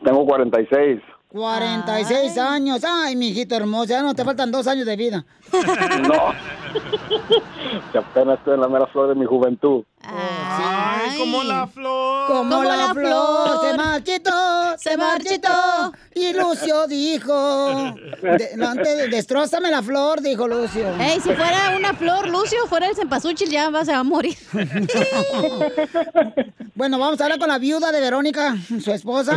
[0.03, 1.01] Tengo 46.
[1.30, 2.84] 46 años.
[2.84, 5.25] Ay, mijito hermoso, ya no te faltan dos años de vida.
[6.07, 6.34] No.
[7.91, 9.84] Que apenas estoy en la mera flor de mi juventud.
[10.01, 12.28] Ay, como la flor.
[12.28, 15.93] Como, la, flor, se marchitó, se marchitó.
[16.13, 20.88] Y Lucio dijo, de, no, antes, destrózame la flor, dijo Lucio.
[20.99, 24.38] Ey, si fuera una flor, Lucio, fuera el cempasúchil, ya va, se va a morir.
[26.75, 29.36] Bueno, vamos a hablar con la viuda de Verónica, su esposa.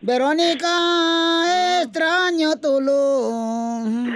[0.00, 4.14] Verónica, extraño tu luz.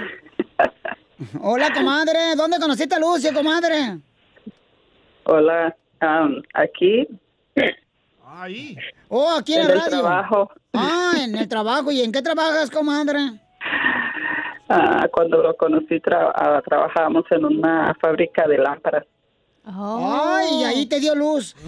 [1.43, 2.35] Hola, comadre.
[2.37, 3.99] ¿Dónde conociste a Lucio, comadre?
[5.24, 5.74] Hola,
[6.55, 7.07] aquí
[8.26, 8.76] Ahí.
[9.09, 10.01] Oh, aquí en, En el radio.
[10.01, 10.51] trabajo.
[10.72, 11.93] Ah, en el trabajo.
[11.93, 13.18] ¿Y en qué trabajas, comadre?
[14.68, 19.05] ah, cuando lo conocí tra- ah, trabajábamos en una fábrica de lámparas.
[19.66, 21.55] Ay, y ahí te dio luz.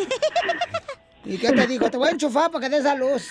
[1.24, 1.90] ¿Y qué te dijo?
[1.90, 3.30] Te voy a enchufar para que des a luz.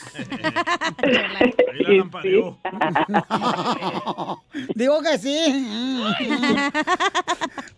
[4.76, 5.68] Digo que sí.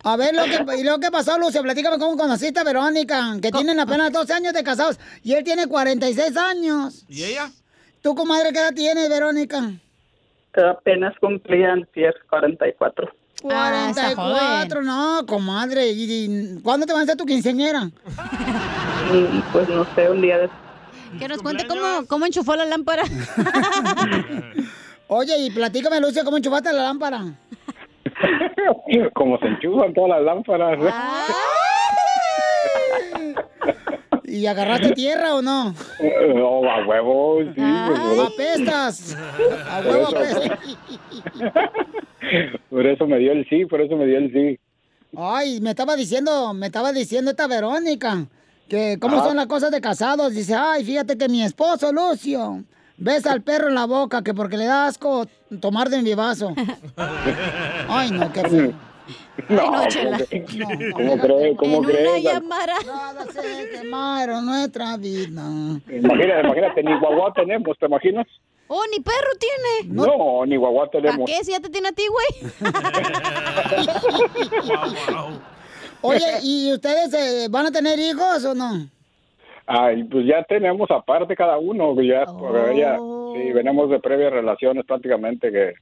[0.04, 1.62] A ver, lo que, ¿y lo que pasó, Lucio?
[1.62, 5.66] Platícame cómo conociste a Verónica, que tienen apenas 12 años de casados y él tiene
[5.66, 7.04] 46 años.
[7.08, 7.50] ¿Y ella?
[8.02, 9.70] ¿Tú, comadre, qué edad tienes, Verónica?
[10.54, 13.10] Apenas cumplían 10, 44.
[13.50, 15.90] Ah, está 44, no, comadre.
[15.90, 17.90] ¿Y, y cuándo te van a hacer tu quinceañera?
[19.52, 20.48] Pues no sé, un día de...
[21.18, 23.02] Que nos cuente cómo, cómo enchufó la lámpara.
[25.08, 27.22] Oye, y platícame, Lucio, ¿cómo enchufaste la lámpara?
[29.14, 30.78] Como se enchufan todas las lámparas.
[34.24, 35.74] ¿Y agarraste tierra o no?
[36.34, 37.52] No, a huevo, sí.
[37.56, 39.16] pues, eso- ¡Apestas!
[39.70, 40.58] ¡A huevo apestas!
[42.70, 44.58] Por eso me dio el sí, por eso me dio el sí.
[45.16, 48.26] Ay, me estaba diciendo, me estaba diciendo esta Verónica,
[48.68, 49.24] que cómo Ah.
[49.24, 50.32] son las cosas de casados.
[50.34, 52.64] Dice, ay, fíjate que mi esposo, Lucio,
[52.96, 55.26] besa al perro en la boca, que porque le da asco
[55.60, 56.54] tomar de mi vaso.
[57.88, 58.72] Ay, no, qué feo.
[59.48, 60.18] No, no, ¿cómo, Chela.
[60.18, 60.44] que-
[60.94, 61.56] ¿cómo crees?
[61.58, 62.08] ¿Cómo En crees?
[62.08, 62.74] una llamada.
[62.86, 65.42] Nada se quemaron nuestra vida.
[65.90, 68.26] Imagínate, imagínate, ni guagua tenemos, ¿te imaginas?
[68.68, 69.94] Oh, ni perro tiene.
[69.94, 71.28] No, ni guagua ¿Para tenemos.
[71.30, 72.52] qué si ya te tiene a ti, güey?
[76.00, 78.86] Oye, ¿y ustedes eh, van a tener hijos o no?
[79.66, 83.34] Ay, pues ya tenemos aparte cada uno, ya, pues, ya Oh.
[83.36, 85.74] sí, venimos de previas relaciones prácticamente que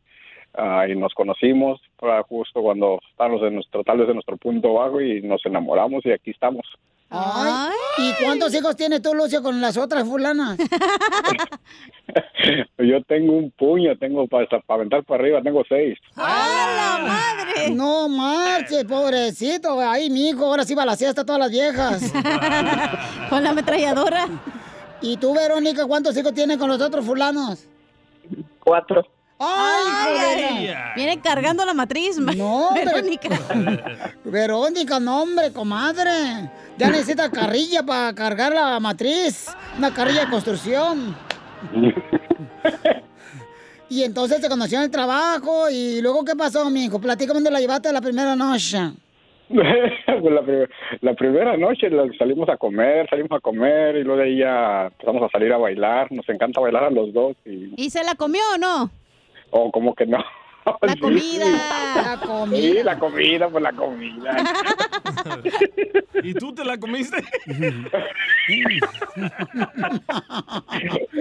[0.54, 4.74] ah, y nos conocimos ah, justo cuando estábamos en nuestro, tal vez en nuestro punto
[4.74, 6.66] bajo y nos enamoramos y aquí estamos.
[7.12, 10.56] Ay, ¿Y cuántos hijos tienes tú, Lucio, con las otras fulanas?
[12.78, 15.98] Yo tengo un puño, tengo para, aventar para arriba, tengo seis.
[16.14, 17.70] ¡A la madre!
[17.70, 19.80] No marches, pobrecito.
[19.80, 22.12] Ay, mi hijo, ahora sí va a la siesta todas las viejas.
[23.28, 24.28] Con la ametralladora.
[25.02, 27.66] ¿Y tú, Verónica, cuántos hijos tienes con los otros fulanos?
[28.62, 29.04] Cuatro.
[29.40, 30.68] ¡Ay!
[30.96, 32.70] Viene cargando la matriz, ma- No.
[32.74, 33.28] Verónica.
[34.24, 36.50] Verónica, no, hombre, comadre.
[36.76, 39.46] Ya necesita carrilla para cargar la matriz.
[39.78, 41.16] Una carrilla de construcción.
[43.88, 45.68] Y entonces se conoció en el trabajo.
[45.70, 47.00] ¿Y luego qué pasó, mijo?
[47.00, 48.78] Platícame dónde la llevaste la primera noche.
[49.48, 50.68] Pues la, pri-
[51.00, 54.86] la primera noche la- salimos a comer, salimos a comer y luego de ahí ya
[54.86, 56.12] empezamos a salir a bailar.
[56.12, 58.90] Nos encanta bailar a los dos y ¿Y se la comió o no?
[59.50, 60.18] O como que no.
[60.82, 61.46] La Sí, comida.
[61.46, 64.36] La Sí, la comida, pues la comida.
[66.22, 67.16] ¿Y tú te la comiste?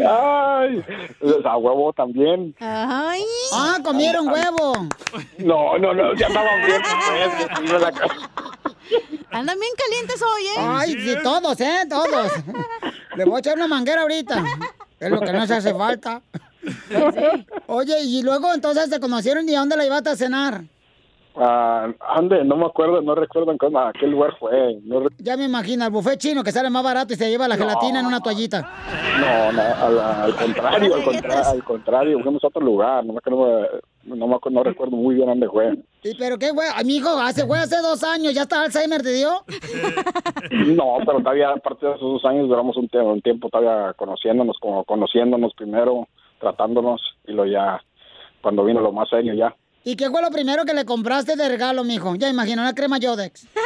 [0.08, 0.84] Ay,
[1.20, 2.56] pues, a huevo también.
[2.60, 3.24] Ay.
[3.54, 4.88] Ah, comieron huevo.
[5.40, 6.82] No, no, no, ya estaban bien.
[7.56, 7.94] pues, me la-
[9.32, 10.56] Andan bien calientes hoy, ¿eh?
[10.58, 11.86] Ay, sí, todos, ¿eh?
[11.90, 12.32] Todos.
[13.16, 14.44] Le voy a echar una manguera ahorita.
[15.00, 16.22] Es lo que no se hace falta.
[17.68, 20.62] Oye, y luego entonces se conocieron y a dónde la llevaste a cenar.
[21.42, 24.78] Ah, ande, no me acuerdo, no recuerdo en qué, a qué lugar fue.
[24.84, 27.56] No, Ya me imagino, el buffet chino que sale más barato y se lleva la
[27.56, 27.64] No.
[27.66, 28.70] gelatina en una toallita.
[29.22, 33.06] no, no, al, al contrario, al, contra- al contrario, fuimos a otro lugar.
[33.06, 33.62] No me acuerdo,
[34.04, 35.78] no, me acuerdo, no recuerdo muy bien dónde fue.
[36.04, 36.68] ¿Y pero qué, güey?
[36.76, 39.44] Ay, mi hijo, hace, güey, hace dos años, ¿ya está Alzheimer te dio?
[40.52, 44.58] No, pero todavía, aparte de esos dos años, duramos un tiempo, un tiempo todavía conociéndonos,
[44.60, 46.08] como conociéndonos primero,
[46.40, 47.82] tratándonos, y luego ya,
[48.42, 49.56] cuando vino lo más serio ya.
[49.84, 52.16] ¿Y qué fue lo primero que le compraste de regalo, mijo?
[52.16, 53.48] Ya imagino, una crema Yodex.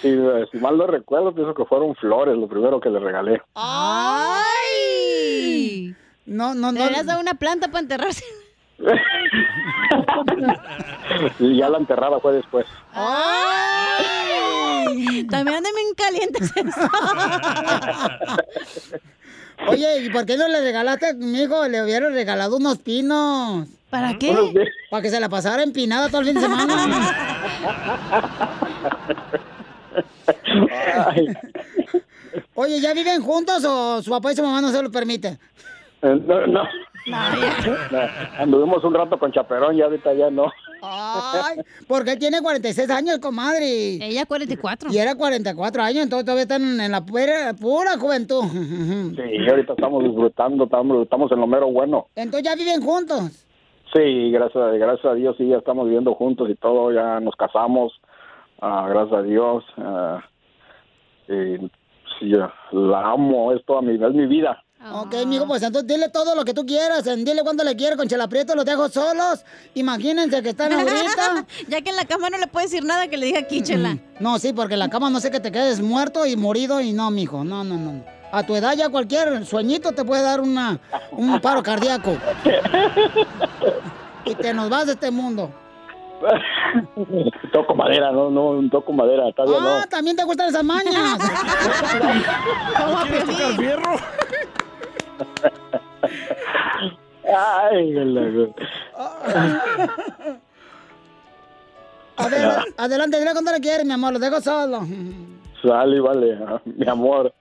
[0.00, 0.16] Si,
[0.52, 3.40] si mal no recuerdo, pienso que fueron flores lo primero que le regalé.
[3.54, 4.74] ¡Ay!
[6.26, 6.78] No, no, no.
[6.78, 8.24] Deberías dar una planta para enterrarse.
[11.38, 12.66] y ya la enterrada fue después.
[12.92, 14.04] ¡Ay!
[15.30, 16.52] También andan bien calientes.
[19.68, 21.66] Oye, ¿y por qué no le regalaste, mijo?
[21.68, 23.66] Le hubieran regalado unos pinos.
[23.90, 24.30] ¿Para qué?
[24.30, 24.64] ¿Unos qué?
[24.90, 26.74] Para que se la pasara empinada todo el fin de semana.
[31.06, 31.26] Ay,
[32.54, 35.38] Oye, ¿ya viven juntos o su papá y su mamá no se lo permiten?
[36.02, 36.62] eh, no, no.
[37.06, 37.16] No,
[38.38, 40.50] Anduvimos un rato con chaperón y ahorita ya no.
[40.86, 43.94] Ay, porque tiene 46 años, comadre.
[44.04, 44.90] Ella 44.
[44.92, 48.44] Y era 44 años, entonces todavía están en la pura, pura juventud.
[48.44, 52.08] Sí, ahorita estamos disfrutando, estamos, estamos en lo mero bueno.
[52.14, 53.46] Entonces ya viven juntos.
[53.94, 57.92] Sí, gracias, gracias a Dios, sí, ya estamos viviendo juntos y todo, ya nos casamos,
[58.60, 59.64] ah, gracias a Dios.
[59.78, 60.20] ah,
[61.28, 61.56] y
[62.18, 62.32] sí,
[62.72, 64.63] la amo, es toda mi, es mi vida.
[64.92, 67.06] Ok, mijo, pues entonces dile todo lo que tú quieras.
[67.06, 69.44] en- Dile cuánto le quieres con Chela Prieto, los dejo solos.
[69.74, 71.46] Imagínense que están ahorita.
[71.68, 73.96] ya que en la cama no le puede decir nada que le diga aquí, chela.
[74.20, 76.92] No, sí, porque en la cama no sé que te quedes muerto y morido y
[76.92, 77.44] no, mijo.
[77.44, 78.04] No, no, no.
[78.32, 80.78] A tu edad ya cualquier sueñito te puede dar una,
[81.12, 82.16] un paro cardíaco.
[84.26, 85.50] Y te nos vas de este mundo.
[87.52, 89.88] toco madera, no, no, toco madera, todavía Ah, no.
[89.88, 91.18] también te gustan esas mañas.
[92.78, 93.96] ¿No quieres tocar fierro?
[97.36, 98.48] Ay, la-
[102.16, 102.46] A ver,
[102.76, 104.12] adelante, dile cuánto le quieres, mi amor.
[104.12, 104.82] Los dejo solo.
[105.62, 107.32] Sale, vale, ah, mi amor.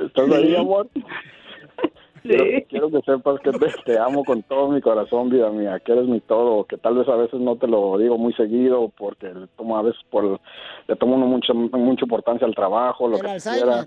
[0.00, 0.88] ¿Estás ahí, amor?
[2.22, 5.92] Quiero, quiero que sepas que te, te amo con todo mi corazón, vida mía, que
[5.92, 9.32] eres mi todo, que tal vez a veces no te lo digo muy seguido porque
[9.32, 10.40] le tomo a veces por
[10.88, 13.62] le tomo uno mucha mucha importancia al trabajo, lo El que Alzheimer.
[13.84, 13.86] quiera.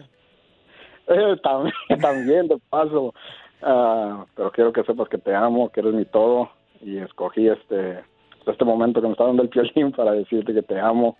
[1.09, 3.13] Eh, también, también de paso,
[3.61, 6.49] Ah, pero quiero que sepas que te amo, que eres mi todo
[6.81, 8.03] y escogí este
[8.45, 11.17] este momento que me está dando el piolín para decirte que te amo,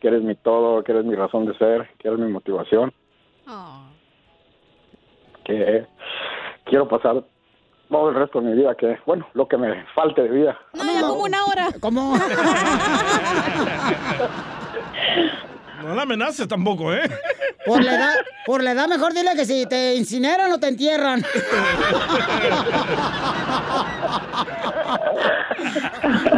[0.00, 2.92] que eres mi todo, que eres mi razón de ser, que eres mi motivación.
[5.44, 5.86] Que
[6.64, 7.22] quiero pasar
[7.90, 10.58] todo el resto de mi vida, que bueno, lo que me falte de vida.
[10.72, 11.68] No, ya como una hora.
[11.80, 12.14] ¿Cómo?
[15.84, 17.02] No la amenaces tampoco, ¿eh?
[17.66, 18.14] Por la edad,
[18.46, 21.22] por la edad mejor dile que si te incineran o te entierran.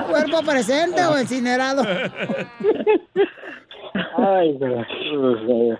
[0.08, 1.82] ¿Cuerpo presente o incinerado?
[4.16, 5.78] Ay, pero, eh,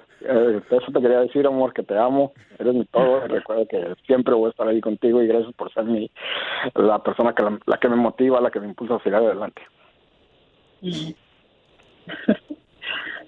[0.70, 4.46] eso te quería decir, amor, que te amo, eres mi todo, recuerda que siempre voy
[4.46, 6.10] a estar ahí contigo y gracias por ser mi,
[6.74, 9.62] la persona que la, la que me motiva, la que me impulsa a seguir adelante.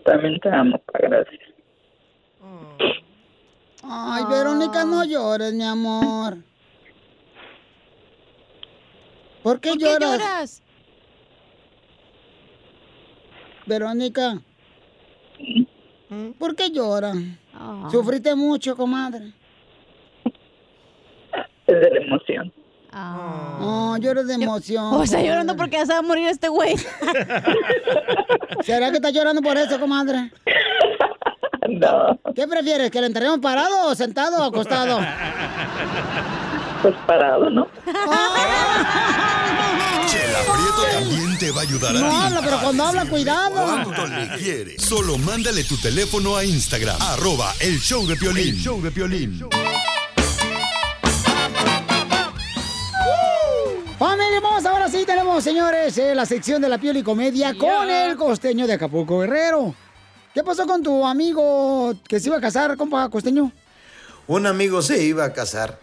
[0.09, 1.41] También te amo, pa, gracias.
[3.83, 6.39] Ay, Verónica, no llores, mi amor.
[9.43, 10.01] ¿Por qué ¿Por qué lloras?
[10.01, 10.63] lloras?
[13.67, 14.41] Verónica.
[16.39, 17.15] ¿Por qué lloras?
[17.53, 17.89] Ah.
[17.91, 19.35] Sufriste mucho, comadre.
[21.67, 22.51] Es de la emoción.
[23.61, 24.85] No, lloras de emoción.
[24.85, 25.29] O está comadre.
[25.29, 26.77] llorando porque ya se va a morir este güey.
[28.65, 30.33] ¿Será que está llorando por eso, comadre?
[31.71, 32.19] No.
[32.35, 32.91] ¿Qué prefieres?
[32.91, 35.01] ¿Que le enterremos parado o sentado o acostado?
[36.81, 37.67] Pues parado, ¿no?
[40.07, 42.17] Chela Prieto también te va a ayudar a No ti.
[42.23, 43.51] habla, pero cuando habla, cuidado.
[43.55, 44.81] ¿Cuánto le quieres?
[44.83, 48.49] Solo mándale tu teléfono a Instagram, arroba el show de Piolín.
[48.55, 49.39] El show de Piolín.
[53.99, 57.91] Familia hermosa, ahora sí tenemos, señores, eh, la sección de la piel y comedia con
[57.91, 59.75] el costeño de Acapulco Guerrero.
[60.33, 63.51] ¿Qué pasó con tu amigo que se iba a casar, compa costeño?
[64.29, 65.81] Un amigo se iba a casar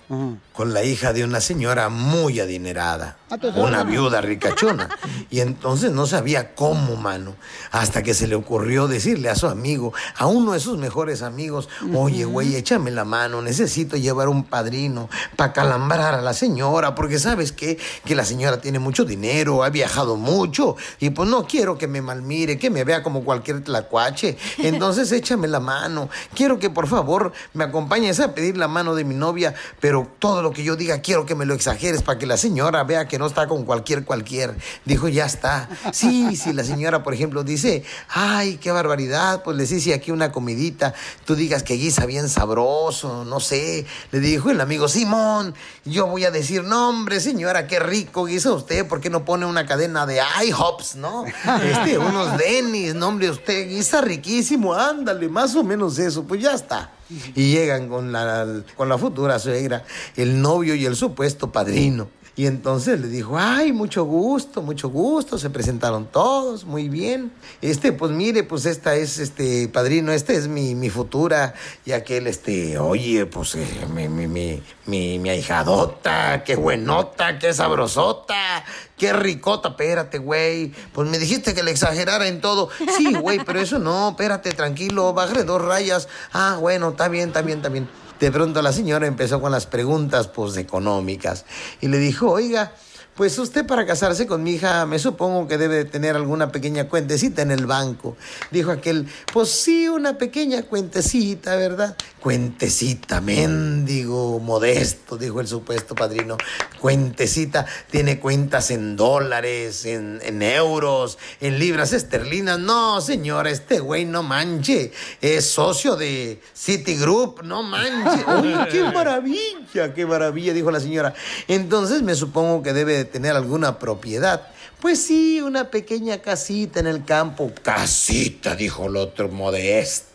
[0.53, 3.17] con la hija de una señora muy adinerada,
[3.55, 4.89] una viuda ricachona.
[5.29, 7.35] Y entonces no sabía cómo, mano,
[7.71, 11.67] hasta que se le ocurrió decirle a su amigo, a uno de sus mejores amigos,
[11.93, 17.19] oye, güey, échame la mano, necesito llevar un padrino para calambrar a la señora, porque
[17.19, 21.77] sabes qué, que la señora tiene mucho dinero, ha viajado mucho, y pues no quiero
[21.77, 24.37] que me malmire, que me vea como cualquier tlacuache.
[24.59, 29.03] Entonces échame la mano, quiero que por favor me acompañes a pedir la mano de
[29.03, 32.27] mi novia, pero todo lo que yo diga quiero que me lo exageres para que
[32.27, 34.55] la señora vea que no está con cualquier cualquier.
[34.85, 35.69] Dijo, ya está.
[35.91, 40.31] Sí, si la señora, por ejemplo, dice, ay, qué barbaridad, pues les hice aquí una
[40.31, 40.93] comidita,
[41.25, 43.85] tú digas que guisa bien sabroso, no sé.
[44.11, 45.53] Le dijo el amigo, Simón,
[45.83, 49.45] yo voy a decir, no, hombre, señora, qué rico guisa usted, ¿por qué no pone
[49.45, 51.25] una cadena de IHOPs, no?
[51.25, 56.53] Este, unos Denis, no, hombre, usted guisa riquísimo, ándale, más o menos eso, pues ya
[56.53, 56.91] está.
[57.09, 59.83] Y llegan con la, con la futura suegra,
[60.15, 62.09] el novio y el supuesto padrino.
[62.37, 67.31] Y entonces le dijo, ay, mucho gusto, mucho gusto, se presentaron todos, muy bien.
[67.61, 71.53] Este, pues mire, pues esta es, este, padrino, esta es mi, mi futura,
[71.85, 77.53] y aquel, este, oye, pues eh, mi, mi, mi, mi, mi ahijadota, qué buenota, qué
[77.53, 78.65] sabrosota,
[78.97, 80.73] qué ricota, espérate, güey.
[80.91, 82.69] Pues me dijiste que le exagerara en todo.
[82.97, 86.09] Sí, güey, pero eso no, espérate, tranquilo, bájale dos rayas.
[86.33, 87.87] Ah, bueno, está bien, está bien, está bien.
[88.19, 91.45] De pronto la señora empezó con las preguntas, pues, económicas.
[91.81, 92.73] Y le dijo, oiga,
[93.15, 96.89] pues usted para casarse con mi hija me supongo que debe de tener alguna pequeña
[96.89, 98.17] cuentecita en el banco.
[98.51, 101.95] Dijo aquel, pues sí, una pequeña cuentecita, ¿verdad?
[102.19, 106.37] Cuentecita, mendigo, modesto, dijo el supuesto padrino.
[106.81, 112.59] Cuentecita, tiene cuentas en dólares, en, en euros, en libras esterlinas.
[112.59, 114.91] No, señora, este güey no manche.
[115.21, 118.25] Es socio de Citigroup, no manche.
[118.41, 121.13] Uy, qué maravilla, qué maravilla, dijo la señora.
[121.47, 124.47] Entonces me supongo que debe de tener alguna propiedad.
[124.81, 127.51] Pues sí, una pequeña casita en el campo.
[127.61, 130.14] Casita, dijo el otro modesto.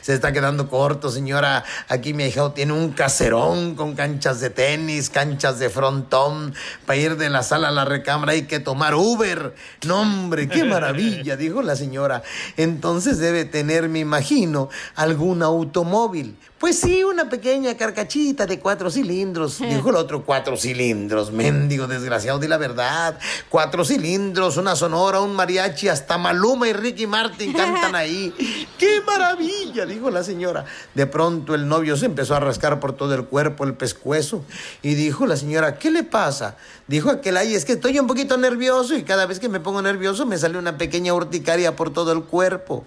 [0.00, 1.64] Se está quedando corto, señora.
[1.88, 6.54] Aquí mi hija tiene un caserón con canchas de tenis, canchas de frontón.
[6.86, 9.54] Para ir de la sala a la recámara hay que tomar Uber.
[9.86, 12.22] No, hombre, qué maravilla, dijo la señora.
[12.56, 16.36] Entonces debe tener, me imagino, algún automóvil.
[16.62, 19.58] Pues sí, una pequeña carcachita de cuatro cilindros.
[19.58, 21.32] Dijo el otro, cuatro cilindros.
[21.32, 23.18] Mendigo, desgraciado, di la verdad.
[23.48, 28.32] Cuatro cilindros, una sonora, un mariachi, hasta Maluma y Ricky Martin cantan ahí.
[28.78, 29.86] ¡Qué maravilla!
[29.86, 30.64] Dijo la señora.
[30.94, 34.44] De pronto el novio se empezó a rascar por todo el cuerpo, el pescuezo.
[34.82, 36.56] Y dijo la señora, ¿qué le pasa?
[36.86, 39.82] Dijo aquel, ay, es que estoy un poquito nervioso y cada vez que me pongo
[39.82, 42.84] nervioso me sale una pequeña urticaria por todo el cuerpo.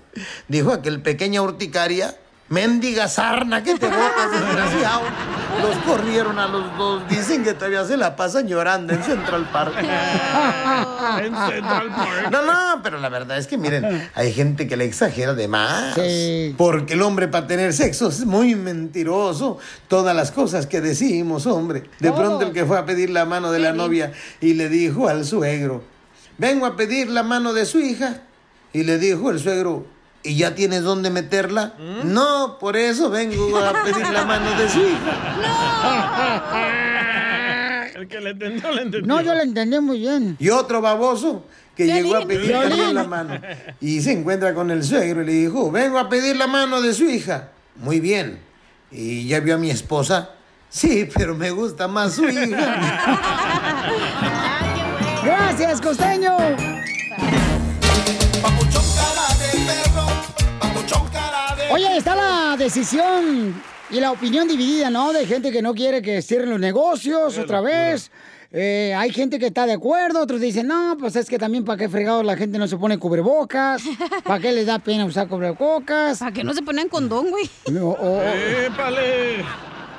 [0.47, 2.15] Dijo aquel, pequeña urticaria.
[2.47, 5.01] Mendiga sarna, que te botas, desgraciado.
[5.61, 7.07] Los corrieron a los dos.
[7.09, 9.73] Dicen que todavía se la pasan llorando en Central Park.
[11.17, 12.29] En Central Park.
[12.31, 15.95] No, no, pero la verdad es que miren, hay gente que le exagera de más.
[16.57, 19.57] Porque el hombre para tener sexo es muy mentiroso.
[19.87, 21.89] Todas las cosas que decimos, hombre.
[21.99, 25.07] De pronto el que fue a pedir la mano de la novia y le dijo
[25.07, 25.83] al suegro,
[26.37, 28.21] vengo a pedir la mano de su hija.
[28.73, 29.85] Y le dijo el suegro,
[30.25, 31.73] ¿y ya tienes dónde meterla?
[32.03, 35.11] No, por eso vengo a pedir la mano de su hija.
[37.95, 39.07] El que le entendió, le entendió.
[39.07, 40.35] No, yo lo entendí muy bien.
[40.39, 41.45] Y otro baboso
[41.75, 42.27] que llegó a Violín.
[42.27, 42.95] pedir también Violín.
[42.95, 43.39] la mano.
[43.79, 46.93] Y se encuentra con el suegro y le dijo, vengo a pedir la mano de
[46.93, 47.49] su hija.
[47.77, 48.39] Muy bien.
[48.91, 50.31] ¿Y ya vio a mi esposa?
[50.69, 52.75] Sí, pero me gusta más su hija.
[55.23, 56.35] Gracias, costeño.
[61.75, 65.11] Oye, está la decisión y la opinión dividida, ¿no?
[65.11, 68.11] De gente que no quiere que cierren los negocios otra vez.
[68.51, 71.77] Eh, hay gente que está de acuerdo, otros dicen, no, pues es que también para
[71.77, 73.81] qué fregado la gente no se pone cubrebocas,
[74.23, 76.19] para qué les da pena usar cubrebocas.
[76.19, 77.49] ¿Para qué no se ponen condón, güey?
[77.69, 79.43] No, o- ¡Épale!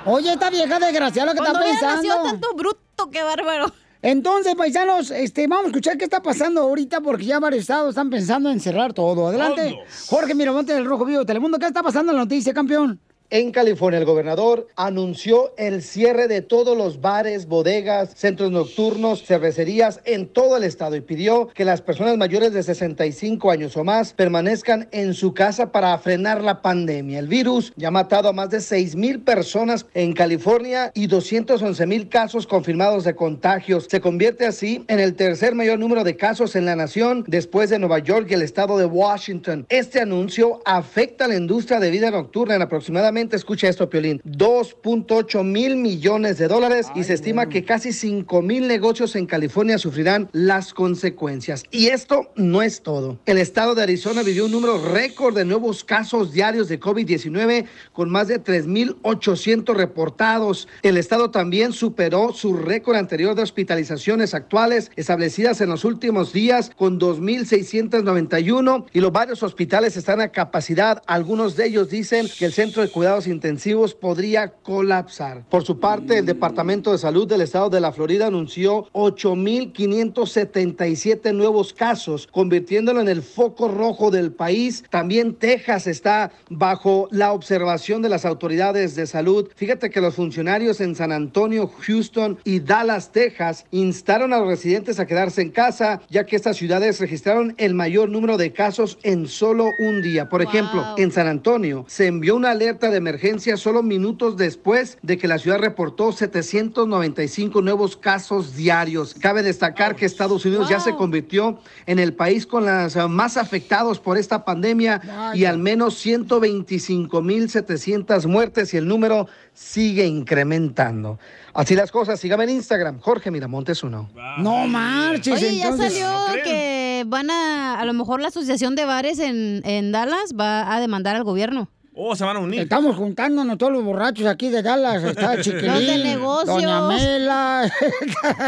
[0.06, 1.96] Oye, esta vieja desgraciada lo que Cuando está pensando.
[1.96, 3.70] nacido tanto bruto, qué bárbaro.
[4.06, 8.08] Entonces, paisanos, este, vamos a escuchar qué está pasando ahorita porque ya varios estados están
[8.08, 9.26] pensando en cerrar todo.
[9.26, 9.80] Adelante.
[10.06, 13.00] Jorge Miramonte del Rojo Vivo de Telemundo, ¿qué está pasando en la noticia, campeón?
[13.28, 20.00] En California, el gobernador anunció el cierre de todos los bares, bodegas, centros nocturnos, cervecerías
[20.04, 24.12] en todo el estado y pidió que las personas mayores de 65 años o más
[24.12, 27.18] permanezcan en su casa para frenar la pandemia.
[27.18, 31.84] El virus ya ha matado a más de 6 mil personas en California y 211
[31.84, 33.88] mil casos confirmados de contagios.
[33.90, 37.80] Se convierte así en el tercer mayor número de casos en la nación después de
[37.80, 39.66] Nueva York y el estado de Washington.
[39.68, 45.42] Este anuncio afecta a la industria de vida nocturna en aproximadamente, escucha esto, Piolín, 2.8
[45.42, 50.28] mil millones de dólares y se estima que casi 5 mil negocios en California sufrirán
[50.32, 51.64] las consecuencias.
[51.70, 53.18] Y esto no es todo.
[53.24, 58.10] El estado de Arizona vivió un número récord de nuevos casos diarios de COVID-19 con
[58.10, 60.68] más de 3.800 reportados.
[60.82, 66.70] El estado también superó su récord anterior de hospitalizaciones actuales establecidas en los últimos días
[66.76, 71.02] con 2.691 y los varios hospitales están a capacidad.
[71.06, 75.44] Algunos de ellos dicen que el centro de cuidados intensivos podría colapsar.
[75.48, 81.72] Por su parte, el Departamento de Salud del Estado de la Florida anunció 8.577 nuevos
[81.72, 84.82] casos, convirtiéndolo en el foco rojo del país.
[84.90, 89.50] También Texas está bajo la observación de las autoridades de salud.
[89.54, 94.98] Fíjate que los funcionarios en San Antonio, Houston y Dallas, Texas, instaron a los residentes
[94.98, 99.28] a quedarse en casa, ya que estas ciudades registraron el mayor número de casos en
[99.28, 100.28] solo un día.
[100.28, 104.96] Por ejemplo, en San Antonio se envió una alerta de de emergencia solo minutos después
[105.02, 109.12] de que la ciudad reportó 795 nuevos casos diarios.
[109.12, 113.36] Cabe destacar que Estados Unidos ya se convirtió en el país con las eh, más
[113.36, 121.18] afectados por esta pandemia y al menos 125.700 muertes y el número sigue incrementando.
[121.52, 124.08] Así las cosas, sígame en Instagram, Jorge Miramontes uno.
[124.38, 126.08] No marches, Oye, ya salió
[126.44, 130.80] que van a, a lo mejor la asociación de bares en, en Dallas va a
[130.80, 131.68] demandar al gobierno.
[131.98, 132.60] Oh, se van a unir.
[132.60, 135.02] Estamos juntándonos todos los borrachos aquí de Dallas.
[135.02, 136.46] Está Chiquilín, Los de negocios.
[136.62, 137.72] Doña Mela.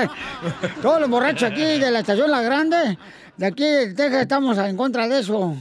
[0.82, 2.98] todos los borrachos aquí de la estación La Grande.
[3.38, 5.56] De aquí de Texas estamos en contra de eso.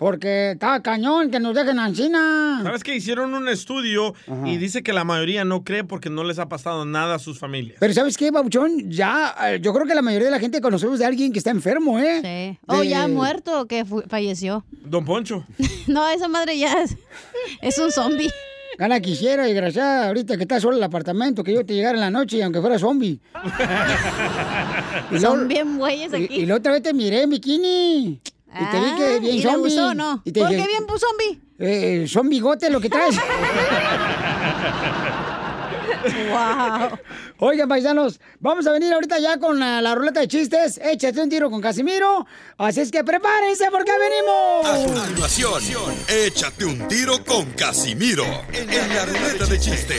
[0.00, 2.60] Porque está cañón que nos dejen ancina.
[2.62, 4.14] ¿Sabes que hicieron un estudio
[4.46, 7.38] y dice que la mayoría no cree porque no les ha pasado nada a sus
[7.38, 7.76] familias?
[7.78, 8.90] Pero ¿sabes qué, Babuchón?
[8.90, 11.50] Ya, eh, yo creo que la mayoría de la gente conocemos de alguien que está
[11.50, 12.56] enfermo, ¿eh?
[12.56, 12.58] Sí.
[12.66, 14.64] O ya muerto, que fu- falleció.
[14.70, 15.44] Don Poncho.
[15.86, 16.96] No, esa madre ya es,
[17.60, 18.30] es un zombie.
[18.78, 22.00] Gana quisiera, desgraciada, ahorita que está solo en el apartamento, que yo te llegara en
[22.00, 23.20] la noche y aunque fuera zombie.
[25.20, 26.34] Son bien güeyes y, aquí.
[26.36, 28.20] y la otra vez te miré en bikini.
[28.52, 29.60] Y te vi que Ah, bien ¿y le zombie.
[29.62, 30.22] gustó no?
[30.24, 31.40] Y te ¿Por dije, qué bien pues, zombie?
[31.58, 33.16] Eh, son bigotes lo que traes.
[36.30, 36.98] wow.
[37.38, 40.78] Oigan, paisanos, vamos a venir ahorita ya con la, la ruleta de chistes.
[40.82, 42.26] Échate un tiro con Casimiro.
[42.58, 44.98] Así es que prepárense porque A venimos.
[45.00, 49.96] continuación, échate un tiro con Casimiro en la ruleta de chiste.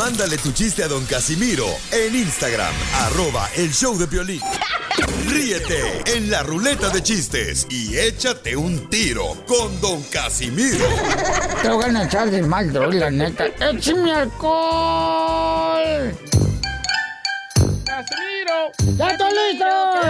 [0.00, 2.72] Mándale tu chiste a don Casimiro en Instagram,
[3.02, 4.40] arroba el show de violín.
[5.28, 10.86] Ríete en la ruleta de chistes y échate un tiro con don Casimiro.
[11.60, 13.44] Te voy a echar de mal, droga, la neta.
[13.46, 16.16] ¡Échame alcohol!
[17.84, 18.96] ¡Casimiro!
[18.96, 19.66] ¡Ya estoy listo!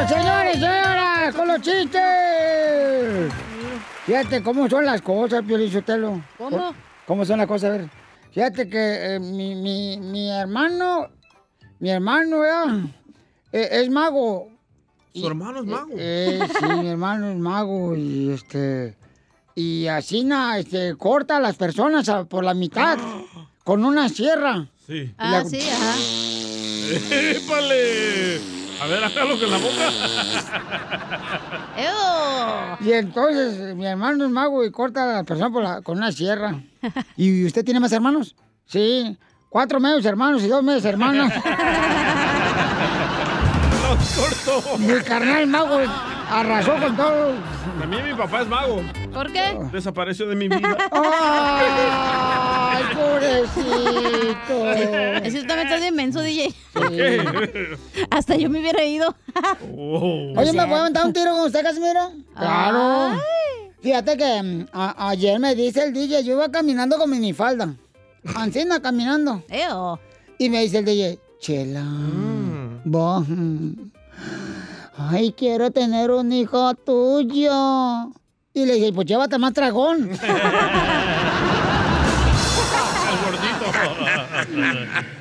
[0.09, 3.33] Señores, señoras, con los chistes.
[4.07, 6.23] Fíjate cómo son las cosas, Pio Lizotelo.
[6.39, 6.75] ¿Cómo?
[7.09, 7.71] ¿Cómo son las cosas?
[7.71, 8.00] A ver.
[8.33, 11.09] Fíjate que eh, mi, mi, mi hermano,
[11.81, 12.45] mi hermano.
[13.53, 14.49] Eh, es mago.
[15.13, 15.93] ¿Su hermano es mago?
[15.97, 18.97] Eh, sí, mi hermano es mago y este
[19.57, 22.97] y así na, este corta a las personas a- por la mitad
[23.65, 24.69] con una sierra.
[24.87, 25.13] Sí.
[25.19, 25.97] Ah, sí, ajá.
[27.11, 28.60] ¡Épale!
[28.81, 29.91] A ver, hágalo con la boca.
[32.81, 36.55] Y entonces mi hermano es mago y corta a por la- con una sierra.
[37.17, 38.35] ¿Y usted tiene más hermanos?
[38.67, 41.33] Sí, cuatro medios hermanos y dos medios hermanas.
[43.83, 44.09] Los
[44.47, 44.79] cortó.
[44.79, 45.79] mi carnal mago
[46.31, 47.33] arrasó con todo.
[47.81, 48.83] También mi papá es mago.
[49.13, 49.57] ¿Por qué?
[49.73, 50.77] Desapareció de mi vida.
[50.93, 53.71] ¡Ay, pobrecito!
[55.25, 56.53] Es que tú también estás bien menso, DJ.
[56.73, 57.77] ¿Por qué?
[58.11, 59.15] Hasta yo me hubiera ido.
[59.77, 60.33] Oh.
[60.37, 62.13] Oye, ¿me puedo aventar un tiro con usted, Casimiro?
[62.37, 63.19] Claro.
[63.81, 67.75] Fíjate que mm, a- ayer me dice el DJ, yo iba caminando con minifalda.
[68.35, 69.43] Ancina caminando.
[69.49, 69.99] Eo.
[70.39, 71.85] Y me dice el DJ, Chela,
[72.85, 73.73] vos, mm,
[75.09, 78.13] ay, quiero tener un hijo tuyo.
[78.53, 80.11] Y le dije, pues llévate más dragón.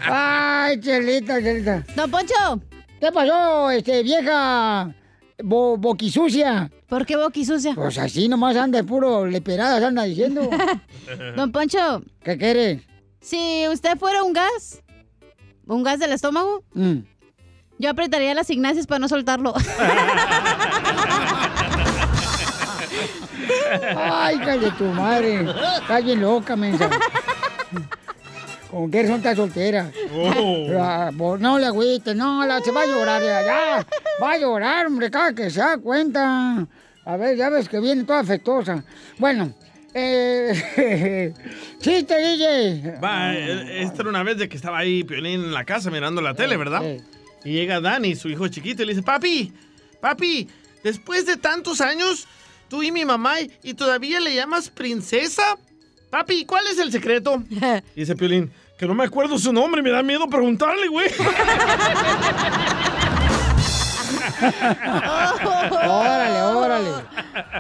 [0.06, 1.84] Ay, Chelita, Chelita.
[1.96, 2.62] Don Poncho.
[3.00, 4.94] ¿Qué pasó, este, vieja
[5.42, 6.70] bo boquisucia?
[6.88, 7.74] ¿Por qué boquisucia?
[7.76, 10.50] Pues así nomás anda, puro leperadas anda diciendo.
[11.36, 12.02] Don Poncho.
[12.24, 12.82] ¿Qué quiere?
[13.22, 14.82] Si usted fuera un gas,
[15.68, 17.00] un gas del estómago, Mm.
[17.80, 19.54] Yo apretaría las ignacias para no soltarlo.
[23.96, 25.48] Ay, calle tu madre.
[25.82, 26.90] Estás bien loca, mensa.
[28.70, 29.92] ¿Con qué razón estás soltera?
[30.14, 31.38] Oh.
[31.40, 33.88] No le agüites, no, la, se va a llorar ya, ya.
[34.22, 36.68] Va a llorar, hombre, cada que se da cuenta.
[37.06, 38.84] A ver, ya ves que viene toda afectuosa.
[39.18, 39.54] Bueno,
[39.94, 41.34] eh,
[41.80, 43.00] chiste, DJ.
[43.02, 46.22] Va, eh, esta era una vez de que estaba ahí Piolín en la casa mirando
[46.22, 46.84] la tele, ¿verdad?
[47.44, 49.54] Y llega Dani, su hijo chiquito, y le dice, papi,
[50.02, 50.48] papi,
[50.84, 52.28] después de tantos años,
[52.70, 55.58] tú y mi mamá, ¿y todavía le llamas princesa?
[56.10, 57.44] Papi, ¿cuál es el secreto?
[57.50, 57.60] Y
[58.02, 61.10] dice Piolín, que no me acuerdo su nombre, me da miedo preguntarle, güey.
[65.88, 66.90] órale, órale.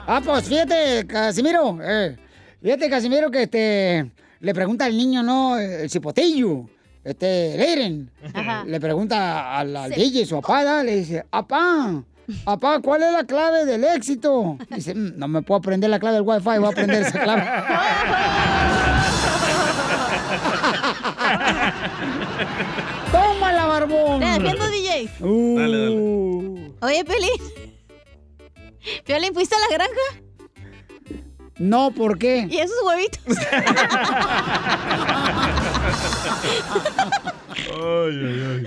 [0.07, 1.77] Ah, pues fíjate, Casimiro.
[1.81, 2.17] eh,
[2.61, 5.57] fíjate, Casimiro, que este le pregunta al niño, ¿no?
[5.57, 6.69] El cipotillo.
[7.09, 8.11] Este, Leiren.
[8.33, 8.63] Ajá.
[8.65, 10.01] Le pregunta al, al Sí.
[10.11, 12.03] DJ, su apá, le dice, apá,
[12.45, 14.57] apá, ¿cuál es la clave del éxito?
[14.69, 17.43] Dice, "Mm, no me puedo aprender la clave del wifi, voy a aprender esa clave.
[23.11, 24.19] ¡Tómala, barbón!
[24.19, 25.09] Te defiendo, DJ.
[25.21, 25.59] Uh.
[25.59, 26.71] Dale, dale.
[26.81, 27.29] Oye, Peli.
[29.05, 30.28] Piolín, ¿fuiste a la granja?
[31.59, 32.47] No, ¿por qué?
[32.49, 33.19] ¿Y esos huevitos?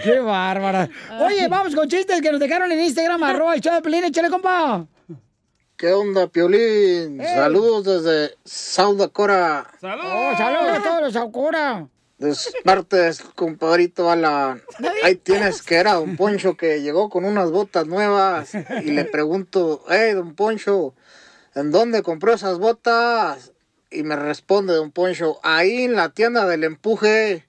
[0.02, 0.90] ¡Qué bárbara!
[1.20, 4.28] Oye, vamos con chistes que nos dejaron en Instagram, arroba el show de Pelín, échale,
[4.28, 4.86] compa.
[5.76, 7.18] ¿Qué onda, Piolín?
[7.18, 7.32] Hey.
[7.34, 9.66] Saludos desde South Dakota.
[9.80, 10.36] ¡Saludos!
[10.36, 11.88] ¡Saludos a todos los Saucura!
[12.18, 14.62] Despertes, compadrito Alan.
[15.02, 19.82] Ahí tienes que era Don Poncho que llegó con unas botas nuevas y le pregunto,
[19.90, 20.94] hey, Don Poncho,
[21.54, 23.52] ¿en dónde compró esas botas?
[23.90, 27.46] Y me responde Don Poncho, ahí en la tienda del empuje.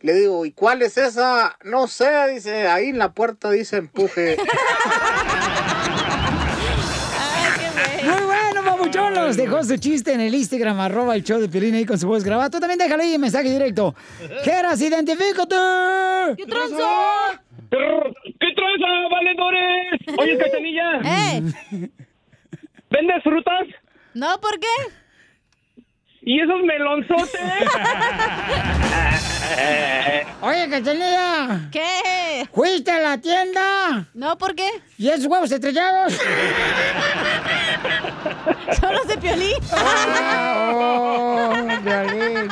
[0.00, 1.56] Le digo, ¿y cuál es esa?
[1.64, 4.36] No sé, dice, ahí en la puerta dice empuje.
[8.04, 8.46] Muy bueno.
[9.26, 12.06] Nos dejó su chiste en el Instagram, arroba el show de Pelín ahí con su
[12.06, 12.48] voz grabada.
[12.48, 13.94] Tú también déjalo ahí en mensaje directo.
[14.44, 15.56] Geras, identifícate.
[16.36, 17.42] ¿Qué tranza?
[17.68, 20.18] ¿Qué tranza, valedores?
[20.18, 21.00] Oye, Cachanilla.
[21.04, 21.90] ¡Eh!
[22.90, 23.66] ¿Vendes frutas?
[24.14, 24.66] No, ¿por qué?
[26.22, 27.40] ¿Y esos melonzotes?
[30.40, 31.68] Oye, Cachanilla.
[31.70, 32.48] ¿Qué?
[32.52, 34.06] ¿Fuiste a la tienda?
[34.14, 34.68] No, ¿por qué?
[34.98, 36.14] ¿Y esos huevos estrellados?
[38.80, 39.54] Son los de Piolín.
[39.72, 41.52] oh,
[41.84, 42.48] Piolín.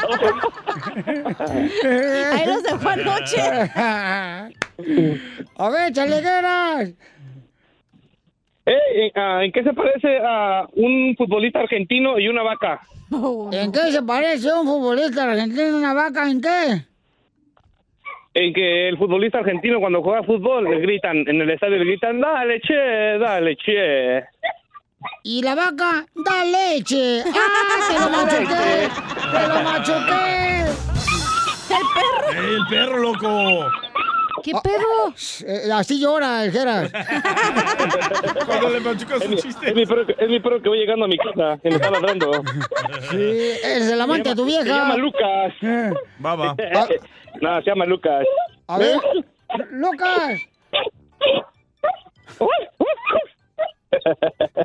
[2.32, 3.70] Ahí los dejó anoche.
[5.56, 6.90] A ver, chalegueras.
[8.96, 12.80] Eh, ah, ¿En qué se parece a un futbolista argentino y una vaca?
[13.50, 16.30] ¿En qué se parece un futbolista argentino a una vaca?
[16.30, 16.84] ¿En qué?
[18.34, 22.20] En que el futbolista argentino cuando juega fútbol le gritan, en el estadio le gritan,
[22.20, 24.22] dale, che, dale, che.
[25.24, 27.24] Y la vaca da leche.
[27.34, 28.88] ¡Ah, te lo machuqué!
[29.32, 30.60] ¡Te lo machuqué!
[31.74, 32.30] ¡El perro!
[32.30, 33.93] ¡Ey, el perro, loco!
[34.44, 35.14] ¿Qué pedo?
[35.46, 36.92] Eh, así llora el Geras.
[38.46, 39.70] Cuando le un mi, chiste.
[39.70, 41.76] es mi perro, que- es mi perro que voy llegando a mi casa y me
[41.76, 42.30] está ladrando.
[43.10, 43.16] Sí,
[43.64, 44.62] es el amante de tu vieja.
[44.64, 45.54] Se llama Lucas.
[46.22, 46.56] Va, va.
[47.40, 48.26] no, se llama Lucas.
[48.66, 48.98] A ver,
[49.70, 50.40] Lucas.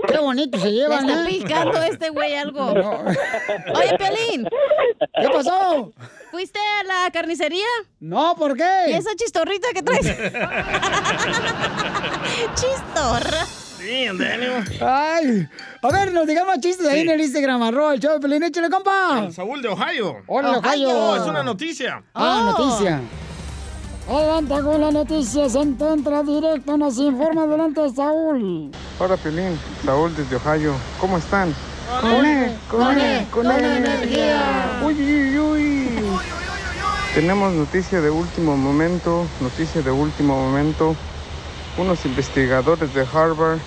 [0.07, 1.25] Qué bonito se Le llevan, está ¿eh?
[1.27, 2.71] picando este güey algo.
[2.71, 4.47] Oye, Piolín.
[5.21, 5.91] ¿Qué pasó?
[6.31, 7.65] ¿Fuiste a la carnicería?
[7.99, 8.85] No, ¿por qué?
[8.89, 10.05] ¿Y esa chistorrita que traes?
[12.55, 13.45] Chistorra.
[13.45, 14.63] Sí, el Daniel.
[14.81, 15.47] Ay,
[15.81, 18.69] a ver, nos digamos chistes ahí en el Instagram, arroba el show de Pelín, échale,
[18.69, 19.31] compa.
[19.31, 20.17] Saúl de Ohio.
[20.27, 20.89] Hola, Ohio.
[20.89, 22.03] Oh, es una noticia.
[22.13, 23.01] Ah, noticia.
[24.09, 28.71] Adelante con la noticia, se encuentra directo, nos informa adelante Saúl.
[28.97, 30.73] Hola Piolín, Saúl desde Ohio.
[30.99, 31.53] ¿Cómo están?
[32.01, 34.81] Con E, con E, con energía.
[34.83, 35.99] Uy, uy, uy.
[37.13, 40.95] Tenemos noticia de último momento, noticia de último momento.
[41.77, 43.59] Unos investigadores de Harvard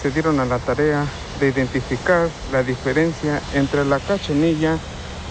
[0.00, 1.04] se dieron a la tarea
[1.40, 4.78] de identificar la diferencia entre la cachanilla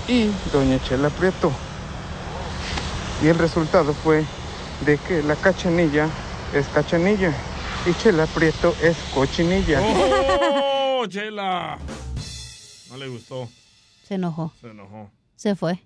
[0.09, 1.53] y Doña Chela Prieto.
[3.23, 4.23] Y el resultado fue
[4.85, 6.07] de que la cachanilla
[6.53, 7.33] es cachanilla
[7.85, 9.81] y Chela Prieto es cochinilla.
[9.81, 11.77] ¡Oh, Chela!
[12.89, 13.49] No le gustó.
[14.03, 14.53] Se enojó.
[14.59, 15.11] Se enojó.
[15.35, 15.79] Se fue.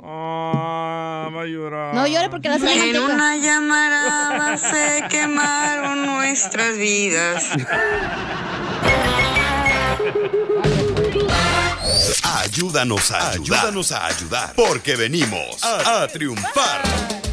[0.00, 1.94] Ah, va a llorar.
[1.94, 7.44] No llore porque la En una llamarada se quemaron nuestras vidas.
[12.36, 13.58] Ayúdanos a ayudar.
[13.58, 14.52] Ayúdanos a ayudar.
[14.54, 16.82] Porque venimos a, a triunfar.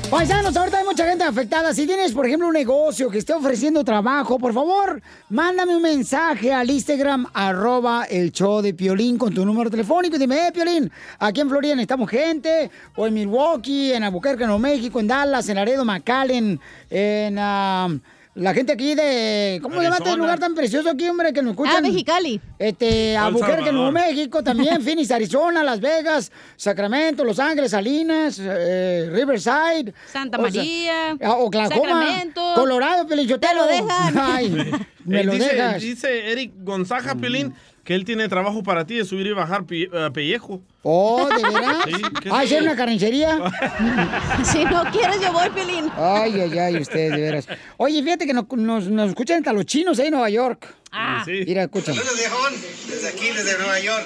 [0.09, 1.73] Paisanos, ahorita hay mucha gente afectada.
[1.73, 6.53] Si tienes, por ejemplo, un negocio que esté ofreciendo trabajo, por favor, mándame un mensaje
[6.53, 10.89] al Instagram, arroba el show de Piolín con tu número telefónico y dime, eh, Piolín,
[11.19, 15.55] aquí en Florida necesitamos gente, o en Milwaukee, en Albuquerque, Nuevo México, en Dallas, en
[15.55, 16.59] Laredo, McAllen,
[16.89, 17.38] en...
[17.38, 17.89] ah,
[18.36, 19.60] la gente aquí de...
[19.62, 21.78] ¿Cómo se llama este lugar tan precioso aquí, hombre, que nos escuchan?
[21.78, 22.40] Ah, Mexicali.
[22.60, 23.72] Este, Albuquerque.
[23.72, 29.94] Nuevo México, también, Phoenix, Arizona, Las Vegas, Sacramento, Los Ángeles, Salinas, eh, Riverside.
[30.12, 32.53] Santa o sea, María, ah, Oklahoma, Sacramento.
[32.56, 33.68] Colorado, Pelichotelo.
[33.68, 34.18] Te lo dejan.
[34.20, 34.72] Ay,
[35.06, 35.82] me lo dice, dejas.
[35.82, 37.53] dice Eric Gonzaga Pelín
[37.84, 40.60] que él tiene trabajo para ti de subir y bajar pi- eh, pellejo.
[40.82, 41.77] Oh, ¿de veras?
[41.86, 41.91] Sí,
[42.22, 42.65] ¿qué Ay, es ¿ser eso?
[42.68, 43.38] una carnicería?
[44.44, 45.86] Si no quieres, yo voy, Pelín.
[45.95, 47.48] Ay, ay, ay, ustedes, de veras.
[47.77, 50.68] Oye, fíjate que nos, nos, nos escuchan hasta los chinos ahí en Nueva York.
[50.91, 51.23] Ah.
[51.27, 51.98] Mira, escúchame.
[51.98, 52.53] Saludos, viejón,
[52.90, 54.06] desde aquí, desde Nueva York.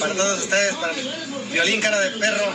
[0.00, 0.92] Para todos ustedes, para
[1.52, 2.46] Violín Cara de Perro,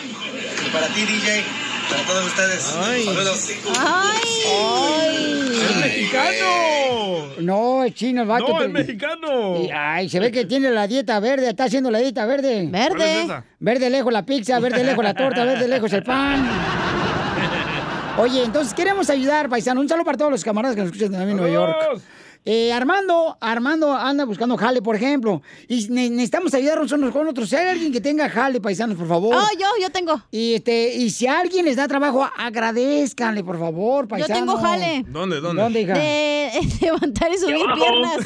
[0.65, 1.43] y para ti, DJ,
[1.89, 2.61] para todos ustedes.
[2.61, 3.49] Saludos.
[3.79, 5.59] ¡Ay!
[5.69, 7.25] ¡Es mexicano!
[7.39, 8.47] No, es chino el vato.
[8.47, 9.55] No, es mexicano.
[9.73, 12.67] Ay, se ve que tiene la dieta verde, está haciendo la dieta verde.
[12.69, 12.95] Verde.
[12.95, 13.43] ¿Cuál es esa?
[13.59, 16.47] Verde lejos la pizza, verde lejos la torta, verde lejos el pan.
[18.17, 19.79] Oye, entonces queremos ayudar, paisano.
[19.79, 22.01] Un saludo para todos los camaradas que nos escuchan también en Nueva York.
[22.45, 25.41] Eh, Armando, Armando anda buscando jale, por ejemplo.
[25.67, 27.49] Y ne- necesitamos ayudarnos unos con otros.
[27.49, 29.35] Si hay alguien que tenga jale, paisanos, por favor.
[29.35, 30.21] Oh, yo, yo tengo.
[30.31, 34.37] Y, este, y si alguien les da trabajo, agradezcanle, por favor, Yo paisanos.
[34.37, 35.05] tengo jale.
[35.07, 35.61] ¿Dónde, dónde?
[35.61, 35.93] ¿Dónde, hija?
[35.93, 36.51] De
[36.81, 38.17] levantar y subir piernas.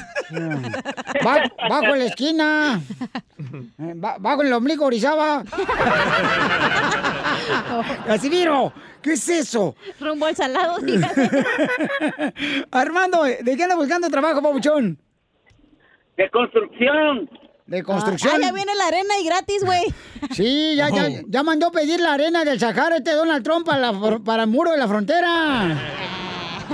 [1.24, 2.82] Ba- bajo en la esquina.
[3.80, 5.44] Eh, ba- bajo en el ombligo, Orizaba.
[8.08, 8.72] Casimiro,
[9.02, 9.76] ¿qué es eso?
[10.00, 10.78] Rumbo al salado,
[12.72, 14.98] Armando, ¿de qué anda buscando trabajo, pabuchón?
[16.16, 17.30] De construcción.
[17.66, 18.34] De construcción.
[18.36, 19.84] Ah, ya viene la arena y gratis, güey.
[20.32, 24.20] Sí, ya, ya, ya mandó pedir la arena del Sahara este Donald Trump para, la
[24.24, 25.78] para el muro de la frontera.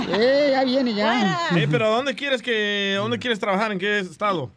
[0.08, 1.50] Eh, ya viene, ya.
[1.54, 3.70] Eh, pero ¿dónde quieres que, dónde quieres trabajar?
[3.70, 4.50] ¿En qué estado?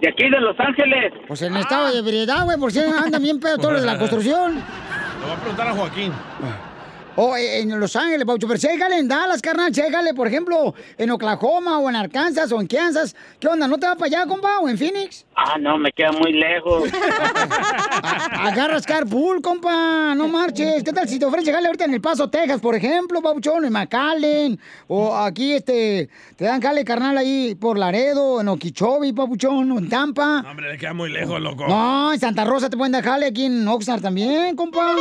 [0.00, 1.12] De aquí de Los Ángeles.
[1.26, 3.98] Pues en estado de ebriedad, güey, por si andan bien pedo todos los de la
[3.98, 4.54] construcción.
[4.54, 6.12] Le voy a preguntar a Joaquín.
[7.16, 11.10] O eh, en Los Ángeles, Paucho, pero ségale en Dallas, carnal, ségale, por ejemplo, en
[11.10, 13.16] Oklahoma o en Arkansas o en Kansas.
[13.40, 13.66] ¿Qué onda?
[13.66, 14.58] ¿No te va para allá, compa?
[14.60, 15.24] ¿O en Phoenix?
[15.34, 16.90] Ah, no, me queda muy lejos.
[18.38, 20.82] Agarras carpool, compa, no marches.
[20.84, 23.72] ¿Qué tal si te ofrece jale ahorita en El Paso, Texas, por ejemplo, Pauchón, en
[23.72, 24.60] McAllen?
[24.88, 29.88] O aquí, este, te dan jale, carnal, ahí por Laredo, en Okeechobee, Papuchón, o en
[29.88, 30.44] Tampa.
[30.50, 31.66] Hombre, le queda muy lejos, loco.
[31.66, 34.94] No, en Santa Rosa te pueden dar jale, aquí en Oxnard también, compa.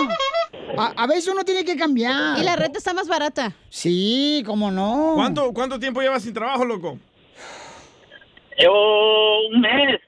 [0.78, 2.05] A, a veces uno tiene que cambiar.
[2.40, 3.54] Y la renta está más barata.
[3.70, 5.14] Sí, cómo no.
[5.16, 6.98] ¿Cuánto, ¿Cuánto tiempo llevas sin trabajo, loco?
[8.58, 10.00] Llevo un mes.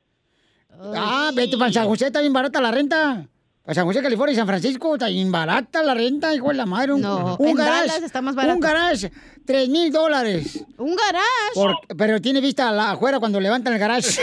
[0.95, 3.26] Ah, vete para San José, está bien barata la renta.
[3.64, 6.65] Para San José, California y San Francisco, está bien barata la renta, hijo de la
[6.65, 6.94] madre.
[6.94, 7.88] Un, No, un en garage.
[7.88, 8.53] Dallas está más barato.
[8.56, 9.11] Un garage,
[9.45, 10.64] tres mil dólares.
[10.78, 11.26] ¿Un garage?
[11.53, 14.07] Por- pero tiene vista a la, afuera cuando levantan el garage.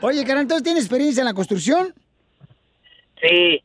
[0.00, 1.94] Oye, carnal, ¿entonces tienes experiencia en la construcción?
[3.20, 3.62] Sí.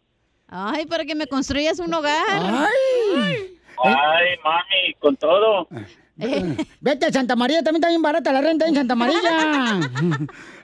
[0.50, 2.24] Ay, para que me construyas un hogar.
[2.30, 3.60] Ay.
[3.84, 5.68] Ay, mami, con todo.
[6.80, 9.20] Vete a Santa María, también está bien barata la renta en Santa María.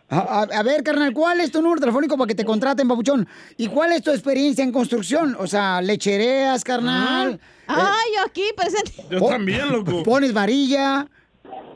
[0.10, 3.28] A, a- a ver, carnal, ¿cuál es tu número telefónico para que te contraten, papuchón?
[3.58, 5.36] ¿Y cuál es tu experiencia en construcción?
[5.40, 7.40] O sea, lechereas, carnal.
[7.66, 8.92] Ay, yo aquí presente.
[9.10, 10.04] Yo también, loco.
[10.04, 11.08] Pones varilla.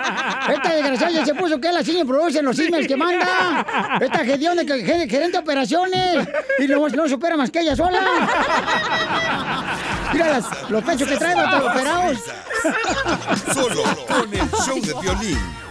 [0.56, 3.98] Esta desgraciada ya se puso que la señora produce los emails que manda.
[4.02, 6.28] Esta gestión de gerente de operaciones.
[6.60, 8.02] Y no, no supera más que ella sola.
[10.14, 12.18] Mira las- los pechos que traigo todos operados.
[13.54, 15.65] Solo con el show de violín.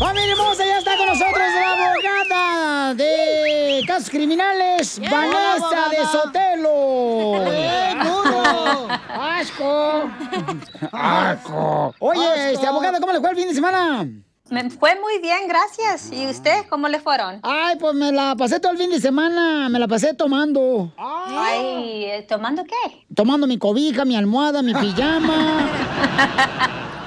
[0.00, 7.44] Familia hermosa, ya está con nosotros la abogada de casos criminales, Vanessa de Sotelo.
[7.46, 8.88] ¡Eh, duro!
[9.10, 10.10] ¡Asco!
[10.90, 11.94] ¡Asco!
[11.98, 14.08] Oye, este, abogada, ¿cómo le fue el fin de semana?
[14.48, 16.10] Me fue muy bien, gracias.
[16.10, 17.40] ¿Y usted cómo le fueron?
[17.42, 20.94] Ay, pues me la pasé todo el fin de semana, me la pasé tomando.
[20.96, 23.04] Ay, ¿tomando qué?
[23.14, 25.68] Tomando mi cobija, mi almohada, mi pijama.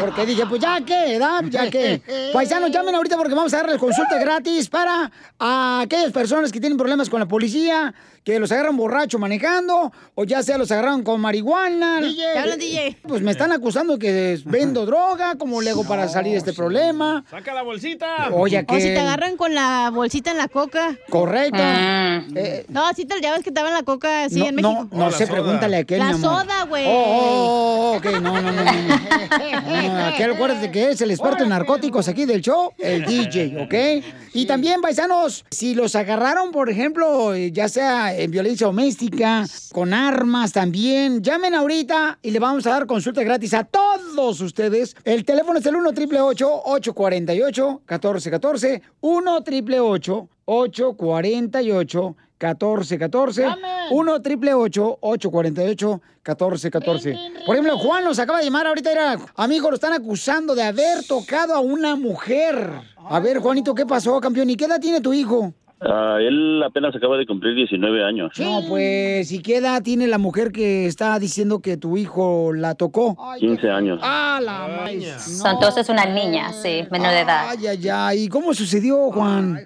[0.00, 1.44] Porque dije, pues ya que, ¿verdad?
[1.48, 2.30] Ya que.
[2.32, 6.78] Paisanos, llamen ahorita porque vamos a darles consulta gratis para a aquellas personas que tienen
[6.78, 7.94] problemas con la policía,
[8.24, 12.00] que los agarran borracho manejando, o ya sea los agarraron con marihuana.
[12.00, 12.16] DJ.
[12.32, 12.96] ¿Qué hablan, DJ?
[13.06, 17.22] Pues me están acusando que vendo droga, ¿cómo le hago para salir de este problema?
[17.30, 18.30] ¡Saca la bolsita!
[18.32, 20.96] Oye, O si que- te agarran con la bolsita en la coca.
[21.10, 21.58] Correcto.
[21.62, 22.36] Mm.
[22.36, 24.72] Eh, no, así te ya ves que te daban la coca así no, en no,
[24.74, 24.96] México.
[24.96, 26.40] no sé, pregúntale a aquel, La mi amor.
[26.42, 26.86] soda, güey.
[26.88, 28.94] Oh, oh, oh, ok, no, no, no, no, no.
[29.30, 34.04] Ah, Aquí acuérdate que es el experto en narcóticos aquí del show, el DJ, ¿ok?
[34.32, 40.52] Y también, paisanos, si los agarraron, por ejemplo, ya sea en violencia doméstica, con armas
[40.52, 44.96] también, llamen ahorita y le vamos a dar consulta gratis a todos ustedes.
[45.04, 53.46] El teléfono es el 1 888 848 1414 1 888 848 1414
[53.90, 59.74] 1 888 848 1414 Por ejemplo, Juan nos acaba de llamar ahorita, era, amigo, lo
[59.74, 62.70] están acusando de haber tocado a una mujer.
[62.96, 64.48] A ver, Juanito, ¿qué pasó, campeón?
[64.50, 65.52] ¿Y qué edad tiene tu hijo?
[65.86, 68.32] Ah, él apenas acaba de cumplir 19 años.
[68.38, 72.74] No, pues, ¿y qué edad tiene la mujer que está diciendo que tu hijo la
[72.74, 73.16] tocó?
[73.38, 74.00] 15 años.
[74.02, 75.06] Ah, la maíz.
[75.20, 77.48] So, Entonces una niña, sí, menor de edad.
[77.50, 78.22] Ay, ay, ay.
[78.24, 79.58] ¿Y cómo sucedió, Juan?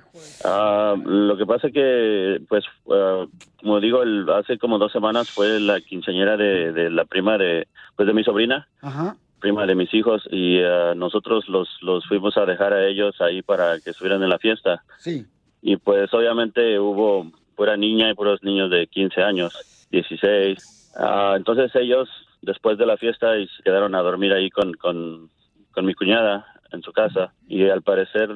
[0.44, 3.24] Ah, lo que pasa que, pues, ah,
[3.60, 7.68] como digo, el- hace como dos semanas fue la quinceañera de, de la prima de,
[7.96, 9.16] pues, de mi sobrina, Ajá.
[9.40, 13.42] prima de mis hijos, y ah, nosotros los, los fuimos a dejar a ellos ahí
[13.42, 14.82] para que estuvieran en la fiesta.
[14.98, 15.24] Sí.
[15.62, 20.92] Y pues, obviamente, hubo pura niña y puros niños de 15 años, 16.
[20.96, 22.08] Ah, entonces ellos,
[22.40, 25.30] después de la fiesta, se quedaron a dormir ahí con, con,
[25.84, 27.32] mi cuñada en su casa.
[27.48, 28.30] Y al parecer,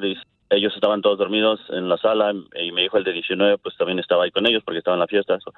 [0.50, 3.98] ellos estaban todos dormidos en la sala y mi hijo, el de 19, pues también
[3.98, 5.38] estaba ahí con ellos porque estaba en la fiesta.
[5.40, 5.52] So,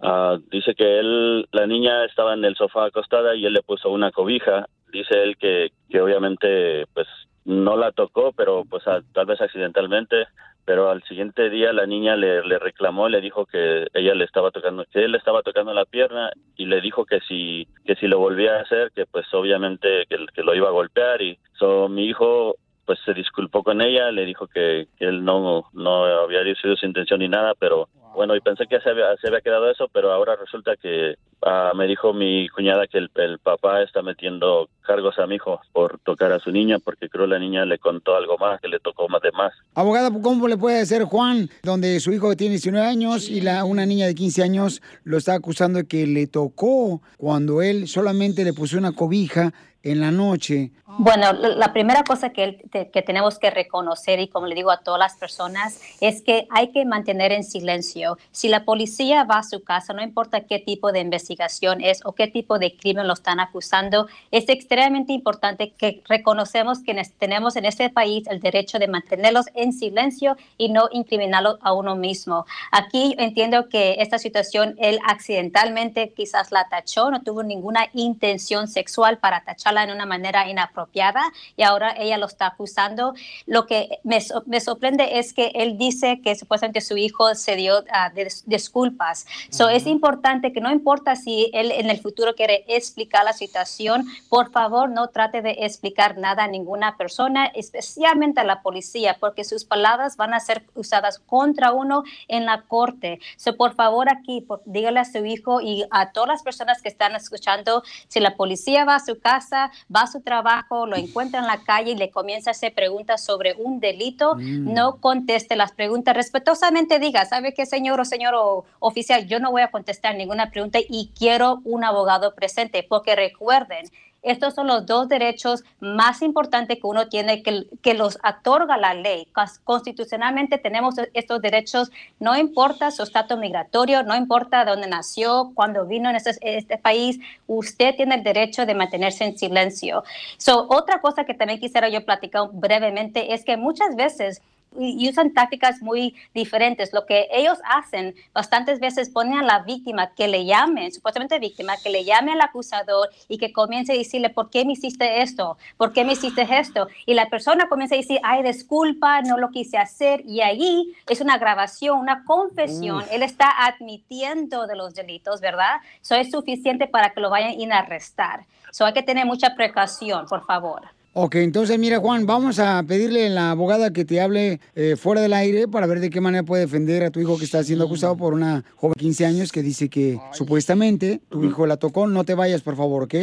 [0.00, 3.90] ah, dice que él, la niña estaba en el sofá acostada y él le puso
[3.90, 4.66] una cobija.
[4.92, 7.06] Dice él que, que obviamente, pues
[7.44, 10.26] no la tocó, pero pues tal vez accidentalmente.
[10.64, 14.50] Pero al siguiente día la niña le, le reclamó, le dijo que ella le estaba
[14.50, 18.06] tocando, que él le estaba tocando la pierna y le dijo que si que si
[18.06, 22.06] lo volvía a hacer, que pues obviamente que, lo iba a golpear y so, mi
[22.06, 22.56] hijo
[22.86, 26.86] pues se disculpó con ella, le dijo que, que él no no había sido su
[26.86, 30.12] intención ni nada, pero bueno, y pensé que se había, se había quedado eso, pero
[30.12, 35.18] ahora resulta que ah, me dijo mi cuñada que el, el papá está metiendo cargos
[35.18, 38.36] a mi hijo por tocar a su niña, porque creo la niña le contó algo
[38.38, 39.52] más, que le tocó más de más.
[39.74, 43.86] Abogada, ¿cómo le puede hacer Juan, donde su hijo tiene 19 años y la, una
[43.86, 48.52] niña de 15 años lo está acusando de que le tocó cuando él solamente le
[48.52, 50.70] puso una cobija en la noche?
[50.98, 52.58] Bueno, la primera cosa que,
[52.92, 56.72] que tenemos que reconocer y como le digo a todas las personas es que hay
[56.72, 58.18] que mantener en silencio.
[58.32, 62.12] Si la policía va a su casa, no importa qué tipo de investigación es o
[62.12, 67.64] qué tipo de crimen lo están acusando, es extremadamente importante que reconocemos que tenemos en
[67.64, 72.46] este país el derecho de mantenerlos en silencio y no incriminarlos a uno mismo.
[72.72, 79.18] Aquí entiendo que esta situación él accidentalmente quizás la tachó, no tuvo ninguna intención sexual
[79.18, 79.44] para
[79.78, 81.22] en una manera inapropiada
[81.56, 83.14] y ahora ella lo está acusando.
[83.46, 87.84] Lo que me, me sorprende es que él dice que supuestamente su hijo se dio
[87.92, 89.26] ah, dis- disculpas.
[89.50, 94.06] So, Es importante que no importa si él en el futuro quiere explicar la situación,
[94.28, 99.44] por favor no trate de explicar nada a ninguna persona, especialmente a la policía, porque
[99.44, 103.20] sus palabras van a ser usadas contra uno en la corte.
[103.36, 106.88] So, por favor aquí, por- dígale a su hijo y a todas las personas que
[106.88, 109.59] están escuchando, si la policía va a su casa,
[109.94, 113.24] va a su trabajo, lo encuentra en la calle y le comienza a hacer preguntas
[113.24, 114.72] sobre un delito, Mm.
[114.74, 116.14] no conteste las preguntas.
[116.16, 119.26] Respetuosamente diga, ¿sabe qué, señor o señor o oficial?
[119.26, 123.86] Yo no voy a contestar ninguna pregunta y quiero un abogado presente, porque recuerden,
[124.22, 128.94] estos son los dos derechos más importantes que uno tiene, que, que los otorga la
[128.94, 129.26] ley.
[129.34, 135.52] Cons- Constitucionalmente tenemos estos derechos, no importa su estatus migratorio, no importa de dónde nació,
[135.54, 140.04] cuando vino en este, este país, usted tiene el derecho de mantenerse en silencio.
[140.36, 144.42] So, otra cosa que también quisiera yo platicar brevemente es que muchas veces
[144.78, 146.92] y usan tácticas muy diferentes.
[146.92, 151.76] Lo que ellos hacen bastantes veces ponen a la víctima que le llame, supuestamente víctima,
[151.82, 155.58] que le llame al acusador y que comience a decirle, ¿por qué me hiciste esto?
[155.76, 156.88] ¿Por qué me hiciste esto?
[157.06, 160.22] Y la persona comienza a decir, ay, disculpa, no lo quise hacer.
[160.26, 162.98] Y ahí es una grabación, una confesión.
[162.98, 163.12] Uf.
[163.12, 165.80] Él está admitiendo de los delitos, ¿verdad?
[166.00, 168.46] Eso es suficiente para que lo vayan a arrestar.
[168.70, 170.82] So hay que tener mucha precaución, por favor.
[171.12, 175.20] Ok, entonces mira Juan, vamos a pedirle a la abogada que te hable eh, fuera
[175.20, 177.84] del aire para ver de qué manera puede defender a tu hijo que está siendo
[177.84, 182.06] acusado por una joven de 15 años que dice que supuestamente tu hijo la tocó.
[182.06, 183.14] No te vayas, por favor, ¿ok?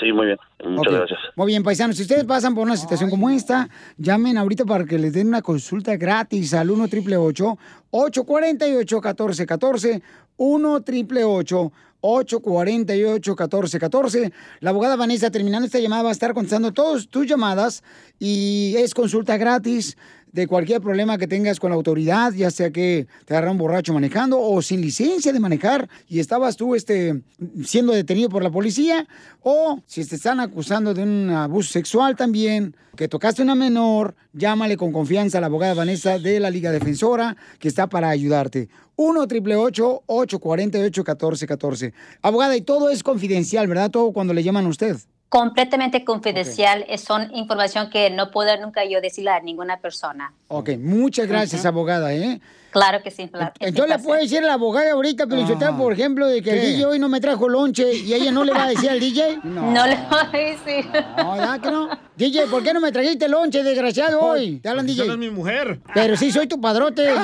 [0.00, 0.38] Sí, muy bien.
[0.64, 1.20] Muchas gracias.
[1.36, 3.68] Muy bien, paisanos, si ustedes pasan por una situación como esta,
[3.98, 7.58] llamen ahorita para que les den una consulta gratis al 1 888
[7.90, 10.02] 848 1414
[10.38, 11.72] 1 888
[12.04, 14.32] 848-1414.
[14.60, 17.82] La abogada Vanessa, terminando esta llamada, va a estar contestando todas tus llamadas
[18.18, 19.96] y es consulta gratis
[20.34, 24.40] de cualquier problema que tengas con la autoridad, ya sea que te agarraron borracho manejando
[24.40, 27.22] o sin licencia de manejar y estabas tú este,
[27.64, 29.06] siendo detenido por la policía,
[29.42, 34.76] o si te están acusando de un abuso sexual también, que tocaste una menor, llámale
[34.76, 38.68] con confianza a la abogada Vanessa de la Liga Defensora, que está para ayudarte.
[38.96, 43.92] 1 848 1414 Abogada, y todo es confidencial, ¿verdad?
[43.92, 44.96] Todo cuando le llaman a usted.
[45.34, 50.32] Completamente confidencial, es son información que no puedo nunca yo decirle a ninguna persona.
[50.46, 52.40] Ok, muchas gracias, abogada, ¿eh?
[52.70, 53.24] Claro que sí.
[53.24, 55.44] sí, Entonces le puede decir a la abogada ahorita, pero
[55.76, 56.60] por ejemplo, de que el.
[56.60, 59.40] DJ hoy no me trajo lonche y ella no le va a decir al DJ.
[59.44, 60.88] No le voy a decir.
[61.16, 61.88] No, ¿verdad que no?
[62.16, 64.60] DJ, ¿por qué no me trajiste lonche, desgraciado, hoy?
[64.60, 65.02] Te hablan, DJ.
[65.02, 65.80] tú eres mi mujer.
[65.92, 67.12] Pero sí, soy tu padrote.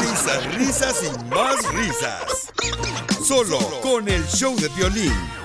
[0.00, 2.52] Risas, risas y más risas.
[3.24, 5.39] Solo con el show de violín.